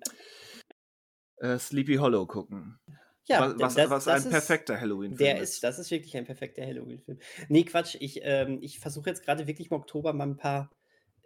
[1.38, 2.78] äh, Sleepy Hollow gucken.
[3.26, 5.54] Ja, was, das, was das ein perfekter Halloween-Film ist.
[5.54, 5.64] ist.
[5.64, 7.18] Das ist wirklich ein perfekter Halloween-Film.
[7.48, 7.96] Nee, Quatsch.
[8.00, 10.70] Ich, ähm, ich versuche jetzt gerade wirklich im Oktober mal ein paar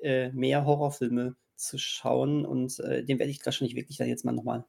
[0.01, 4.33] äh, mehr Horrorfilme zu schauen und äh, den werde ich wahrscheinlich wirklich dann jetzt mal
[4.33, 4.65] nochmal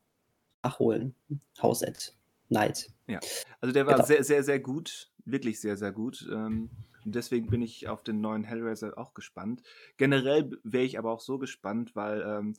[0.63, 1.15] nachholen.
[1.61, 2.15] House at
[2.49, 2.89] Night.
[3.07, 3.19] Ja,
[3.59, 4.05] also der war genau.
[4.05, 5.11] sehr, sehr, sehr gut.
[5.25, 6.27] Wirklich sehr, sehr gut.
[6.31, 6.69] Ähm,
[7.03, 9.61] und deswegen bin ich auf den neuen Hellraiser auch gespannt.
[9.97, 12.53] Generell wäre ich aber auch so gespannt, weil ähm,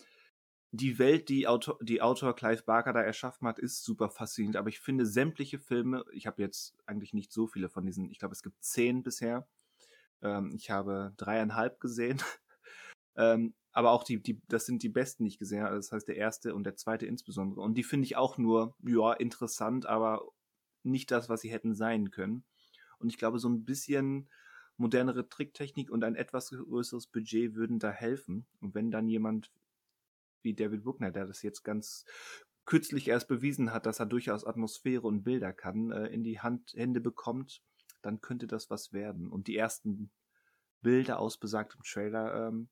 [0.73, 4.57] die Welt, die Autor, die Autor Clive Barker da erschaffen hat, ist super faszinierend.
[4.57, 8.19] Aber ich finde sämtliche Filme, ich habe jetzt eigentlich nicht so viele von diesen, ich
[8.19, 9.47] glaube, es gibt zehn bisher.
[10.23, 12.21] Ähm, ich habe dreieinhalb gesehen.
[13.17, 15.77] ähm, aber auch die, die, das sind die besten, die ich gesehen habe.
[15.77, 17.61] Das heißt, der erste und der zweite insbesondere.
[17.61, 20.23] Und die finde ich auch nur, ja, interessant, aber
[20.83, 22.45] nicht das, was sie hätten sein können.
[22.99, 24.29] Und ich glaube, so ein bisschen
[24.77, 28.47] modernere Tricktechnik und ein etwas größeres Budget würden da helfen.
[28.61, 29.51] Und wenn dann jemand
[30.43, 32.05] wie David Bruckner, der das jetzt ganz
[32.65, 36.75] kürzlich erst bewiesen hat, dass er durchaus Atmosphäre und Bilder kann, äh, in die Hand,
[36.75, 37.63] Hände bekommt,
[38.03, 39.31] dann könnte das was werden.
[39.31, 40.11] Und die ersten
[40.83, 42.69] Bilder aus besagtem Trailer ähm,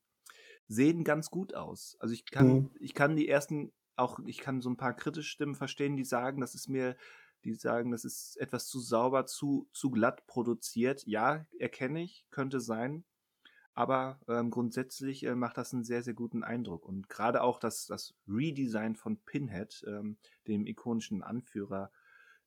[0.69, 1.97] sehen ganz gut aus.
[2.01, 2.71] Also ich kann, mhm.
[2.81, 6.41] ich kann die ersten auch, ich kann so ein paar kritische Stimmen verstehen, die sagen,
[6.41, 6.97] das ist mir,
[7.45, 11.05] die sagen, das ist etwas zu sauber, zu, zu glatt produziert.
[11.07, 13.05] Ja, erkenne ich, könnte sein.
[13.75, 16.87] Aber ähm, grundsätzlich äh, macht das einen sehr, sehr guten Eindruck.
[16.87, 20.17] Und gerade auch das, das Redesign von Pinhead, ähm,
[20.47, 21.91] dem ikonischen Anführer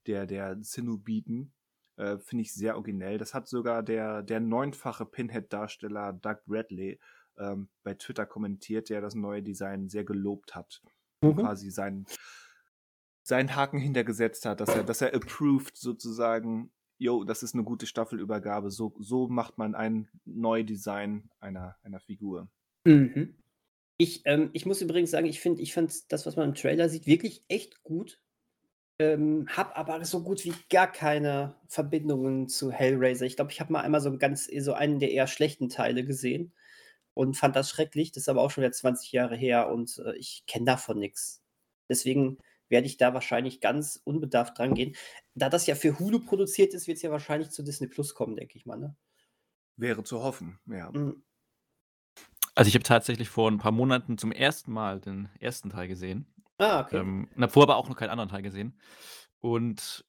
[0.06, 1.53] der, der Zenobiten,
[1.98, 3.18] äh, finde ich sehr originell.
[3.18, 6.99] Das hat sogar der, der neunfache Pinhead-Darsteller Doug Bradley
[7.38, 10.82] ähm, bei Twitter kommentiert, der das neue Design sehr gelobt hat.
[11.22, 11.36] Mhm.
[11.36, 12.06] Quasi seinen,
[13.28, 17.86] seinen Haken hintergesetzt hat, dass er, dass er approved sozusagen jo, das ist eine gute
[17.86, 18.72] Staffelübergabe.
[18.72, 22.49] So, so macht man ein Neudesign einer, einer Figur.
[22.86, 23.36] Mhm.
[23.98, 26.90] Ich, ähm, ich muss übrigens sagen, ich finde ich find das, was man im Trailer
[26.90, 28.20] sieht, wirklich echt gut.
[28.99, 33.26] Ähm, hab aber so gut wie gar keine Verbindungen zu Hellraiser.
[33.26, 36.52] Ich glaube, ich habe mal einmal so ganz so einen der eher schlechten Teile gesehen
[37.14, 38.12] und fand das schrecklich.
[38.12, 41.44] Das ist aber auch schon wieder 20 Jahre her und äh, ich kenne davon nichts.
[41.90, 44.95] Deswegen werde ich da wahrscheinlich ganz unbedarft dran gehen.
[45.35, 48.35] Da das ja für Hulu produziert ist, wird es ja wahrscheinlich zu Disney Plus kommen,
[48.35, 48.77] denke ich mal.
[48.77, 48.95] Ne?
[49.76, 50.91] Wäre zu hoffen, ja.
[50.91, 51.23] Mhm.
[52.56, 56.26] Also ich habe tatsächlich vor ein paar Monaten zum ersten Mal den ersten Teil gesehen.
[56.57, 56.98] Ah, okay.
[56.98, 58.80] Ähm, davor aber auch noch keinen anderen Teil gesehen.
[59.39, 60.03] Und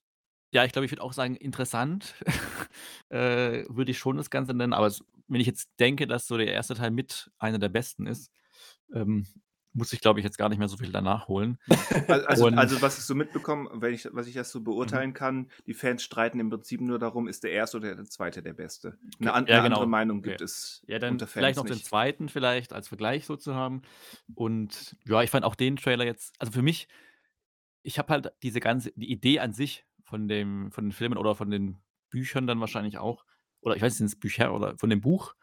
[0.51, 2.15] ja, ich glaube, ich würde auch sagen, interessant
[3.11, 4.73] äh, würde ich schon das Ganze nennen.
[4.73, 8.07] Aber es, wenn ich jetzt denke, dass so der erste Teil mit einer der besten
[8.07, 8.33] ist,
[8.95, 9.27] ähm,
[9.79, 11.59] muss ich, glaube ich, jetzt gar nicht mehr so viel danach holen.
[12.29, 14.65] Also, also, was ich so mitbekomme, wenn ich, was ich das so mhm.
[14.65, 15.15] beurteilen mhm.
[15.15, 18.55] kann, die Fans streiten im Prinzip nur darum, ist der erste oder der zweite der
[18.55, 18.99] beste.
[19.21, 19.77] Eine, an, ja, eine genau.
[19.77, 20.45] andere Meinung gibt okay.
[20.45, 20.85] es.
[20.87, 21.77] Ja, dann vielleicht noch nicht.
[21.77, 23.83] den zweiten vielleicht als Vergleich so zu haben.
[24.35, 26.89] Und ja, ich fand auch den Trailer jetzt, also für mich,
[27.83, 31.35] ich habe halt diese ganze, die Idee an sich von dem, von den Filmen oder
[31.35, 31.79] von den
[32.11, 33.25] Büchern dann wahrscheinlich auch,
[33.61, 35.35] oder ich weiß nicht, sind es Bücher oder von dem Buch,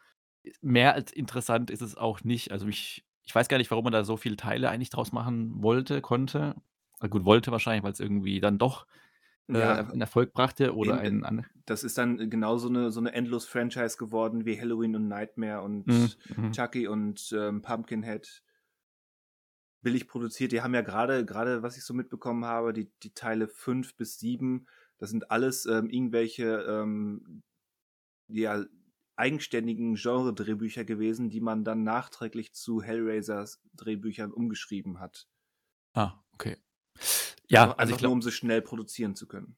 [0.61, 2.51] mehr als interessant ist es auch nicht.
[2.51, 5.61] Also mich ich weiß gar nicht, warum man da so viele Teile eigentlich draus machen
[5.63, 6.55] wollte, konnte.
[7.01, 8.87] Na gut, wollte wahrscheinlich, weil es irgendwie dann doch
[9.53, 12.91] äh, ja, 'n Erfolg brachte oder eben, ein an das ist dann genau so 'ne
[12.91, 16.57] so 'ne Endlos-Franchise geworden wie Halloween und Nightmare und Mhm, mhm.
[16.57, 18.41] Chucky und, ähm, Pumpkinhead.
[19.83, 20.51] Billig produziert.
[20.51, 24.17] Die haben ja gerade gerade, was ich so mitbekommen habe, die die Teile 5 bis
[24.19, 27.43] 7, das sind alles, ähm, irgendwelche, ähm,
[28.27, 28.65] ja
[29.15, 35.27] eigenständigen Genre-Drehbücher gewesen, die man dann nachträglich zu Hellraisers Drehbüchern umgeschrieben hat.
[35.93, 36.57] Ah, okay.
[37.47, 39.57] Ja, also, also ich glaube, nur um sie schnell produzieren zu können.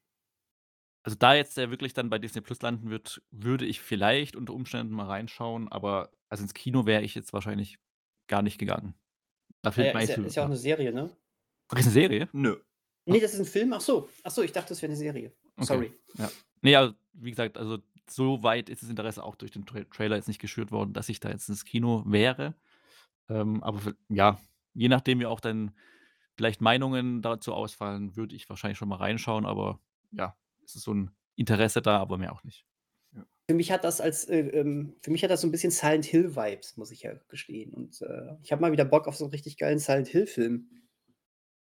[1.03, 4.53] Also da jetzt der wirklich dann bei Disney Plus landen wird, würde ich vielleicht unter
[4.53, 7.79] Umständen mal reinschauen, aber also ins Kino wäre ich jetzt wahrscheinlich
[8.27, 8.93] gar nicht gegangen.
[9.61, 11.15] Da fehlt ja, ist, ja, ist ja auch eine Serie, ne?
[11.69, 12.29] Ach, ist eine Serie?
[12.33, 12.57] Nö.
[13.05, 13.71] Nee, das ist ein Film.
[13.71, 15.33] Ach so, ach so ich dachte, das wäre eine Serie.
[15.55, 15.65] Okay.
[15.65, 15.93] Sorry.
[16.15, 16.29] Ja.
[16.61, 17.77] Nee, also, wie gesagt, also
[18.09, 21.09] so weit ist das Interesse auch durch den Tra Trailer jetzt nicht geschürt worden, dass
[21.09, 22.55] ich da jetzt ins Kino wäre.
[23.29, 24.39] Ähm, aber für, ja,
[24.73, 25.71] je nachdem wie auch dann
[26.35, 29.79] vielleicht Meinungen dazu ausfallen, würde ich wahrscheinlich schon mal reinschauen, aber
[30.11, 32.65] ja, es ist so ein Interesse da, aber mehr auch nicht.
[33.49, 36.05] Für mich hat das als, äh, ähm, für mich hat das so ein bisschen Silent
[36.05, 37.73] Hill Vibes, muss ich ja gestehen.
[37.73, 40.69] Und äh, ich habe mal wieder Bock auf so einen richtig geilen Silent Hill Film.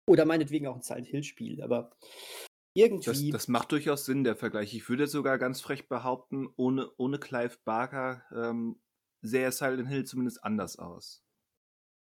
[0.05, 1.91] Oder meinetwegen auch ein Silent Hill Spiel, aber
[2.73, 3.31] irgendwie.
[3.31, 4.73] Das, das macht durchaus Sinn, der Vergleich.
[4.73, 8.79] Ich würde sogar ganz frech behaupten, ohne, ohne Clive Barker ähm,
[9.21, 11.23] sähe Silent Hill zumindest anders aus.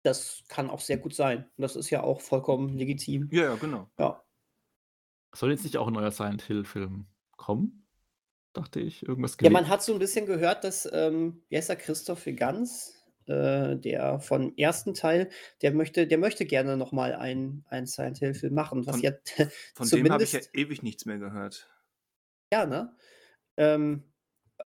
[0.03, 1.51] Das kann auch sehr gut sein.
[1.57, 3.29] Und das ist ja auch vollkommen legitim.
[3.33, 3.91] Ja, ja, genau.
[3.99, 4.23] Ja.
[5.35, 7.07] Soll jetzt nicht auch ein neuer Silent Hill-Film
[7.37, 7.87] kommen?
[8.53, 11.77] Dachte ich, irgendwas Ja, man hat so ein bisschen gehört, dass, ähm, wie heißt er,
[11.77, 12.98] Christoph Ganz,
[13.29, 15.29] äh, der vom ersten Teil,
[15.63, 18.87] der möchte, der möchte gerne nochmal einen, einen Silent Hill-Film machen.
[18.87, 19.13] Was von, ja
[19.75, 21.69] von dem habe ich ja ewig nichts mehr gehört.
[22.53, 22.97] Ja, ne?
[23.57, 24.05] Ähm,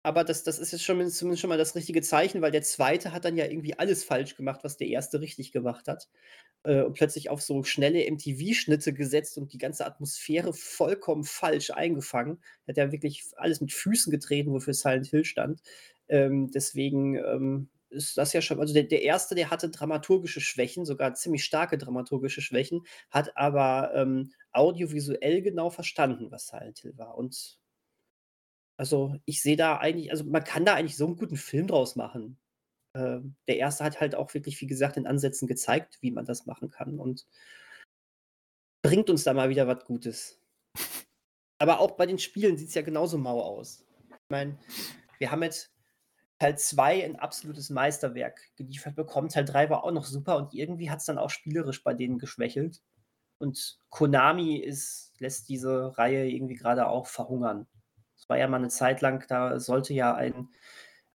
[0.03, 3.11] aber das, das ist jetzt schon, zumindest schon mal das richtige Zeichen, weil der zweite
[3.11, 6.09] hat dann ja irgendwie alles falsch gemacht, was der erste richtig gemacht hat.
[6.63, 12.39] Äh, und plötzlich auf so schnelle MTV-Schnitte gesetzt und die ganze Atmosphäre vollkommen falsch eingefangen.
[12.65, 15.61] Er hat ja wirklich alles mit Füßen getreten, wofür Silent Hill stand.
[16.07, 20.85] Ähm, deswegen ähm, ist das ja schon, also der, der erste, der hatte dramaturgische Schwächen,
[20.85, 27.17] sogar ziemlich starke dramaturgische Schwächen, hat aber ähm, audiovisuell genau verstanden, was Silent Hill war.
[27.17, 27.59] Und
[28.77, 31.95] also ich sehe da eigentlich, also man kann da eigentlich so einen guten Film draus
[31.95, 32.37] machen.
[32.95, 36.45] Ähm, der erste hat halt auch wirklich, wie gesagt, in Ansätzen gezeigt, wie man das
[36.45, 37.27] machen kann und
[38.81, 40.41] bringt uns da mal wieder was Gutes.
[41.59, 43.85] Aber auch bei den Spielen sieht es ja genauso mau aus.
[44.09, 44.57] Ich meine,
[45.17, 45.71] wir haben jetzt
[46.39, 49.29] Teil 2 ein absolutes Meisterwerk geliefert bekommen.
[49.29, 52.17] Teil 3 war auch noch super und irgendwie hat es dann auch spielerisch bei denen
[52.17, 52.81] geschwächelt.
[53.39, 57.67] Und Konami ist, lässt diese Reihe irgendwie gerade auch verhungern.
[58.17, 60.49] Es war ja mal eine Zeit lang, da sollte ja ein,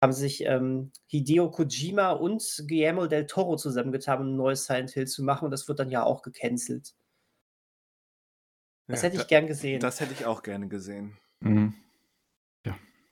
[0.01, 5.07] haben sich ähm, Hideo Kojima und Guillermo del Toro zusammengetan, um ein neues Silent Hill
[5.07, 6.95] zu machen und das wird dann ja auch gecancelt.
[8.87, 9.81] Das Ja, hätte ich da- gern gesehen.
[9.81, 11.19] Das hätte ich auch gerne gesehen.
[11.41, 11.75] Mhm.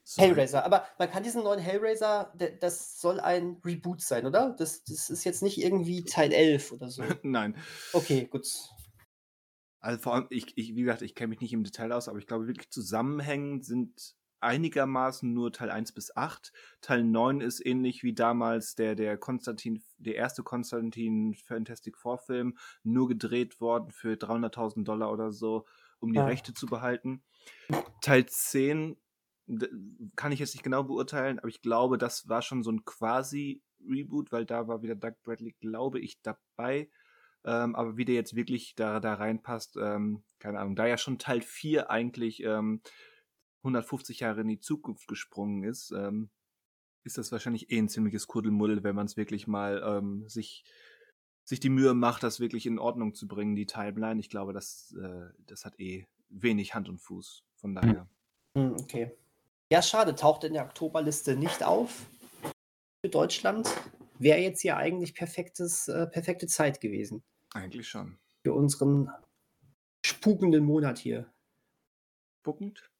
[0.04, 4.50] So, Hellraiser, aber man kann diesen neuen Hellraiser, das soll ein Reboot sein, oder?
[4.58, 7.02] Das, das ist jetzt nicht irgendwie Teil 11 oder so.
[7.22, 7.56] Nein.
[7.92, 8.46] Okay, gut.
[9.80, 12.18] Also vor allem, ich, ich, wie gesagt, ich kenne mich nicht im Detail aus, aber
[12.18, 16.52] ich glaube wirklich zusammenhängend sind einigermaßen nur Teil 1 bis 8.
[16.80, 22.58] Teil 9 ist ähnlich wie damals der, der Konstantin, der erste Konstantin Fantastic Four Film,
[22.82, 25.64] nur gedreht worden für 300.000 Dollar oder so,
[26.00, 26.26] um die Ah.
[26.26, 27.22] Rechte zu behalten.
[28.00, 28.98] Teil 10 d-
[30.16, 34.32] kann ich jetzt nicht genau beurteilen, aber ich glaube, das war schon so ein quasi-Reboot,
[34.32, 36.88] weil da war wieder Doug Bradley, glaube ich, dabei.
[37.44, 41.18] Ähm, aber wie der jetzt wirklich da, da reinpasst, ähm, keine Ahnung, da ja schon
[41.18, 42.82] Teil 4 eigentlich ähm,
[43.62, 46.30] 150 Jahre in die Zukunft gesprungen ist, ähm,
[47.04, 50.64] ist das wahrscheinlich eh ein ziemliches Kuddelmuddel, wenn man es wirklich mal ähm, sich,
[51.44, 54.20] sich die Mühe macht, das wirklich in Ordnung zu bringen, die Timeline.
[54.20, 57.44] Ich glaube, das, äh, das hat eh wenig Hand und Fuß.
[57.56, 58.08] Von daher.
[58.56, 59.16] Hm, okay.
[59.72, 62.04] Ja, schade, taucht in der Oktoberliste nicht auf
[63.02, 63.66] für Deutschland.
[64.18, 67.24] Wäre jetzt hier eigentlich perfektes, äh, perfekte Zeit gewesen
[67.54, 68.18] Eigentlich schon.
[68.42, 69.08] für unseren
[70.04, 71.32] spukenden Monat hier.
[72.42, 72.90] Spuckend?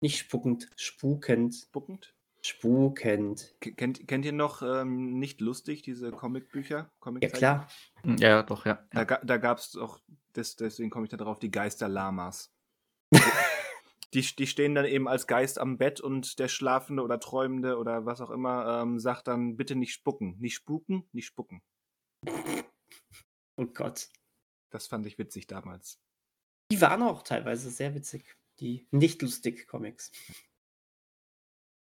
[0.00, 1.54] Nicht spuckend, spukend.
[1.54, 2.12] Spuckend?
[2.42, 3.54] Spukend.
[3.60, 6.76] K- Kennt, kennt ihr noch ähm, nicht lustig diese Comicbücher?
[6.76, 7.38] Ja, Comiczeichen?
[7.38, 7.68] klar.
[8.02, 8.84] Mhm, Ja, doch, ja.
[8.90, 9.04] Da, ja.
[9.04, 10.00] ga- da gab es auch,
[10.34, 12.52] des, deswegen komme ich da drauf, die Geister-Lamas.
[14.14, 18.06] die, die stehen dann eben als Geist am Bett und der Schlafende oder Träumende oder
[18.06, 20.36] was auch immer ähm, sagt dann bitte nicht spucken.
[20.38, 21.62] Nicht spuken, nicht spucken.
[23.56, 24.08] Oh Gott.
[24.70, 26.00] Das fand ich witzig damals.
[26.70, 28.36] Die waren auch teilweise sehr witzig.
[28.60, 30.10] Die nicht lustig Comics.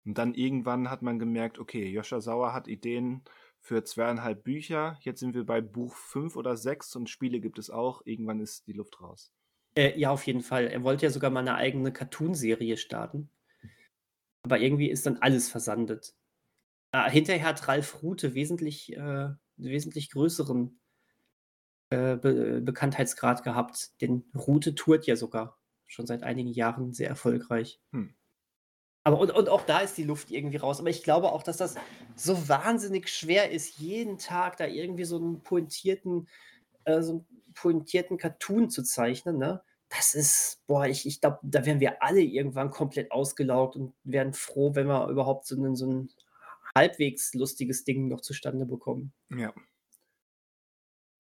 [0.05, 3.23] Und dann irgendwann hat man gemerkt, okay, Joscha Sauer hat Ideen
[3.61, 4.99] für zweieinhalb Bücher.
[5.03, 8.03] Jetzt sind wir bei Buch fünf oder sechs und Spiele gibt es auch.
[8.05, 9.33] Irgendwann ist die Luft raus.
[9.75, 10.67] Äh, ja, auf jeden Fall.
[10.67, 13.31] Er wollte ja sogar mal eine eigene Cartoon-Serie starten.
[14.45, 16.15] Aber irgendwie ist dann alles versandet.
[16.93, 20.79] Äh, hinterher hat Ralf Rute wesentlich, äh, wesentlich größeren
[21.91, 24.01] äh, Be Bekanntheitsgrad gehabt.
[24.01, 27.81] Denn Rute tourt ja sogar schon seit einigen Jahren sehr erfolgreich.
[27.93, 28.15] Hm.
[29.05, 30.81] Aber und, und auch da ist die Luft irgendwie raus.
[30.81, 31.75] Aber ich glaube auch, dass das
[32.15, 36.29] so wahnsinnig schwer ist, jeden Tag da irgendwie so einen pointierten,
[36.85, 39.39] äh, so einen pointierten Cartoon zu zeichnen.
[39.39, 39.63] Ne?
[39.89, 44.33] Das ist, boah, ich, ich glaube, da wären wir alle irgendwann komplett ausgelaugt und wären
[44.33, 46.11] froh, wenn wir überhaupt so ein, so ein
[46.75, 49.13] halbwegs lustiges Ding noch zustande bekommen.
[49.31, 49.53] Ja.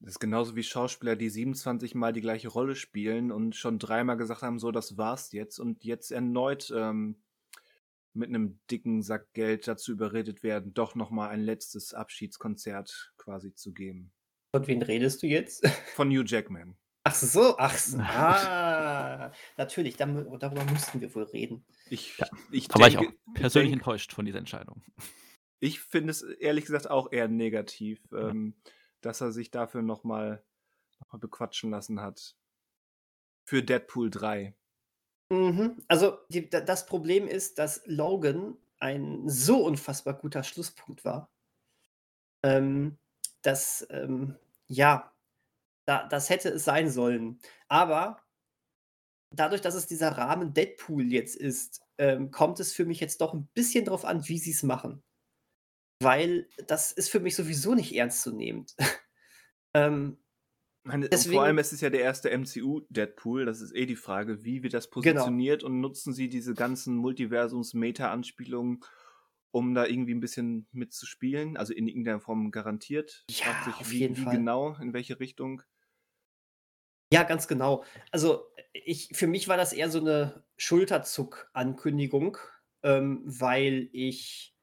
[0.00, 4.16] Das ist genauso wie Schauspieler, die 27 Mal die gleiche Rolle spielen und schon dreimal
[4.16, 7.22] gesagt haben, so, das war's jetzt und jetzt erneut ähm,
[8.12, 13.72] mit einem dicken Sack Geld dazu überredet werden, doch nochmal ein letztes Abschiedskonzert quasi zu
[13.72, 14.12] geben.
[14.54, 15.66] Von wen redest du jetzt?
[15.96, 16.76] Von Hugh Jackman.
[17.04, 17.98] Ach so, ach so.
[18.00, 21.64] Ah, natürlich, darüber, mussten wir wohl reden.
[21.90, 24.82] Ich, Ja, ich Da war ich auch denke- persönlich denk- enttäuscht von dieser Entscheidung.
[25.60, 28.54] Ich finde es ehrlich gesagt auch eher negativ, ähm,
[29.00, 30.42] dass er sich dafür nochmal
[31.00, 32.36] noch mal bequatschen lassen hat.
[33.44, 34.54] Für Deadpool 3.
[35.30, 35.82] Mhm.
[35.88, 41.30] Also die, da- das Problem ist, dass Logan ein so unfassbar guter Schlusspunkt war,
[42.44, 42.98] ähm,
[43.42, 44.36] dass, ähm,
[44.72, 45.12] ja,
[45.86, 47.38] da, das hätte es sein sollen.
[47.68, 48.22] Aber
[49.34, 53.34] dadurch, dass es dieser Rahmen Deadpool jetzt ist, ähm, kommt es für mich jetzt doch
[53.34, 55.02] ein bisschen drauf an, wie sie es machen.
[56.02, 58.74] Weil das ist für mich sowieso nicht ernstzunehmend.
[59.74, 60.18] ähm,
[60.84, 63.44] Meine, Deswegen- vor allem es ist ja der erste MCU-Deadpool.
[63.44, 64.94] Das ist eh die Frage, wie wird das Genau.
[65.20, 68.82] positioniert und nutzen sie diese ganzen Multiversums-Meta-Anspielungen,
[69.52, 71.56] um da irgendwie ein bisschen mitzuspielen?
[71.56, 73.24] Also in irgendeiner Form garantiert.
[73.30, 74.36] Ja, Fragt sich, auf wie, jeden wie Fall.
[74.36, 75.62] genau, in welche Richtung.
[77.12, 77.84] Ja, ganz genau.
[78.10, 82.38] Also ich, für mich war das eher so eine Schulterzuck-Ankündigung,
[82.82, 84.54] ähm, weil ich,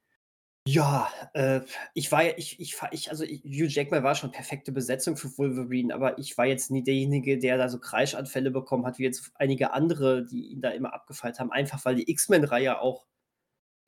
[0.67, 1.61] ja, äh,
[1.93, 5.37] ich war ja, ich, ich, ich, also ich, Hugh Jackman war schon perfekte Besetzung für
[5.37, 9.31] Wolverine, aber ich war jetzt nie derjenige, der da so Kreischanfälle bekommen hat, wie jetzt
[9.35, 13.05] einige andere, die ihn da immer abgefeiert haben, einfach weil die X-Men-Reihe auch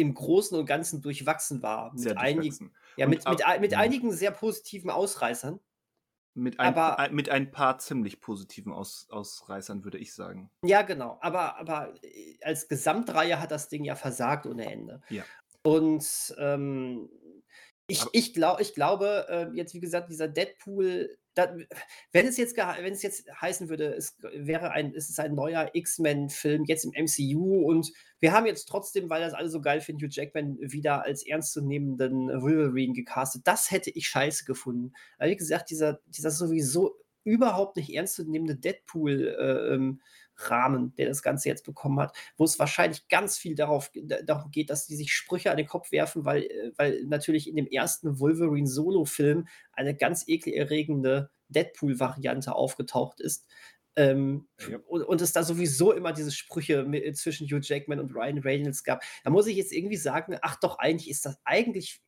[0.02, 1.92] im Großen und Ganzen durchwachsen war.
[1.94, 2.76] Mit, Sehr einig, durchwachsen.
[2.98, 5.60] ja, mit, mit, mit einigen sehr positiven Ausreißern.
[6.34, 10.50] Mit ein, Aber- mit ein paar ziemlich positiven Aus, Ausreißern, würde ich sagen.
[10.64, 11.18] Ja, genau.
[11.22, 15.02] Aber, aber äh, als Gesamtreihe hat das Ding ja versagt ohne Ende.
[15.10, 15.24] Ja.
[15.64, 17.10] Und ähm,
[17.88, 21.56] ich, Aber- ich, glaub, ich glaube, äh, jetzt wie gesagt, dieser Deadpool, da,
[22.12, 25.70] wenn es jetzt wenn es jetzt heißen würde, es wäre ein, es ist ein neuer
[25.74, 30.04] X-Men-Film jetzt im MCU und wir haben jetzt trotzdem, weil das alle so geil finden,
[30.04, 33.44] Hugh Jackman wieder als ernstzunehmenden Wolverine gecastet.
[33.46, 34.94] Das hätte ich scheiße gefunden.
[35.18, 38.58] Aber wie gesagt, dieser, dieser sowieso überhaupt nicht ernstzunehmende
[40.42, 44.52] Deadpool-Rahmen, der das Ganze jetzt bekommen hat, wo es wahrscheinlich ganz viel darauf, da- darum
[44.52, 47.68] geht, dass die sich Sprüche an den Kopf werfen, weil, äh, weil natürlich in dem
[47.68, 53.48] ersten Wolverine-Solo-Film eine ganz ekelerregende Deadpool-Variante aufgetaucht ist.
[53.98, 54.78] Ähm, Ja.
[54.88, 58.84] und, und es da sowieso immer diese Sprüche mit, zwischen Hugh Jackman und Ryan Reynolds
[58.84, 59.04] gab.
[59.24, 62.02] Da muss ich jetzt irgendwie sagen, ach doch, eigentlich ist das eigentlich,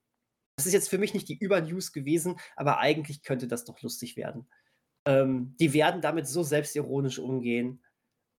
[0.56, 4.16] das ist jetzt für mich nicht die Übernews gewesen, aber eigentlich könnte das doch lustig
[4.16, 4.48] werden.
[5.06, 7.83] Ähm, die werden damit so selbstironisch umgehen.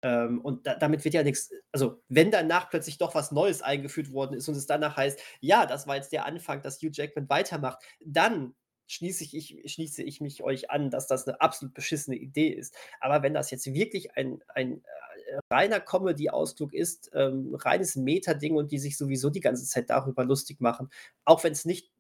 [0.05, 4.12] Ähm, und da, damit wird ja nichts, also wenn danach plötzlich doch was Neues eingeführt
[4.12, 7.26] worden ist und es danach heißt, ja, das war jetzt der Anfang, dass Hugh Jackman
[7.31, 8.55] weitermacht, dann
[8.86, 12.76] schließe ich, schließe ich mich euch an, dass das eine absolut beschissene Idee ist.
[13.01, 18.72] Aber wenn das jetzt wirklich ein, ein äh, reiner Comedy-Ausflug ist, ähm, reines Meta-Ding und
[18.72, 20.90] die sich sowieso die ganze Zeit darüber lustig machen,
[21.24, 21.90] auch wenn es nicht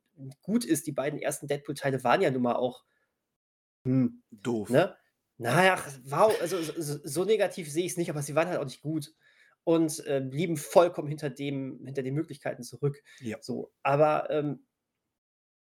[0.42, 2.84] gut ist, die beiden ersten Deadpool-Teile waren ja nun mal auch
[3.86, 4.68] hm, Doof.
[4.68, 4.94] Ne?
[5.44, 8.64] Naja, wow, also so, so negativ sehe ich es nicht, aber sie waren halt auch
[8.64, 9.12] nicht gut
[9.64, 13.02] und äh, blieben vollkommen hinter dem, hinter den Möglichkeiten zurück.
[13.20, 13.38] Ja.
[13.40, 14.66] So, aber ähm,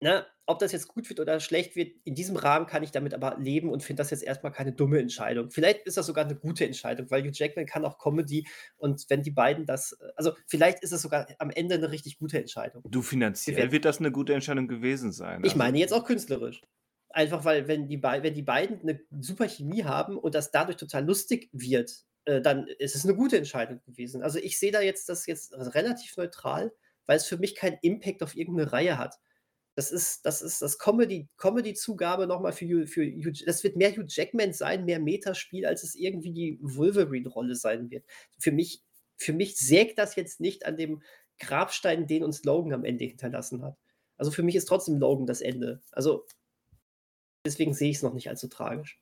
[0.01, 3.13] ne, ob das jetzt gut wird oder schlecht wird, in diesem Rahmen kann ich damit
[3.13, 5.51] aber leben und finde das jetzt erstmal keine dumme Entscheidung.
[5.51, 8.47] Vielleicht ist das sogar eine gute Entscheidung, weil Hugh Jackman kann auch Comedy
[8.77, 12.39] und wenn die beiden das, also vielleicht ist es sogar am Ende eine richtig gute
[12.39, 12.83] Entscheidung.
[12.89, 15.41] Du finanziell wird das eine gute Entscheidung gewesen sein.
[15.41, 16.63] Ich Also, meine jetzt auch künstlerisch.
[17.11, 21.07] Einfach weil, wenn die, wenn die beiden eine super Chemie haben und das dadurch total
[21.07, 24.23] lustig wird, äh, dann ist es eine gute Entscheidung gewesen.
[24.23, 26.73] Also ich sehe da jetzt das jetzt relativ neutral,
[27.07, 29.19] weil es für mich keinen Impact auf irgendeine Reihe hat.
[29.75, 34.07] Das ist, das ist das Comedy, Comedy-Zugabe nochmal für, für Hugh, das wird mehr Hugh
[34.09, 38.05] Jackman sein, mehr Metaspiel, als es irgendwie die Wolverine-Rolle sein wird.
[38.39, 38.83] Für mich,
[39.17, 41.01] für mich sägt das jetzt nicht an dem
[41.39, 43.79] Grabstein, den uns Logan am Ende hinterlassen hat.
[44.17, 45.81] Also für mich ist trotzdem Logan das Ende.
[45.93, 46.27] Also
[47.45, 49.01] deswegen sehe ich es noch nicht allzu tragisch.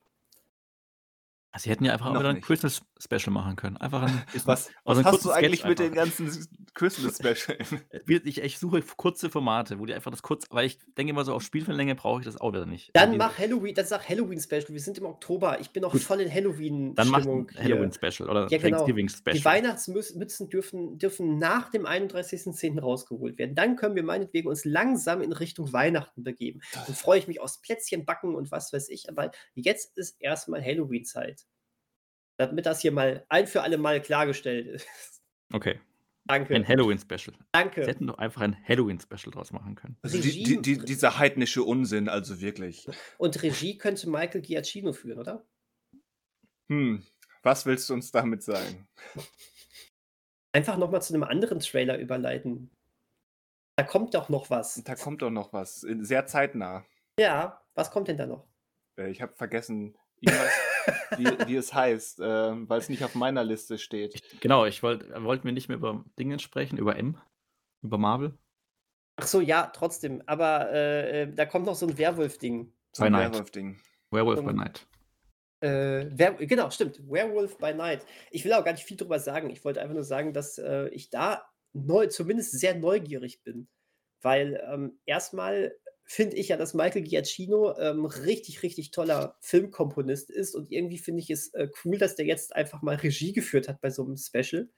[1.51, 2.41] Also, Sie hätten ja einfach auch Noch wieder ein.
[2.41, 3.77] Christmas-Special machen können.
[3.77, 4.21] Einfach ein.
[4.45, 6.17] Was, Also was hast du eigentlich Sketch mit den einfach.
[6.17, 7.57] ganzen Christmas-Special?
[8.05, 11.25] Wir- Ich, ich suche kurze Formate, wo die einfach das kurz, weil ich denke immer
[11.25, 12.91] so, auf Spielfilmlänge brauche ich das auch wieder nicht.
[12.93, 14.67] Dann Die- mach Halloween, das sag Halloween-Special.
[14.69, 15.59] Wir sind im Oktober.
[15.59, 16.01] Ich bin noch Gut.
[16.01, 17.49] voll in Dann Halloween-Stimmung.
[17.55, 18.77] ein Halloween-Special oder Ja, genau.
[18.77, 19.35] Thanksgiving-Special.
[19.37, 22.79] Die Weihnachtsmützen dürfen, dürfen nach dem 31.10.
[22.79, 23.55] rausgeholt werden.
[23.55, 26.61] Dann können wir meinetwegen uns langsam in Richtung Weihnachten begeben.
[26.85, 29.09] Dann freue ich mich aufs Plätzchen backen und was weiß ich.
[29.09, 31.45] Aber jetzt ist erstmal Halloween-Zeit.
[32.37, 34.87] Damit das hier mal ein für alle Mal klargestellt ist.
[35.53, 35.79] Okay,
[36.25, 36.53] Danke.
[36.55, 37.33] ein Halloween-Special.
[37.35, 37.85] Sie Danke.
[37.87, 39.97] hätten doch einfach ein Halloween-Special draus machen können.
[40.01, 42.87] Also die, die, die, dieser heidnische Unsinn, also wirklich.
[43.17, 45.45] Und Regie könnte Michael Giacchino führen, oder?
[46.69, 47.03] Hm,
[47.43, 48.87] was willst du uns damit sagen?
[50.51, 52.69] Einfach nochmal zu einem anderen Trailer überleiten.
[53.77, 54.83] Da kommt doch noch was.
[54.83, 56.85] Da kommt doch noch was, sehr zeitnah.
[57.19, 58.45] Ja, was kommt denn da noch?
[58.97, 60.51] Äh, Ich habe vergessen, irgendwas,
[61.17, 64.15] wie, wie es heißt, ähm, weil es nicht auf meiner Liste steht.
[64.15, 67.17] Ich, genau, ich wollte wollt mir nicht mehr über Dinge sprechen, über M,
[67.81, 68.37] über Marvel.
[69.17, 70.21] Ach so, ja, trotzdem.
[70.25, 72.71] Aber äh, äh, da kommt noch so ein Werwolf-Ding.
[72.93, 73.13] So ein.
[73.13, 73.79] Werwolf-Ding.
[74.11, 74.87] Werewolf by Night.
[75.59, 76.99] Äh, Wer genau, stimmt.
[77.09, 78.05] Werewolf by Night.
[78.31, 79.49] Ich will auch gar nicht viel drüber sagen.
[79.49, 83.67] Ich wollte einfach nur sagen, dass äh, ich da neu, zumindest sehr neugierig bin.
[84.21, 85.75] Weil ähm, erstmal
[86.09, 90.55] finde ich ja, dass Michael Giacchino ähm, richtig, richtig toller Filmkomponist ist.
[90.55, 93.81] Und irgendwie finde ich es äh, cool, dass der jetzt einfach mal Regie geführt hat
[93.81, 94.69] bei so einem Special.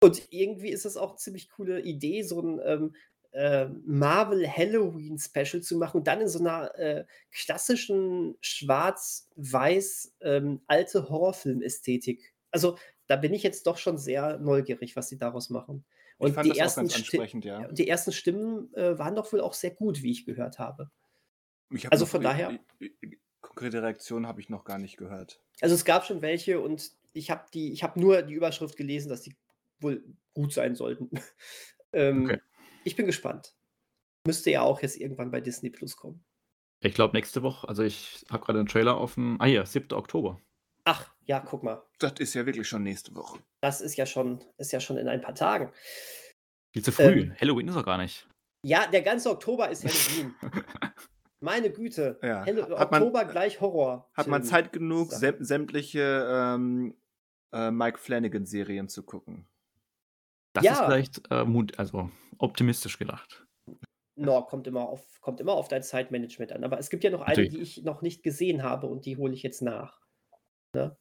[0.00, 2.94] Und irgendwie ist es auch eine ziemlich coole Idee, so ein ähm,
[3.32, 11.08] äh, Marvel Halloween Special zu machen dann in so einer äh, klassischen schwarz-weiß ähm, alte
[11.08, 12.32] Horrorfilm-Ästhetik.
[12.52, 12.78] Also
[13.08, 15.84] da bin ich jetzt doch schon sehr neugierig, was sie daraus machen.
[16.24, 17.68] Ich Und fand die das auch ersten, ganz Sti ansprechend, ja.
[17.72, 20.90] die ersten Stimmen äh, waren doch wohl auch sehr gut, wie ich gehört habe.
[21.70, 22.90] Ich hab Also von daher- äh,
[23.40, 25.40] Konkrete Reaktionen habe ich noch gar nicht gehört.
[25.60, 29.08] Also es gab schon welche und ich habe die, ich habe nur die Überschrift gelesen,
[29.10, 29.36] dass die
[29.80, 30.02] wohl
[30.32, 31.10] gut sein sollten.
[31.92, 32.40] ähm, Okay.
[32.84, 33.54] Ich bin gespannt.
[34.26, 36.24] Müsste ja auch jetzt irgendwann bei Disney Plus kommen.
[36.80, 39.36] Ich glaube, nächste Woche, also ich habe gerade einen Trailer offen.
[39.38, 39.92] Ah, hier, 7.
[39.96, 40.40] Oktober.
[40.84, 41.82] Ach, ja, guck mal.
[41.98, 43.40] Das ist ja wirklich schon nächste Woche.
[43.62, 45.72] Das ist ja schon, ist ja schon in ein paar Tagen.
[46.72, 47.22] Viel zu früh.
[47.22, 48.28] Ähm, Halloween ist doch gar nicht.
[48.62, 50.34] Ja, der ganze Oktober ist Halloween.
[51.40, 52.18] Meine Güte.
[52.22, 52.44] Ja.
[52.44, 54.10] Helle, Hat man- Oktober gleich Horror.
[54.14, 56.96] Hat man Zeit genug, säm sämtliche ähm,
[57.52, 59.46] äh, Mike Flanagan-Serien zu gucken?
[60.54, 60.72] Das Ja.
[60.72, 63.46] ist vielleicht äh, Mut, also optimistisch gedacht.
[64.16, 66.62] No, kommt immer auf, kommt immer auf dein Zeitmanagement an.
[66.64, 69.34] Aber es gibt ja noch eine, die ich noch nicht gesehen habe und die hole
[69.34, 70.00] ich jetzt nach.
[70.74, 70.96] Ja.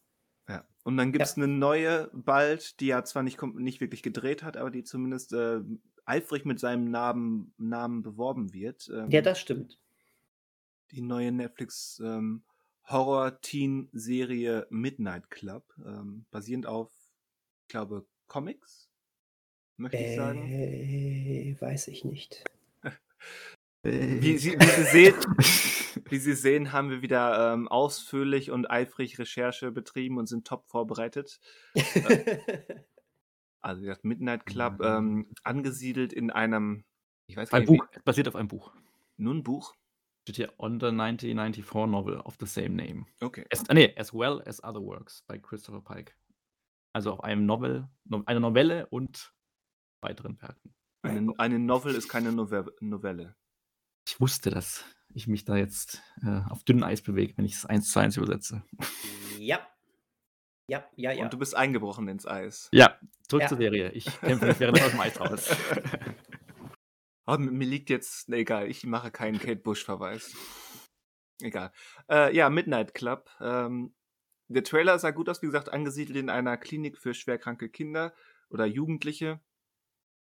[0.84, 4.58] Und dann gibt es eine neue bald, die er zwar nicht, nicht wirklich gedreht hat,
[4.58, 5.62] aber die zumindest äh,
[6.06, 8.90] eifrig mit seinem Namen, Namen beworben wird.
[8.94, 9.80] Ähm, Ja, das stimmt.
[10.92, 12.44] die neue Netflix ähm,
[12.90, 16.92] Horror-Teen-Serie Midnight Club, ähm, basierend auf,
[17.62, 18.90] ich glaube, Comics,
[19.78, 20.42] möchte ich sagen.
[20.52, 22.44] Äh, weiß ich nicht.
[23.84, 25.16] Wie Sie, wie, Sie sehen,
[26.14, 30.70] wie Sie sehen, haben wir wieder ähm, ausführlich und eifrig Recherche betrieben und sind top
[30.70, 31.40] vorbereitet.
[33.66, 36.84] Also das Midnight Club, ähm, angesiedelt in einem,
[37.28, 38.76] ich weiß gar Ein nicht, Buch, basiert auf einem Buch.
[39.16, 39.74] Wie, nur ein Buch?
[40.24, 43.06] Steht hier on the 1994 novel of the same name.
[43.22, 43.46] Okay.
[43.54, 46.14] As, ah, nee, as well as other works by Christopher Pike.
[46.92, 49.34] Also auf einem Novel, no, eine Novelle und
[50.02, 50.76] weiteren Werken.
[51.04, 53.38] Eine, eine Novel ist keine Nove Novelle.
[54.06, 54.84] Ich wusste, dass
[55.16, 58.18] ich mich da jetzt äh, auf dünnem Eis bewege, wenn ich es eins zu eins
[58.18, 58.64] übersetze.
[59.40, 59.66] ja.
[60.68, 61.26] Ja, ja, ja.
[61.26, 62.70] Und du bist eingebrochen ins Eis.
[62.72, 63.48] Ja, zurück Ja.
[63.50, 63.92] zur Serie.
[63.92, 65.50] Ich kämpfe mich während aus dem Eis raus.
[67.28, 70.34] Oh, mir liegt jetzt, ne, egal, ich mache keinen Kate Bush-Verweis.
[71.42, 71.74] Egal.
[72.10, 73.30] Äh, ja, Midnight Club.
[73.42, 73.94] Ähm,
[74.48, 78.14] der Trailer sah gut aus, wie gesagt, angesiedelt in einer Klinik für schwerkranke Kinder
[78.50, 79.42] oder Jugendliche.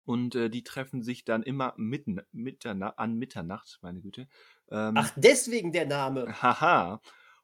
[0.05, 4.29] Und äh, die treffen sich dann immer mitten, mitterna an Mitternacht, meine Güte.
[4.71, 6.41] Ähm, Ach, deswegen der Name.
[6.41, 7.01] Haha.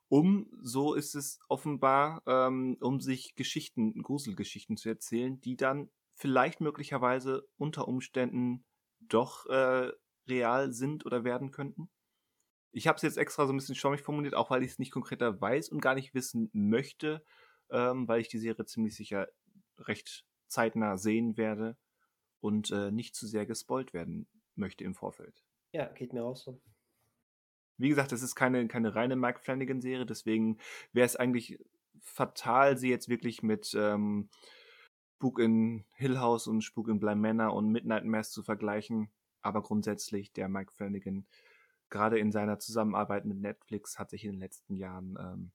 [0.07, 6.61] Um, so ist es offenbar, ähm, um sich Geschichten, Gruselgeschichten zu erzählen, die dann vielleicht
[6.61, 8.65] möglicherweise unter Umständen
[8.99, 9.91] doch äh,
[10.27, 11.89] real sind oder werden könnten.
[12.71, 14.91] Ich habe es jetzt extra so ein bisschen schwammig formuliert, auch weil ich es nicht
[14.91, 17.23] konkreter weiß und gar nicht wissen möchte,
[17.69, 19.27] ähm, weil ich die Serie ziemlich sicher
[19.77, 21.77] recht zeitnah sehen werde
[22.41, 25.43] und äh, nicht zu sehr gespoilt werden möchte im Vorfeld.
[25.71, 26.61] Ja, geht mir auch so.
[27.77, 30.57] Wie gesagt, es ist keine, keine reine Mike Flanagan-Serie, deswegen
[30.93, 31.59] wäre es eigentlich
[32.01, 34.29] fatal, sie jetzt wirklich mit ähm,
[35.25, 39.09] Spuk in Hill House und Spuk in Bly Manor und Midnight Mass zu vergleichen.
[39.41, 41.25] Aber grundsätzlich, der Mike Flanagan,
[41.89, 45.51] gerade in seiner Zusammenarbeit mit Netflix, hat sich in den letzten Jahren ähm,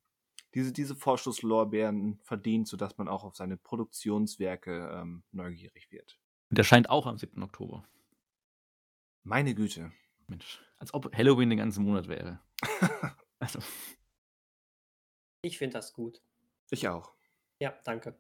[0.55, 6.19] diese, diese Vorschusslorbeeren verdient, sodass man auch auf seine Produktionswerke ähm, neugierig wird.
[6.49, 7.41] Und der scheint auch am 7.
[7.43, 7.85] Oktober.
[9.23, 9.93] Meine Güte.
[10.27, 12.41] Mensch, als ob Halloween den ganzen Monat wäre.
[13.43, 13.59] Also,
[15.43, 16.21] Ich finde das gut.
[16.71, 17.15] ich auch.
[17.59, 18.19] Ja, danke.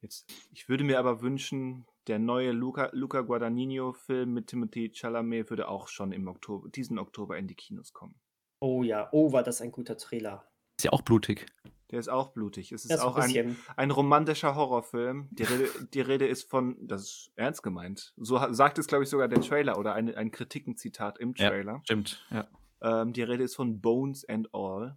[0.00, 5.68] Jetzt, ich würde mir aber wünschen, der neue Luca, Luca Guadagnino-Film mit Timothy Chalamet würde
[5.68, 8.18] auch schon im Oktober, diesen Oktober in die Kinos kommen.
[8.60, 10.50] Oh ja, oh, war das ein guter Trailer.
[10.78, 11.44] ist ja auch blutig.
[11.90, 12.72] Der ist auch blutig.
[12.72, 13.56] Es ist Das auch ein, bisschen.
[13.76, 15.28] ein romantischer Horrorfilm.
[15.30, 18.12] Die Rede, die Rede ist von, das ist ernst gemeint.
[18.18, 21.48] So sagt es, glaube ich, sogar der Trailer oder eine, ein Kritikenzitat im Ja.
[21.48, 21.80] Trailer.
[21.84, 22.46] Stimmt, ja.
[22.82, 24.96] Ähm, die Rede ist von Bones and All.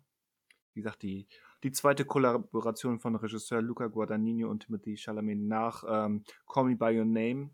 [0.74, 1.28] Wie gesagt, die,
[1.64, 6.98] die zweite Kollaboration von Regisseur Luca Guadagnino und Timothy Chalamet nach ähm, Call Me By
[6.98, 7.52] Your Name.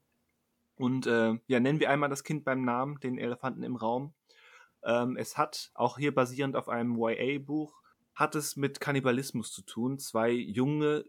[0.76, 4.14] Und äh, ja, nennen wir einmal das Kind beim Namen, den Elefanten im Raum.
[4.84, 7.82] Ähm, es hat, auch hier basierend auf einem YA-Buch,
[8.18, 10.00] hat es mit Kannibalismus zu tun.
[10.00, 11.06] Zwei junge,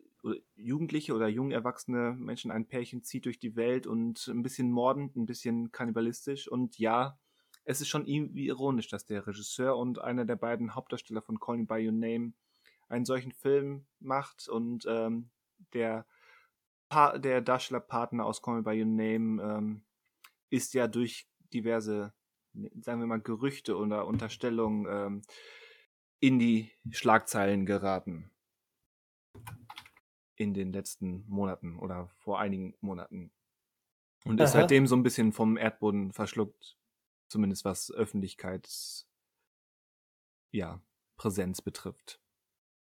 [0.56, 5.16] Jugendliche oder jung erwachsene Menschen, ein Pärchen zieht durch die Welt und ein bisschen mordend,
[5.16, 6.48] ein bisschen kannibalistisch.
[6.48, 7.18] Und ja,
[7.64, 11.66] es ist schon irgendwie ironisch, dass der Regisseur und einer der beiden Hauptdarsteller von Calling
[11.66, 12.34] by Your Name
[12.90, 15.30] einen solchen Film macht und ähm,
[15.72, 16.04] der,
[16.92, 19.82] der Darstellerpartner aus Call Me by Your Name ähm,
[20.50, 22.12] ist ja durch diverse,
[22.52, 25.22] sagen wir mal, Gerüchte oder Unterstellungen ähm,
[26.20, 28.30] in die Schlagzeilen geraten.
[30.36, 33.32] In den letzten Monaten oder vor einigen Monaten.
[34.24, 34.60] Und ist Aha.
[34.60, 36.76] seitdem so ein bisschen vom Erdboden verschluckt,
[37.28, 39.08] zumindest was Öffentlichkeits,
[40.50, 40.80] ja,
[41.16, 42.20] Präsenz betrifft.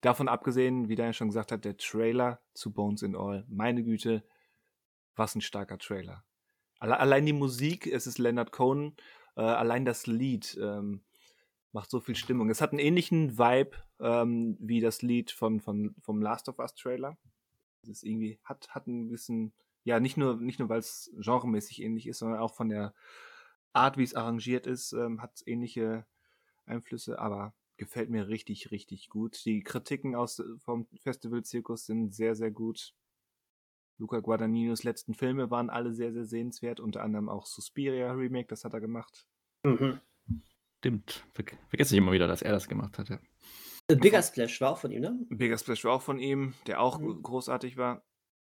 [0.01, 4.23] Davon abgesehen, wie Daniel schon gesagt hat, der Trailer zu Bones in All, meine Güte,
[5.15, 6.23] was ein starker Trailer.
[6.79, 8.95] Alle, allein die Musik, es ist Leonard Cohen,
[9.35, 11.03] äh, allein das Lied ähm,
[11.71, 12.49] macht so viel Stimmung.
[12.49, 16.73] Es hat einen ähnlichen Vibe ähm, wie das Lied von, von, vom Last of Us
[16.73, 17.17] Trailer.
[17.87, 22.07] Es irgendwie, hat, hat ein bisschen, ja, nicht nur, nicht nur weil es genremäßig ähnlich
[22.07, 22.93] ist, sondern auch von der
[23.73, 26.05] Art, wie es arrangiert ist, ähm, hat ähnliche
[26.65, 29.43] Einflüsse, aber gefällt mir richtig, richtig gut.
[29.45, 32.93] Die Kritiken aus vom Festival-Zirkus sind sehr, sehr gut.
[33.97, 38.63] Luca Guadagninos letzten Filme waren alle sehr, sehr sehenswert, unter anderem auch Suspiria Remake, das
[38.65, 39.27] hat er gemacht.
[39.63, 39.99] Mhm.
[40.79, 41.25] Stimmt.
[41.33, 43.19] Ver vergesse ich immer wieder, dass er das gemacht hat, ja.
[43.89, 45.19] The Bigger Splash war auch von ihm, ne?
[45.29, 47.21] Bigger Splash war auch von ihm, der auch Mhm.
[47.21, 48.03] großartig war.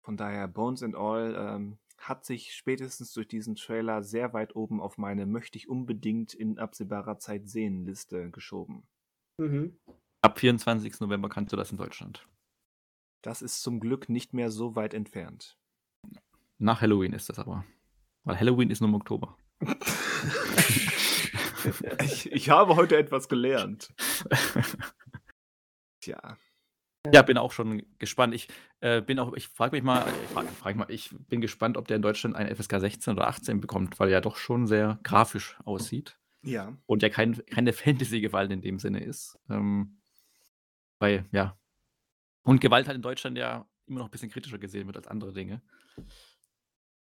[0.02, 4.80] Von daher, Bones and All ähm, hat sich spätestens durch diesen Trailer sehr weit oben
[4.80, 8.82] auf meine möchte ich unbedingt in absehbarer Zeit sehen Liste geschoben.
[9.38, 9.76] Mhm.
[10.22, 11.00] Ab 24.
[11.00, 12.26] November kannst du das in Deutschland.
[13.22, 15.58] Das ist zum Glück nicht mehr so weit entfernt.
[16.58, 17.64] Nach Halloween ist das aber.
[18.24, 19.36] Weil Halloween ist nur im Oktober.
[22.02, 23.92] ich, ich habe heute etwas gelernt.
[26.00, 26.36] Tja.
[27.12, 28.34] Ja, bin auch schon gespannt.
[28.34, 28.48] Ich
[28.80, 31.86] äh, bin auch, ich frage mich mal, ich frage frag mal, ich bin gespannt, ob
[31.86, 34.98] der in Deutschland eine FSK 16 oder 18 bekommt, weil er ja doch schon sehr
[35.04, 36.76] grafisch aussieht Ja.
[36.86, 39.38] und ja kein, keine Fantasy-Gewalt in dem Sinne ist.
[39.48, 40.00] Ähm,
[40.98, 41.56] weil, ja.
[42.42, 45.32] Und Gewalt halt in Deutschland ja immer noch ein bisschen kritischer gesehen wird als andere
[45.32, 45.62] Dinge.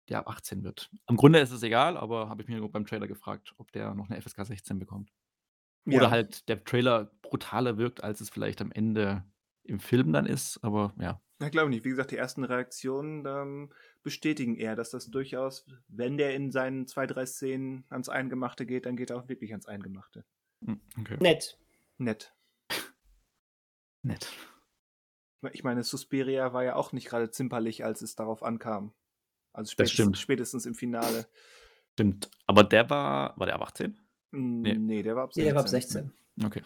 [0.10, 0.90] Der ab 18 wird.
[1.06, 4.10] Am Grunde ist es egal, aber habe ich mir beim Trailer gefragt, ob der noch
[4.10, 5.12] eine FSK 16 bekommt.
[5.86, 6.12] Oder ja.
[6.12, 9.24] halt der Trailer brutaler wirkt, als es vielleicht am Ende
[9.64, 11.22] im Film dann ist, aber ja.
[11.42, 11.84] Ja, glaube nicht.
[11.84, 13.74] Wie gesagt, die ersten Reaktionen ähm,
[14.04, 18.86] bestätigen eher, dass das durchaus, wenn der in seinen zwei, drei Szenen ans Eingemachte geht,
[18.86, 20.24] dann geht er auch wirklich ans Eingemachte.
[20.64, 21.18] Hm, Okay.
[21.20, 21.58] Nett.
[21.98, 22.36] Nett.
[24.04, 24.32] Nett.
[25.54, 28.94] Ich meine, Suspiria war ja auch nicht gerade zimperlich, als es darauf ankam.
[29.54, 30.18] Also Das spätestens, stimmt.
[30.18, 31.28] spätestens im Finale.
[31.94, 32.30] Stimmt.
[32.48, 34.00] Aber der war, war der ab 18?
[34.32, 35.46] Nee, nee der war ab Nee, 16.
[35.46, 36.12] der war ab 16.
[36.46, 36.62] Okay.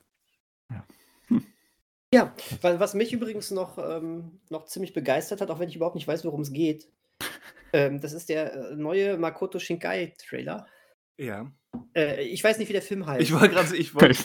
[2.14, 5.96] Ja, weil was mich übrigens noch, ähm, noch ziemlich begeistert hat, auch wenn ich überhaupt
[5.96, 6.88] nicht weiß, worum es geht,
[7.74, 10.66] ähm, das ist der äh, neue Makoto Shinkai-Trailer.
[11.18, 11.52] Ja.
[11.94, 13.22] Äh, ich weiß nicht, wie der Film heißt.
[13.22, 14.16] Ich wollte gerade, ich wollte,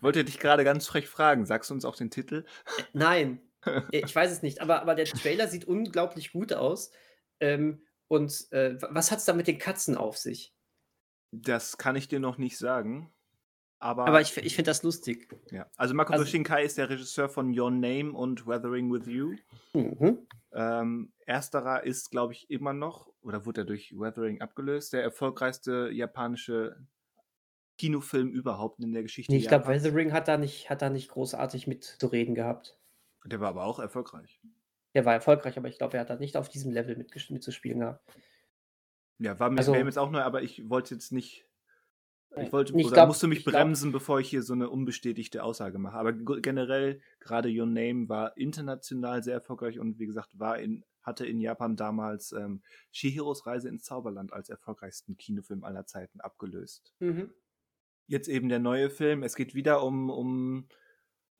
[0.00, 1.44] wollte dich gerade ganz frech fragen.
[1.44, 2.44] Sagst du uns auch den Titel?
[2.92, 6.92] Nein, äh, ich weiß es nicht, aber, aber der Trailer sieht unglaublich gut aus.
[7.40, 10.54] Ähm, und äh, wa- was hat es da mit den Katzen auf sich?
[11.32, 13.10] Das kann ich dir noch nicht sagen.
[13.80, 15.28] Aber, Aber ich, ich finde das lustig.
[15.50, 15.66] ja.
[15.76, 19.34] Also Makoto also- Shinkai ist der Regisseur von Your Name und Weathering with You.
[19.74, 20.26] Mhm.
[20.52, 25.90] Ähm, ersterer ist, glaube ich, immer noch, oder wurde er durch Weathering abgelöst, der erfolgreichste
[25.92, 26.76] japanische
[27.76, 29.32] Kinofilm überhaupt in der Geschichte.
[29.32, 29.66] Nee, ich glaube.
[29.66, 32.78] Weathering hat da, nicht, hat da nicht großartig mitzureden gehabt.
[33.26, 34.40] Der war aber auch erfolgreich.
[34.94, 36.96] Der war erfolgreich, aber ich glaube, er hat da nicht auf diesem Level
[37.30, 38.04] mitzuspielen gehabt.
[39.18, 41.46] Ja, war mir Also- jetzt auch neu, aber ich wollte jetzt nicht.
[42.36, 45.44] Ich wollte, Ich glaub- musste mich ich glaub- bremsen, bevor ich hier so eine unbestätigte
[45.44, 45.96] Aussage mache.
[45.96, 51.24] Aber generell, gerade Your Name war international sehr erfolgreich und wie gesagt, war in, hatte
[51.26, 56.92] in Japan damals ähm, Shihiros Reise ins Zauberland als erfolgreichsten Kinofilm aller Zeiten abgelöst.
[56.98, 57.32] Mhm.
[58.08, 59.22] Jetzt eben der neue Film.
[59.22, 60.66] Es geht wieder um, um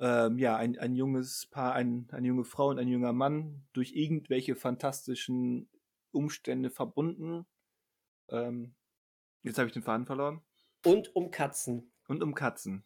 [0.01, 3.95] ähm, ja, ein, ein junges Paar, ein, eine junge Frau und ein junger Mann, durch
[3.95, 5.69] irgendwelche fantastischen
[6.11, 7.47] Umstände verbunden.
[8.29, 8.75] Ähm,
[9.43, 10.43] jetzt habe ich den Faden verloren.
[10.85, 11.93] Und um Katzen.
[12.09, 12.85] Und um Katzen.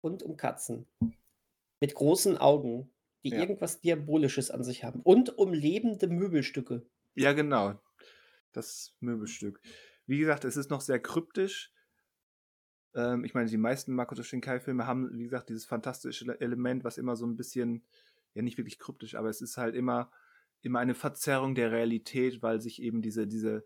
[0.00, 0.86] Und um Katzen.
[1.80, 2.90] Mit großen Augen,
[3.24, 3.38] die Ja.
[3.38, 5.00] irgendwas Diabolisches an sich haben.
[5.02, 6.86] Und um lebende Möbelstücke.
[7.14, 7.80] Ja, genau.
[8.52, 9.60] Das Möbelstück.
[10.06, 11.72] Wie gesagt, es ist noch sehr kryptisch.
[12.94, 17.16] Ähm, ich meine, die meisten Makoto Shinkai-Filme haben, wie gesagt, dieses fantastische Element, was immer
[17.16, 17.84] so ein bisschen,
[18.34, 20.10] ja nicht wirklich kryptisch, aber es ist halt immer,
[20.62, 23.64] immer eine Verzerrung der Realität, weil sich eben diese, diese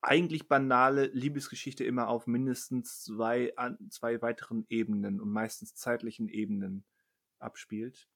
[0.00, 6.84] eigentlich banale Liebesgeschichte immer auf mindestens zwei, an, zwei weiteren Ebenen und meistens zeitlichen Ebenen
[7.38, 8.08] abspielt.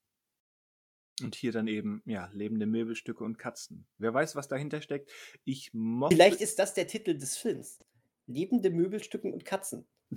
[1.20, 3.86] Und hier dann eben, ja, lebende Möbelstücke und Katzen.
[3.98, 5.12] Wer weiß, was dahinter steckt.
[5.44, 6.16] Ich mochte.
[6.16, 7.84] Vielleicht ist das der Titel des Films.
[8.26, 9.86] Lebende Möbelstücken und Katzen.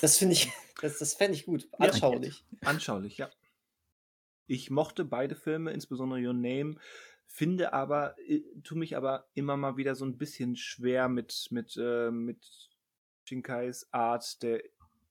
[0.00, 0.52] Das finde ich,
[0.82, 1.68] das, das fände ich gut.
[1.78, 1.86] Ja.
[1.86, 2.44] Anschaulich.
[2.62, 3.30] Anschaulich, ja.
[4.46, 6.76] Ich mochte beide Filme, insbesondere Your Name,
[7.26, 11.76] finde aber, äh, tu mich aber immer mal wieder so ein bisschen schwer mit, mit,
[11.80, 12.70] äh, mit
[13.24, 14.62] Shinkais Art der,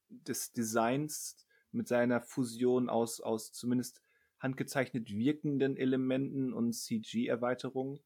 [0.10, 4.02] des Designs, mit seiner Fusion aus, aus zumindest
[4.40, 8.00] handgezeichnet wirkenden Elementen und CG-Erweiterungen.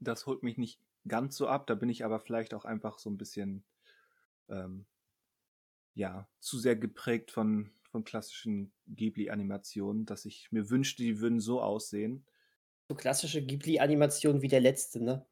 [0.00, 3.10] Das holt mich nicht ganz so ab, da bin ich aber vielleicht auch einfach so
[3.10, 3.64] ein bisschen
[4.48, 4.86] ähm,
[5.94, 11.62] ja, zu sehr geprägt von, von klassischen Ghibli-Animationen, dass ich mir wünschte, die würden so
[11.62, 12.26] aussehen.
[12.88, 15.26] So klassische Ghibli-Animation wie der letzte, ne?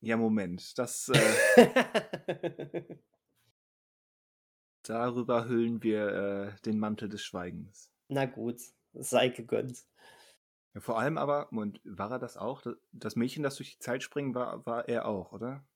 [0.00, 1.08] Ja, Moment, das,
[1.56, 2.96] äh,
[4.82, 7.90] darüber hüllen wir äh, den Mantel des Schweigens.
[8.08, 8.60] Na gut,
[8.92, 9.84] sei gegönnt.
[10.76, 12.62] Ja, vor allem aber, Moment, war er das auch?
[12.92, 15.66] Das- Mädchen, das durch die Zeit springen, war, war er auch, oder?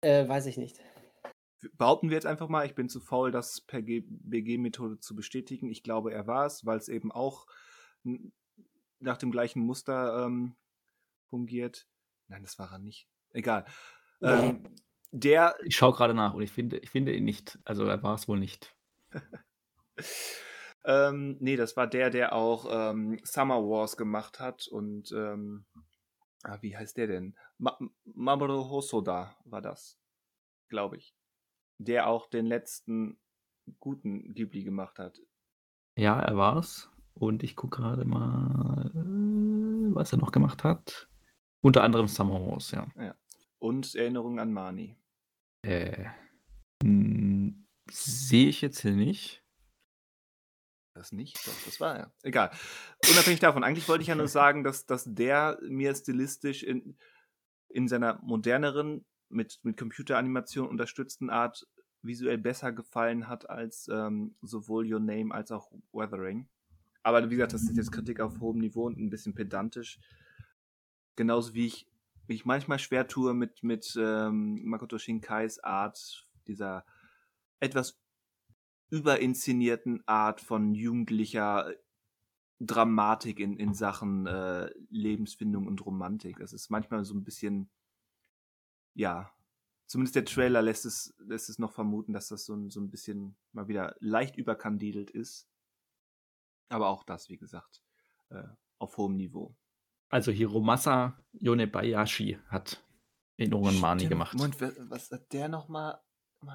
[0.00, 0.78] Äh, weiß ich nicht.
[1.72, 5.68] Behaupten wir jetzt einfach mal, ich bin zu faul, das per BG-Methode zu bestätigen.
[5.70, 7.48] Ich glaube, er war es, weil es eben auch
[9.00, 10.54] nach dem gleichen Muster ähm,
[11.24, 11.88] fungiert.
[12.28, 13.08] Nein, das war er nicht.
[13.30, 13.64] Egal.
[14.22, 14.72] Ähm,
[15.10, 15.56] der.
[15.64, 17.58] Ich schaue gerade nach und ich finde, ich finde ihn nicht.
[17.64, 18.76] Also er war es wohl nicht.
[20.86, 25.66] ähm, nee, das war der, der auch ähm, Summer Wars gemacht hat und ähm,
[26.44, 27.36] ah, wie heißt der denn?
[27.58, 29.98] Ma Mamoru Hosoda war das,
[30.68, 31.14] glaube ich.
[31.78, 33.18] Der auch den letzten
[33.80, 35.20] guten Ghibli gemacht hat.
[35.96, 36.88] Ja, er war's.
[37.14, 38.90] Und ich gucke gerade mal,
[39.92, 41.08] was er noch gemacht hat.
[41.62, 42.86] Unter anderem Summer Wars, ja.
[42.96, 43.14] ja.
[43.58, 44.96] Und Erinnerungen an Mani.
[45.62, 46.04] Äh,
[46.82, 49.45] hm, sehe ich jetzt hier nicht.
[50.96, 51.36] Das nicht?
[51.46, 52.12] Doch, das war ja.
[52.22, 52.50] Egal.
[53.10, 56.96] Unabhängig davon, eigentlich wollte ich ja nur sagen, dass, dass der mir stilistisch in,
[57.68, 61.66] in seiner moderneren, mit, mit Computeranimation unterstützten Art
[62.00, 66.48] visuell besser gefallen hat als ähm, sowohl Your Name als auch Weathering.
[67.02, 69.98] Aber wie gesagt, das ist jetzt Kritik auf hohem Niveau und ein bisschen pedantisch.
[71.14, 71.86] Genauso wie ich
[72.26, 76.86] mich manchmal schwer tue mit, mit ähm, Makoto Shinkais Art, dieser
[77.60, 78.00] etwas
[78.90, 81.74] überinszenierten Art von jugendlicher
[82.60, 86.38] Dramatik in, in Sachen äh, Lebensfindung und Romantik.
[86.38, 87.70] Das ist manchmal so ein bisschen,
[88.94, 89.30] ja,
[89.86, 92.90] zumindest der Trailer lässt es, lässt es noch vermuten, dass das so ein, so ein
[92.90, 95.48] bisschen mal wieder leicht überkandidelt ist.
[96.68, 97.82] Aber auch das, wie gesagt,
[98.30, 98.42] äh,
[98.78, 99.54] auf hohem Niveau.
[100.08, 102.82] Also Hiromasa Yonebayashi hat
[103.36, 104.34] Erinnerungen Mani gemacht.
[104.34, 104.60] Moment,
[104.90, 106.00] was hat der nochmal?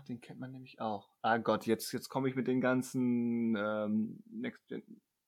[0.07, 1.09] Den kennt man nämlich auch.
[1.21, 4.63] Ah Gott, jetzt, jetzt komme ich mit den ganzen ähm, Next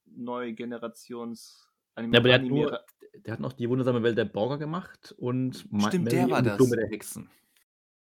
[0.05, 1.67] neue Generations
[1.97, 2.79] ja, aber der hat, nur,
[3.25, 6.57] der hat noch die wundersame Welt der Borger gemacht und Stimmt, der war das.
[6.57, 7.29] Blume der Hexen.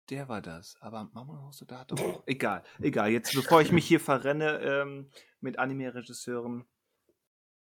[0.10, 0.76] Der war das.
[0.82, 2.24] Aber Mama da hat doch.
[2.26, 3.12] Egal, egal.
[3.12, 5.10] Jetzt, bevor ich mich hier verrenne ähm,
[5.42, 6.66] mit Anime-Regisseuren,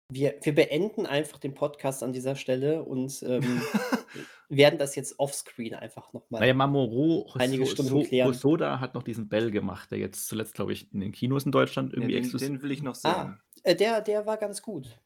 [0.09, 3.61] wir, wir beenden einfach den Podcast an dieser Stelle und ähm,
[4.49, 6.41] werden das jetzt offscreen einfach nochmal.
[6.41, 8.29] Naja, Mamoru einige Stunden so, klären.
[8.29, 11.51] Hosoda hat noch diesen Bell gemacht, der jetzt zuletzt, glaube ich, in den Kinos in
[11.51, 13.11] Deutschland irgendwie ja, den, den will ich noch sehen.
[13.11, 14.99] Ah, äh, der, der war ganz gut.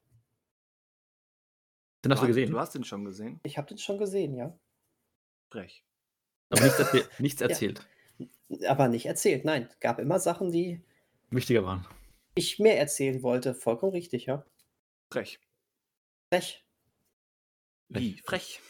[2.03, 2.51] Den hast du, gesehen?
[2.51, 3.39] Du hast den schon gesehen?
[3.43, 4.57] Ich habe den schon gesehen, ja.
[5.49, 5.83] Frech.
[6.49, 7.87] Aber nichts, erzähl nichts erzählt.
[8.47, 8.71] Ja.
[8.71, 9.69] Aber nicht erzählt, nein.
[9.79, 10.81] Gab immer Sachen, die
[11.29, 11.85] wichtiger waren.
[12.35, 13.53] Ich mehr erzählen wollte.
[13.53, 14.45] Vollkommen richtig, ja.
[15.11, 15.39] Frech.
[16.31, 16.65] Frech.
[17.89, 18.21] Wie?
[18.23, 18.61] Frech.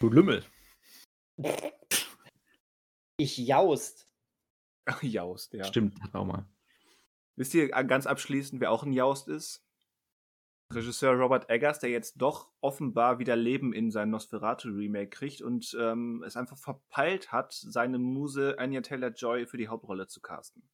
[0.00, 0.44] Du Lümmel.
[3.16, 4.06] Ich jaust.
[4.84, 5.64] Ach, Jaust, ja.
[5.64, 6.48] Stimmt, auch mal.
[7.36, 9.64] Wisst ihr äh, ganz abschließend, wer auch ein Jaust ist?
[10.72, 16.22] Regisseur Robert Eggers, der jetzt doch offenbar wieder Leben in sein Nosferatu-Remake kriegt und ähm,
[16.26, 20.68] es einfach verpeilt hat, seine Muse Anya Taylor-Joy für die Hauptrolle zu casten.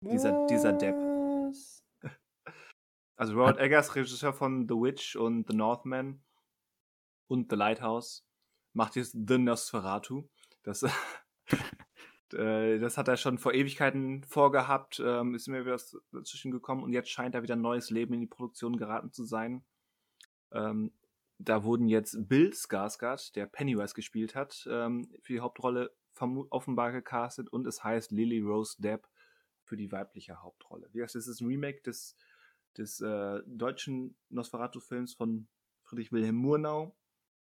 [0.00, 0.96] Dieser, dieser Depp.
[3.16, 6.22] Also Robert Eggers, Regisseur von The Witch und The Northman
[7.28, 8.26] und The Lighthouse,
[8.74, 10.28] macht jetzt The Nosferatu.
[10.62, 10.82] Das,
[12.34, 15.80] äh, das hat er schon vor Ewigkeiten vorgehabt, ähm, ist mir wieder
[16.12, 19.64] dazwischen gekommen und jetzt scheint da wieder neues Leben in die Produktion geraten zu sein.
[20.52, 20.92] Ähm,
[21.38, 27.50] da wurden jetzt Bill Skarsgård, der Pennywise gespielt hat, ähm, für die Hauptrolle offenbar gecastet
[27.50, 29.08] und es heißt Lily Rose Depp
[29.64, 30.88] für die weibliche Hauptrolle.
[30.92, 32.16] Wie gesagt, es ist ein Remake des
[32.78, 35.48] des äh, deutschen Nosferatu-Films von
[35.82, 36.96] Friedrich Wilhelm Murnau,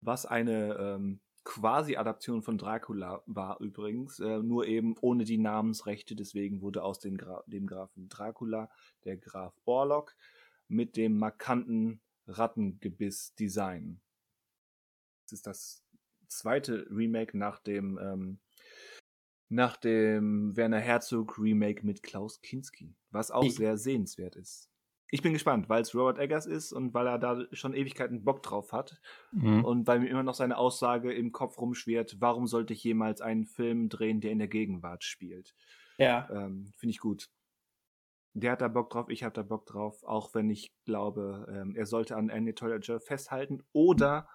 [0.02, 6.16] was eine ähm, Quasi-Adaption von Dracula war übrigens, äh, nur eben ohne die Namensrechte.
[6.16, 8.70] Deswegen wurde aus dem, Gra dem Grafen Dracula
[9.04, 10.16] der Graf Orlok
[10.68, 14.02] mit dem markanten Rattengebiss-Design.
[15.24, 15.84] Das ist das
[16.28, 18.40] zweite Remake nach dem ähm,
[19.48, 24.72] nach dem Werner Herzog Remake mit Klaus Kinski, was auch sehr sehenswert ist
[25.12, 28.42] ich bin gespannt, weil es Robert Eggers ist und weil er da schon Ewigkeiten Bock
[28.42, 29.00] drauf hat.
[29.32, 29.64] Mhm.
[29.64, 33.46] Und weil mir immer noch seine Aussage im Kopf rumschwirrt, warum sollte ich jemals einen
[33.46, 35.54] Film drehen, der in der Gegenwart spielt?
[35.98, 36.28] Ja.
[36.32, 37.30] Ähm, Finde ich gut.
[38.34, 41.76] Der hat da Bock drauf, ich habe da Bock drauf, auch wenn ich glaube, ähm,
[41.76, 44.28] er sollte an Annie Toiler festhalten oder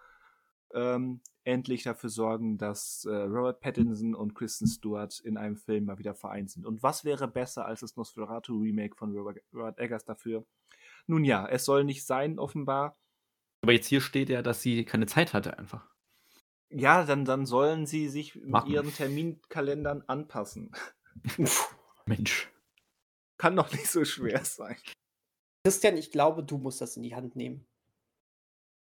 [0.73, 5.99] ähm, endlich dafür sorgen, dass äh, Robert Pattinson und Kristen Stewart in einem Film mal
[5.99, 6.67] wieder vereint sind.
[6.67, 10.45] Und was wäre besser als das Nosferatu-Remake von Robert, Robert Eggers dafür?
[11.07, 12.99] Nun ja, es soll nicht sein, offenbar.
[13.63, 15.89] Aber jetzt hier steht ja, dass sie keine Zeit hatte einfach.
[16.71, 18.69] Ja, dann, dann sollen sie sich Machen.
[18.69, 20.71] mit ihren Terminkalendern anpassen.
[22.07, 22.51] Mensch.
[23.39, 24.77] Kann doch nicht so schwer sein.
[25.65, 27.67] Christian, ich glaube, du musst das in die Hand nehmen.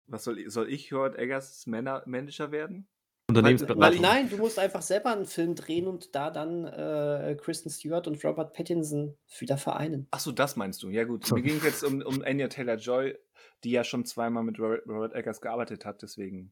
[0.09, 2.87] Was soll ich, soll ich Robert Eggers Männer, Manager werden?
[3.29, 3.81] Unternehmensberatung.
[3.81, 8.07] Weil, nein, du musst einfach selber einen Film drehen und da dann äh, Kristen Stewart
[8.07, 10.07] und Robert Pattinson wieder vereinen.
[10.11, 10.89] Ach so, das meinst du.
[10.89, 13.15] Ja gut, mir ging es jetzt um, um Anya Taylor-Joy,
[13.63, 16.51] die ja schon zweimal mit Robert, Robert Eggers gearbeitet hat, deswegen.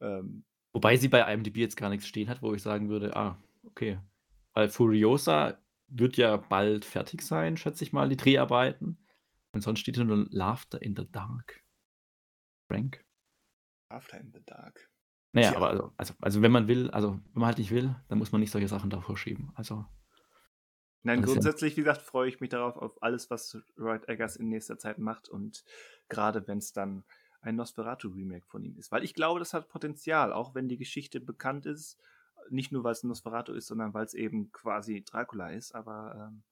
[0.00, 3.42] Ähm, Wobei sie bei IMDb jetzt gar nichts stehen hat, wo ich sagen würde, ah,
[3.64, 3.98] okay.
[4.52, 5.58] Weil Furiosa
[5.88, 8.98] wird ja bald fertig sein, schätze ich mal, die Dreharbeiten.
[9.52, 11.62] Und sonst steht nur Laughter in the Dark.
[12.68, 13.04] Frank?
[13.88, 14.90] After in the Dark.
[15.32, 18.18] Naja, aber also, also, also wenn man will, also wenn man halt nicht will, dann
[18.18, 19.52] muss man nicht solche Sachen davor schieben.
[19.54, 19.84] Also,
[21.02, 24.36] Nein, ist ja- grundsätzlich, wie gesagt, freue ich mich darauf, auf alles, was Robert Eggers
[24.36, 25.64] in nächster Zeit macht und
[26.08, 27.04] gerade wenn es dann
[27.42, 28.90] ein Nosferatu-Remake von ihm ist.
[28.90, 32.00] Weil ich glaube, das hat Potenzial, auch wenn die Geschichte bekannt ist.
[32.50, 35.72] Nicht nur, weil es ein Nosferatu ist, sondern weil es eben quasi Dracula ist.
[35.74, 36.42] Aber ähm,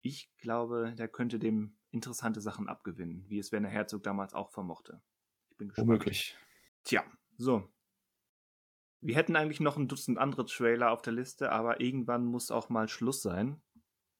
[0.00, 5.02] ich glaube, der könnte dem interessante Sachen abgewinnen, wie es Werner Herzog damals auch vermochte.
[5.60, 5.88] Bin gespannt.
[5.88, 6.36] womöglich.
[6.84, 7.04] Tja,
[7.36, 7.68] so.
[9.02, 12.70] Wir hätten eigentlich noch ein Dutzend andere Trailer auf der Liste, aber irgendwann muss auch
[12.70, 13.60] mal Schluss sein.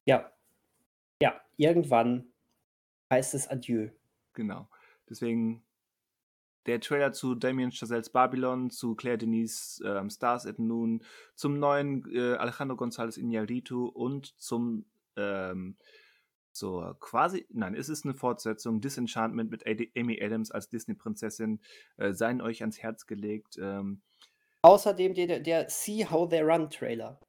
[0.04, 0.30] Ja.
[1.22, 2.26] Ja, irgendwann
[3.10, 3.88] heißt es Adieu.
[4.34, 4.68] Genau.
[5.08, 5.64] Deswegen
[6.66, 11.02] der Trailer zu Damien Chazelles Babylon, zu Claire Denis ähm, Stars at Noon,
[11.34, 14.84] zum neuen äh, Alejandro González Iñárritu und zum
[15.16, 15.76] ähm,
[16.52, 19.64] zur quasi, nein, es ist eine Fortsetzung, Disenchantment mit
[19.96, 21.60] Amy Adams als Disney-Prinzessin,
[21.96, 23.56] äh, seien euch ans Herz gelegt.
[23.60, 24.02] Ähm,
[24.62, 27.20] Außerdem der, der See How They Run Trailer.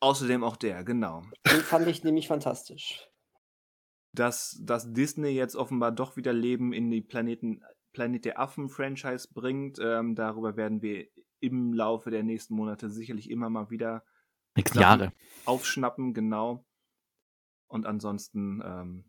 [0.00, 1.22] außerdem auch der, genau.
[1.46, 3.08] Den fand ich nämlich fantastisch.
[4.12, 7.62] dass, dass Disney jetzt offenbar doch wieder Leben in die Planeten,
[7.92, 9.78] Planet der Affen-Franchise bringt.
[9.80, 11.06] Ähm, darüber werden wir
[11.40, 14.04] im Laufe der nächsten Monate sicherlich immer mal wieder
[14.74, 15.12] Jahre.
[15.44, 16.64] aufschnappen, genau.
[17.74, 19.04] Und ansonsten, ähm,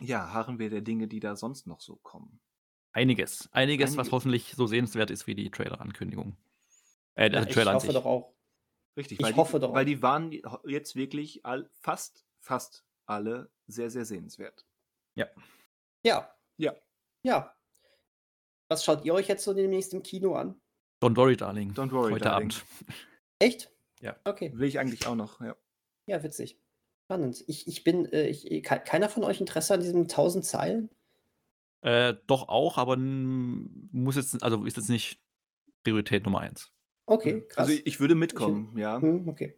[0.00, 2.38] ja, harren wir der Dinge, die da sonst noch so kommen.
[2.92, 3.48] Einiges.
[3.50, 4.12] Einiges, was Einiges.
[4.12, 6.36] hoffentlich so sehenswert ist wie die Trailer-Ankündigung.
[7.16, 8.32] Äh, der Ja, ich Trailer an hoffe doch auch.
[8.96, 10.30] Richtig, Ich weil, hoffe die, doch weil die waren
[10.64, 14.64] jetzt wirklich all, fast, fast alle sehr, sehr sehenswert.
[15.16, 15.26] Ja.
[16.04, 16.30] Ja.
[17.24, 17.52] Ja.
[18.68, 20.60] Was schaut ihr euch jetzt so demnächst im Kino an?
[21.02, 21.72] Don't worry, Darling.
[21.72, 22.50] Don't worry, Heute darling.
[22.52, 22.64] Abend.
[23.40, 23.72] Echt?
[24.00, 24.14] Ja.
[24.22, 24.52] Okay.
[24.54, 25.56] Will ich eigentlich auch noch, ja.
[26.06, 26.60] Ja, witzig.
[27.06, 27.44] Spannend.
[27.46, 30.90] Ich, ich bin, äh, ich, ke- keiner von euch Interesse an diesen 1000 Zeilen?
[31.82, 35.20] Äh, doch auch, aber muss jetzt, also ist jetzt nicht
[35.84, 36.72] Priorität Nummer eins.
[37.06, 37.58] Okay, krass.
[37.68, 39.00] Also ich, ich würde mitkommen, ja.
[39.00, 39.56] Hm, okay.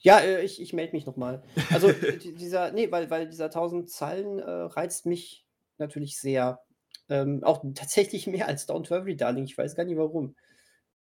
[0.00, 1.44] Ja, äh, ich, ich melde mich nochmal.
[1.70, 5.46] Also äh, di- dieser, nee, weil, weil dieser 1000 Zeilen äh, reizt mich
[5.78, 6.60] natürlich sehr.
[7.08, 9.44] Ähm, auch tatsächlich mehr als Don't Worry, Darling.
[9.44, 10.34] Ich weiß gar nicht warum.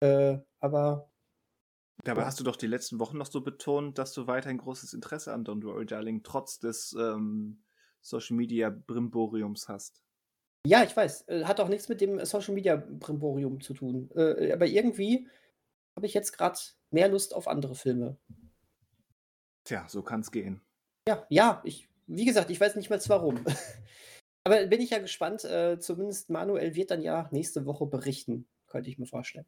[0.01, 1.09] Äh, aber
[2.03, 5.33] Dabei hast du doch die letzten Wochen noch so betont, dass du weiterhin großes Interesse
[5.33, 7.61] an Don't Worry Darling trotz des ähm,
[8.01, 10.01] Social Media Brimboriums hast.
[10.65, 11.27] ja, ich weiß.
[11.27, 14.09] Äh, hat auch nichts mit dem Social Media Brimborium zu tun.
[14.15, 15.27] Äh, aber irgendwie
[15.95, 16.59] habe ich jetzt gerade
[16.91, 18.17] mehr Lust auf andere Filme.
[19.65, 20.61] Tja, so kann's gehen.
[21.07, 23.43] Ja, ja, ich, wie gesagt, ich weiß nicht mal warum.
[24.45, 25.43] Aber bin ich ja gespannt.
[25.43, 29.45] Äh, zumindest Manuel wird dann ja nächste Woche berichten, könnte ich mir vorstellen.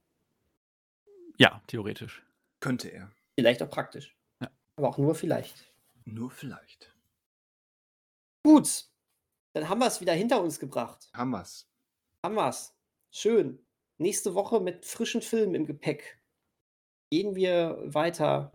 [1.37, 2.23] Ja, theoretisch.
[2.61, 3.11] Könnte er.
[3.37, 4.15] Vielleicht auch praktisch.
[4.41, 4.49] Ja.
[4.77, 5.73] Aber auch nur vielleicht.
[6.05, 6.95] Nur vielleicht.
[8.43, 8.85] Gut,
[9.53, 11.09] dann haben wir es wieder hinter uns gebracht.
[11.13, 11.69] Haben wir's.
[12.25, 12.75] Haben wir es.
[13.13, 13.65] Schön.
[13.99, 16.21] Nächste Woche mit frischen Filmen im Gepäck.
[17.11, 18.53] Gehen wir weiter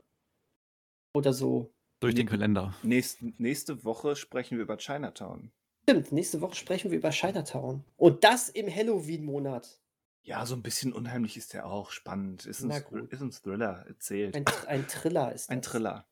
[1.14, 1.72] oder so.
[2.00, 2.26] Durch den.
[2.26, 2.74] Kalender.
[2.82, 5.52] Nächste, nächste Woche sprechen wir über Chinatown.
[5.88, 7.84] Stimmt, nächste Woche sprechen wir über Chinatown.
[7.96, 9.80] Und das im Halloween-Monat.
[10.26, 11.90] Ja, so ein bisschen unheimlich ist der auch.
[11.92, 12.46] Spannend.
[12.46, 13.12] Ist ein, Na Thr- gut.
[13.12, 14.34] ist ein Thriller erzählt.
[14.36, 15.50] Ein, ein Triller ist das.
[15.50, 16.04] Ein Thriller.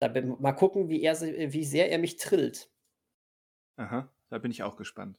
[0.00, 2.68] Da bin, mal gucken, wie, er, wie sehr er mich trillt.
[3.76, 5.16] Aha, da bin ich auch gespannt.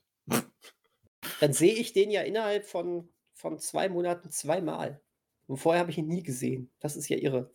[1.40, 5.00] Dann sehe ich den ja innerhalb von, von zwei Monaten zweimal.
[5.46, 6.70] Und vorher habe ich ihn nie gesehen.
[6.78, 7.50] Das ist ja irre.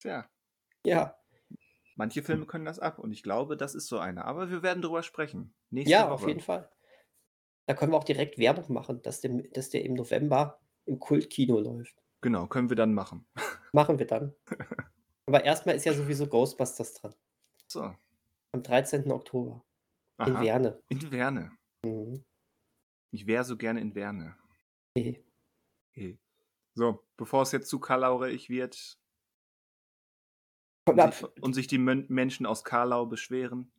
[0.00, 0.28] Tja,
[0.84, 1.18] Ja,
[1.96, 4.24] manche Filme können das ab und ich glaube, das ist so einer.
[4.24, 5.54] Aber wir werden drüber sprechen.
[5.70, 6.12] Nächste ja Woche.
[6.14, 6.68] auf jeden Fall.
[7.66, 11.58] Da können wir auch direkt Werbung machen, dass der, dass der im November im Kultkino
[11.58, 12.02] läuft.
[12.20, 13.26] Genau, können wir dann machen.
[13.72, 14.34] Machen wir dann.
[15.26, 17.14] Aber erstmal ist ja sowieso Ghostbusters dran.
[17.66, 17.94] So.
[18.52, 19.10] Am 13.
[19.10, 19.64] Oktober.
[20.18, 20.42] In Aha.
[20.42, 20.82] Werne.
[20.88, 21.52] In Werne.
[21.84, 22.24] Mhm.
[23.10, 24.36] Ich wäre so gerne in Werne.
[24.96, 25.24] Okay.
[25.90, 26.18] Okay.
[26.74, 28.98] So, bevor es jetzt zu kalaurig wird
[30.86, 31.14] und ab.
[31.14, 33.72] sich, und sich die Menschen aus Karlau beschweren.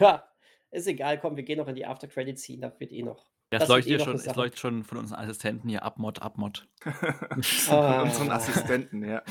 [0.00, 0.30] Ja,
[0.70, 3.26] ist egal, komm, wir gehen noch in die After-Credit-Scene, da wird eh noch.
[3.52, 4.36] Ja, Das es wird leuchtet, eh schon, Sache.
[4.38, 6.68] leuchtet schon von unseren Assistenten hier Abmod, Abmod.
[6.82, 8.02] Von Ah.
[8.02, 9.22] unseren Assistenten, ja.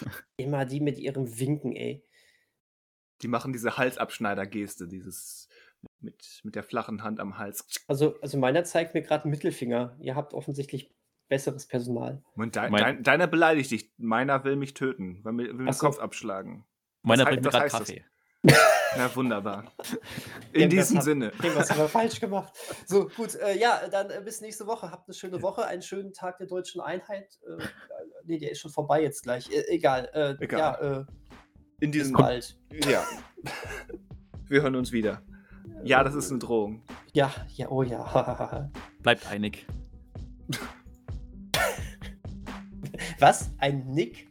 [0.36, 2.04] Immer die mit ihrem Winken, ey.
[3.22, 5.48] Die machen diese Halsabschneider-Geste, dieses
[6.00, 7.66] mit, mit der flachen Hand am Hals.
[7.88, 9.96] Also, also meiner zeigt mir gerade einen Mittelfinger.
[10.00, 10.94] Ihr habt offensichtlich
[11.28, 12.22] besseres Personal.
[12.34, 15.70] Und dein, Mein- dein, deiner beleidigt dich, meiner will mich töten, will mir, will mir
[15.72, 15.78] den.
[15.78, 16.64] Kopf abschlagen.
[17.02, 17.92] Meiner bringt mir gerade heißt das?
[18.96, 19.64] Na wunderbar.
[20.52, 21.32] In diesem Sinne.
[21.42, 22.52] Irgendwas haben wir falsch gemacht.
[22.86, 24.90] So, gut, äh, ja, dann äh, bis nächste Woche.
[24.90, 27.38] Habt eine schöne Woche, einen schönen Tag der deutschen Einheit.
[27.46, 27.64] Äh,
[28.24, 29.50] nee, der ist schon vorbei jetzt gleich.
[29.50, 30.08] Äh, egal.
[30.12, 30.60] Äh, Egal.
[30.60, 31.04] Ja, äh,
[31.80, 32.58] In bis diesem bald.
[32.88, 33.04] Ja.
[34.48, 35.22] Wir hören uns wieder.
[35.82, 36.82] Ja, das ist eine Drohung.
[37.12, 38.70] Ja, ja, oh ja.
[39.02, 39.66] Bleibt einig.
[43.18, 43.50] Was?
[43.58, 44.28] Ein Nick?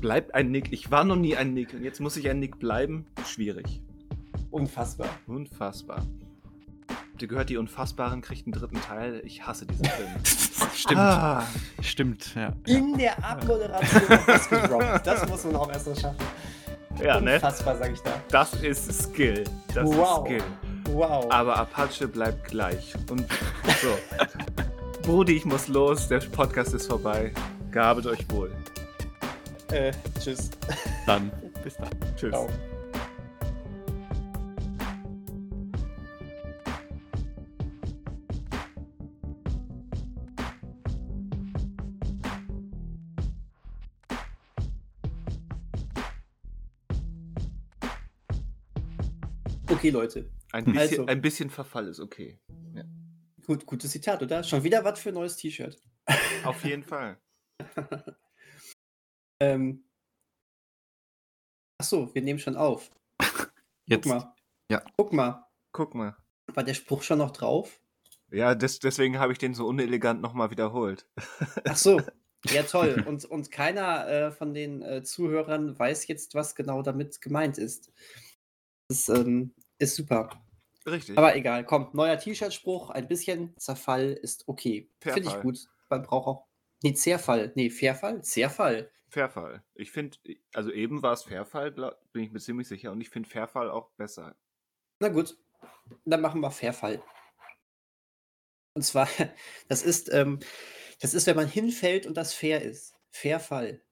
[0.00, 0.72] Bleibt ein Nick.
[0.72, 3.06] Ich war noch nie ein Nick und jetzt muss ich ein Nick bleiben.
[3.26, 3.80] Schwierig.
[4.50, 5.08] Unfassbar.
[5.26, 5.98] Unfassbar.
[6.88, 9.20] Habt ihr gehört, die Unfassbaren kriegt einen dritten Teil?
[9.24, 10.08] Ich hasse diesen Film.
[10.74, 11.00] Stimmt.
[11.00, 11.44] Ah,
[11.80, 12.52] Stimmt, ja.
[12.66, 15.06] In der Abmoderation was gedroppt.
[15.06, 16.16] Das muss man auch erst noch schaffen.
[17.02, 17.34] ja, ne?
[17.34, 18.12] Unfassbar, sag ich da.
[18.30, 19.44] Das ist Skill.
[19.74, 20.28] Das Wow.
[20.30, 20.44] ist Skill.
[20.94, 21.26] Wow.
[21.30, 22.94] Aber Apache bleibt gleich.
[23.10, 23.26] Und
[23.82, 23.98] so.
[25.02, 26.06] Brudi, ich muss los.
[26.08, 27.32] Der Podcast ist vorbei.
[27.72, 28.50] Gabet euch wohl.
[29.70, 29.92] Äh,
[30.22, 30.50] tschüss.
[31.06, 31.30] Dann
[31.62, 31.90] bis dann.
[32.16, 32.30] Tschüss.
[32.30, 32.48] Ciao.
[49.70, 50.30] Okay, Leute.
[50.52, 51.06] Ein bisschen, Also.
[51.06, 52.38] ein bisschen Verfall ist okay.
[53.46, 54.42] Gut, gutes Zitat, oder?
[54.42, 55.78] Schon wieder was für ein neues T-Shirt.
[56.44, 57.18] Auf jeden Fall.
[59.40, 59.84] Ähm.
[61.80, 62.90] Ach so, wir nehmen schon auf.
[63.86, 64.04] Jetzt.
[64.04, 64.34] Guck mal.
[64.70, 64.84] Ja.
[64.96, 65.46] Guck mal.
[65.72, 66.16] Guck mal.
[66.48, 67.80] War der Spruch schon noch drauf?
[68.30, 71.06] Ja, des, deswegen habe ich den so unelegant nochmal wiederholt.
[71.64, 72.00] Ach so.
[72.46, 73.04] Ja, toll.
[73.06, 77.90] Und, und keiner äh, von den äh, Zuhörern weiß jetzt, was genau damit gemeint ist.
[78.88, 80.30] Das ähm, ist super.
[80.86, 81.18] Richtig.
[81.18, 84.90] Aber egal, komm, neuer T-Shirt-Spruch, ein bisschen Zerfall ist okay.
[85.00, 85.42] Finde ich Verfall.
[85.42, 85.68] gut.
[85.90, 86.46] Man braucht auch.
[86.82, 87.52] Nee, Zerfall.
[87.56, 88.22] Nee, Fairfall?
[88.22, 88.90] Zerfall.
[89.08, 89.62] Fairfall.
[89.74, 90.18] Ich finde,
[90.52, 92.92] also eben war es Fairfall, glaub, bin ich mir ziemlich sicher.
[92.92, 94.36] Und ich finde Fairfall auch besser.
[95.00, 95.36] Na gut,
[96.04, 97.02] dann machen wir Fairfall.
[98.74, 99.08] Und zwar,
[99.68, 100.40] das ist, ähm,
[101.00, 102.94] das ist, wenn man hinfällt und das fair ist.
[103.10, 103.82] Fairfall.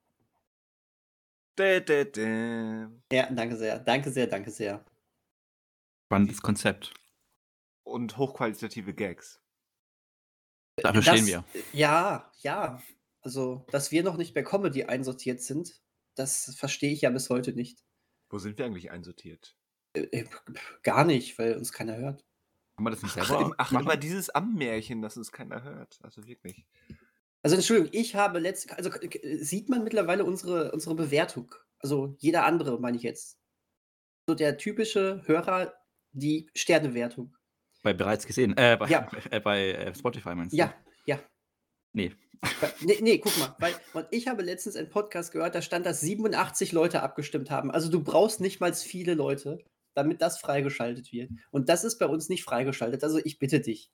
[1.59, 2.86] Dä, dä, dä.
[3.12, 4.84] Ja, danke sehr, danke sehr, danke sehr.
[6.06, 6.93] Spannendes Konzept.
[7.84, 9.40] Und hochqualitative Gags.
[10.76, 11.44] Dafür Das- stehen wir.
[11.72, 12.82] Ja, ja.
[13.27, 15.82] Also, dass wir noch nicht bei Comedy einsortiert sind,
[16.15, 17.82] das verstehe ich ja bis heute nicht.
[18.31, 19.57] Wo sind wir eigentlich einsortiert?
[19.94, 20.24] Äh, äh,
[20.85, 22.24] Gar nicht, weil uns keiner hört.
[22.77, 23.82] Kann man das nicht Ach, selber im, ach machen?
[23.85, 25.98] immer dieses Ammärchen, dass es keiner hört.
[26.05, 26.66] Also wirklich.
[27.43, 28.90] Also Entschuldigung, ich habe letzt, also
[29.40, 31.53] sieht man mittlerweile unsere, unsere Bewertung.
[31.81, 33.40] Also jeder andere, meine ich jetzt.
[34.28, 35.74] So der typische Hörer,
[36.12, 37.36] die Sternewertung.
[37.82, 38.57] Bei bereits gesehen.
[38.57, 39.11] Äh, bei, Ja.
[39.32, 40.59] äh, bei äh, Spotify meinst du?
[40.59, 40.73] Ja,
[41.07, 41.19] ja.
[41.93, 42.15] Nee.
[42.80, 46.00] Nee, nee, guck mal, weil und ich habe letztens einen Podcast gehört, da stand, dass
[46.00, 47.70] 87 Leute abgestimmt haben.
[47.70, 49.58] Also du brauchst nicht mal viele Leute,
[49.94, 51.30] damit das freigeschaltet wird.
[51.50, 53.02] Und das ist bei uns nicht freigeschaltet.
[53.02, 53.90] Also ich bitte dich.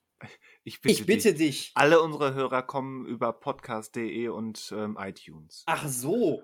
[0.63, 1.65] Ich bitte, ich bitte dich.
[1.65, 1.71] dich.
[1.75, 5.63] Alle unsere Hörer kommen über podcast.de und ähm, iTunes.
[5.65, 6.41] Ach so.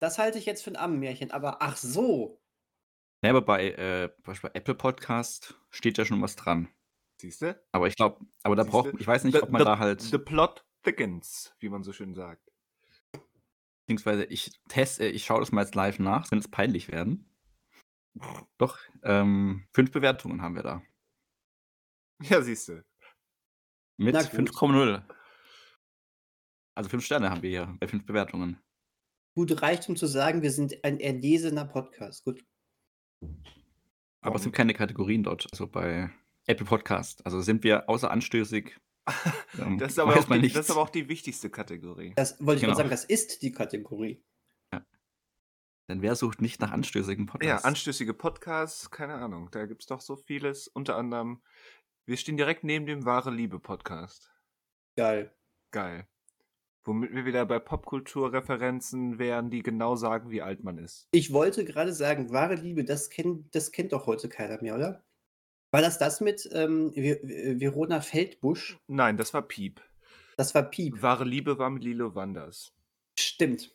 [0.00, 2.40] Das halte ich jetzt für ein Ammenmärchen, aber ach so.
[3.22, 6.68] Nee, aber bei, äh, bei Apple Podcast steht ja schon was dran.
[7.24, 7.58] Siehst du?
[7.72, 8.82] Aber ich glaube, aber da Siehste?
[8.82, 11.82] braucht, ich weiß nicht, The- ob man the- da halt, The plot thickens, wie man
[11.82, 12.50] so schön sagt.
[13.86, 17.30] beziehungsweise ich teste, ich schaue das mal jetzt live nach, wenn es peinlich werden.
[18.58, 20.82] Doch, ähm, fünf Bewertungen haben wir da.
[22.22, 22.84] Ja, siehst du.
[23.96, 24.30] Mit Na gut.
[24.32, 25.02] 5,0.
[26.76, 28.60] Also fünf Sterne haben wir hier bei fünf Bewertungen.
[29.36, 32.24] Gut, reicht um zu sagen, wir sind ein erlesener Podcast.
[32.24, 32.44] Gut.
[34.20, 36.10] Aber es sind keine Kategorien dort, also bei
[36.46, 37.24] Apple Podcast.
[37.24, 38.76] Also sind wir außer anstößig.
[39.58, 40.54] ähm, Das ist, aber auch die, nichts.
[40.54, 42.12] das ist aber auch die wichtigste Kategorie.
[42.16, 42.72] Das wollte ich Genau.
[42.72, 44.22] mal sagen, das ist die Kategorie.
[45.90, 47.64] Denn wer sucht nicht nach anstößigen Ja, Podcasts?
[47.66, 49.50] anstößige Podcasts, keine Ahnung.
[49.52, 50.66] Da gibt es doch so vieles.
[50.66, 51.42] Unter anderem,
[52.06, 54.32] wir stehen direkt neben dem Wahre Liebe Podcast.
[54.96, 55.36] Geil.
[55.72, 56.08] Geil.
[56.84, 61.06] Womit wir wieder bei Popkulturreferenzen wären, die genau sagen, wie alt man ist.
[61.12, 65.04] Ich wollte gerade sagen, wahre Liebe, das, kenn, das kennt doch heute keiner mehr, oder?
[65.74, 68.78] War das das mit ähm, Vi- Verona Feldbusch?
[68.86, 69.80] Nein, das war Piep.
[70.36, 71.02] Das war Piep.
[71.02, 72.72] Wahre Liebe war mit Lilo Wanders.
[73.18, 73.74] Stimmt.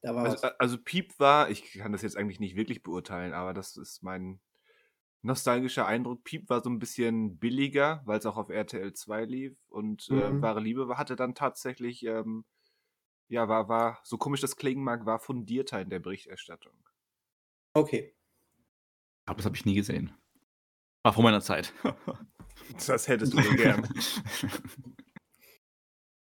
[0.00, 0.60] Da war Also, was.
[0.60, 4.40] also Piep war, ich kann das jetzt eigentlich nicht wirklich beurteilen, aber das ist mein
[5.22, 6.22] nostalgischer Eindruck.
[6.22, 10.30] Piep war so ein bisschen billiger, weil es auch auf RTL 2 lief und äh,
[10.30, 10.42] Mhm.
[10.42, 12.44] Wahre Liebe war- hatte dann tatsächlich, ähm,
[13.28, 16.74] ja, war, war, so komisch das klingen mag, war fundierter in der Berichterstattung.
[17.74, 18.14] Okay.
[19.26, 20.12] Aber das habe ich nie gesehen.
[21.02, 21.72] War vor meiner Zeit.
[22.86, 23.88] Das hättest du so gern.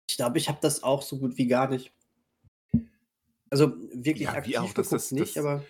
[0.09, 1.93] Ich glaube, ich habe das auch so gut wie gar nicht.
[3.51, 5.65] Also wirklich Ja, wie aktiv auch, das- geguckt das- nicht, das- aber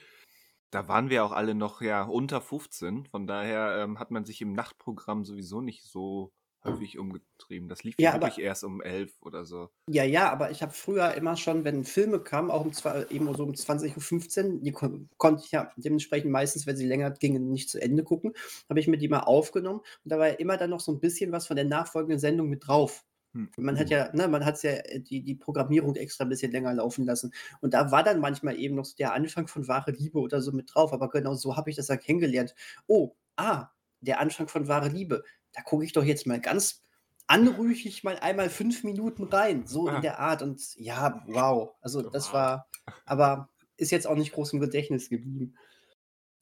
[0.71, 4.41] Da waren wir auch alle noch ja unter 15, von daher ähm, hat man sich
[4.43, 6.33] im Nachtprogramm sowieso nicht so
[6.65, 7.69] häufig umgetrieben.
[7.69, 9.71] Das lief Ja, ja aber- wirklich erst um 11 oder so.
[9.89, 13.33] Ja, ja, aber ich habe früher immer schon, wenn Filme kamen, auch um zwei, eben
[13.35, 17.51] so um 20.15 Uhr, die kon konnte ich ja dementsprechend meistens, wenn sie länger gingen,
[17.51, 18.33] nicht zu Ende gucken,
[18.69, 21.01] habe ich mir die mal aufgenommen und da war ja immer dann noch so ein
[21.01, 23.05] bisschen was von der nachfolgenden Sendung mit drauf.
[23.35, 23.51] Hm.
[23.59, 26.73] Man hat ja, ne, man hat ja äh, die, die Programmierung extra ein bisschen länger
[26.73, 27.33] laufen lassen.
[27.61, 30.53] Und da war dann manchmal eben noch so der Anfang von Wahre Liebe oder so
[30.53, 30.93] mit drauf.
[30.93, 32.55] Aber genau so habe ich das ja kennengelernt.
[32.87, 33.69] Oh, ah,
[34.01, 35.23] der Anfang von Wahre Liebe.
[35.57, 36.83] Da gucke ich doch jetzt mal ganz
[37.27, 39.67] anrüchig mal einmal fünf Minuten rein.
[39.67, 39.97] So Ah.
[39.97, 40.43] in der Art.
[40.43, 41.75] Und ja, wow.
[41.81, 42.69] Also das war,
[43.05, 45.57] aber ist jetzt auch nicht groß im Gedächtnis geblieben.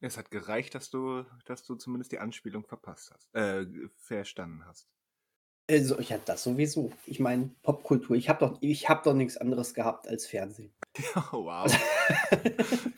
[0.01, 3.65] Es hat gereicht, dass du, dass du zumindest die Anspielung verpasst hast, äh,
[3.97, 4.87] verstanden hast.
[5.71, 6.93] Also, ja, das sowieso.
[7.07, 8.15] Ich meine, Popkultur.
[8.17, 10.75] Ich habe doch, ich hab doch nichts anderes gehabt als Fernsehen.
[11.15, 11.73] Ja, wow.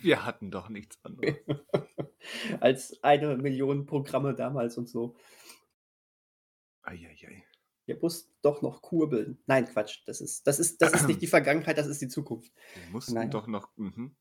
[0.03, 1.37] wir hatten doch nichts anderes.
[2.61, 5.15] als eine Million Programme damals und so.
[6.87, 7.45] Eieiei.
[7.87, 9.39] Wir mussten doch noch kurbeln.
[9.47, 10.01] Nein, Quatsch.
[10.07, 12.53] Das ist, das ist, das ist nicht die Vergangenheit, das ist die Zukunft.
[12.75, 13.31] Wir mussten Nein.
[13.31, 13.69] doch noch.
[13.77, 14.17] Mhm.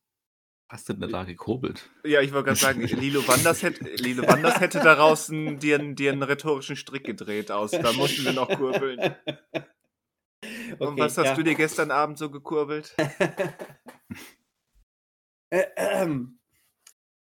[0.68, 1.90] Hast du denn da gekurbelt?
[2.04, 5.94] Ja, ich wollte gerade sagen, Lilo Wanders hätte, Lilo Wanders hätte daraus einen, dir, einen-
[5.94, 7.70] dir einen rhetorischen Strick gedreht aus.
[7.70, 9.14] Da mussten wir noch kurbeln.
[10.78, 11.34] Und Okay, was hast ja.
[11.34, 12.94] du dir gestern Abend so gekurbelt?
[15.48, 16.40] Äh, ähm.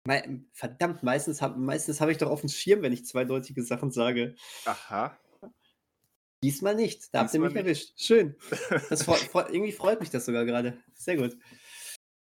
[0.07, 3.91] Mei- Verdammt, meistens habe meistens hab ich doch auf dem Schirm, wenn ich zweideutige Sachen
[3.91, 4.35] sage.
[4.65, 5.19] Aha.
[6.43, 7.13] Diesmal nicht.
[7.15, 7.59] Da habt ihr mich nicht.
[7.63, 8.01] erwischt.
[8.01, 8.37] Schön.
[8.89, 10.83] Das freu, freu, irgendwie freut mich das sogar gerade.
[10.95, 11.37] Sehr gut.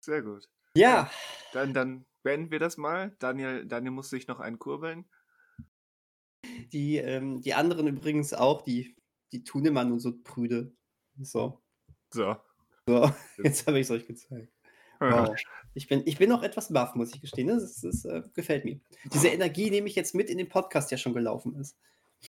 [0.01, 0.49] Sehr gut.
[0.75, 1.09] Ja,
[1.53, 3.15] Dann, dann beenden wir das mal.
[3.19, 5.05] Daniel, Daniel muss sich noch einen kurbeln.
[6.73, 8.95] die, ähm, die anderen übrigens auch, die,
[9.31, 10.75] die Tunemann und so prüde.
[11.21, 11.61] So,
[12.13, 12.35] So.
[12.87, 13.09] so.
[13.43, 14.51] jetzt habe ich es euch gezeigt.
[14.99, 15.35] Wow.
[15.75, 17.47] Ich bin, ich bin noch etwas baff, muss ich gestehen.
[17.47, 18.79] Das, ist, das äh, gefällt mir.
[19.11, 21.77] Diese Energie nehme ich jetzt mit in den Podcast, der schon gelaufen ist.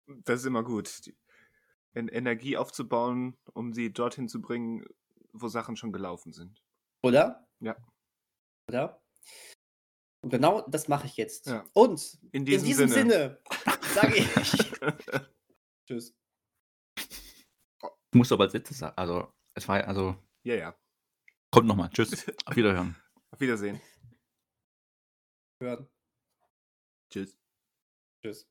[0.07, 1.05] Das ist immer gut.
[1.07, 1.17] Die
[1.95, 4.85] En- Energie aufzubauen, um sie dorthin zu bringen,
[5.33, 6.63] wo Sachen schon gelaufen sind.
[7.03, 7.47] Oder?
[7.61, 7.77] Ja.
[8.69, 9.03] Oder?
[10.23, 11.47] Und genau das mache ich jetzt.
[11.47, 11.65] Ja.
[11.75, 13.13] Und In diesem, in diesem Sinne.
[13.13, 13.39] Sinne,
[13.95, 14.29] sage ich
[15.87, 16.15] Tschüss.
[16.97, 20.77] Ich muss aber als letztes sagen, also, es war, also, ja, ja.
[21.51, 21.91] kommt nochmal.
[21.91, 22.27] Tschüss.
[22.47, 22.97] Auf Wiederhören.
[23.35, 23.81] Auf Wiedersehen.
[25.61, 25.89] Hören.
[27.11, 27.37] Tschüss.
[28.23, 28.47] Tschüss.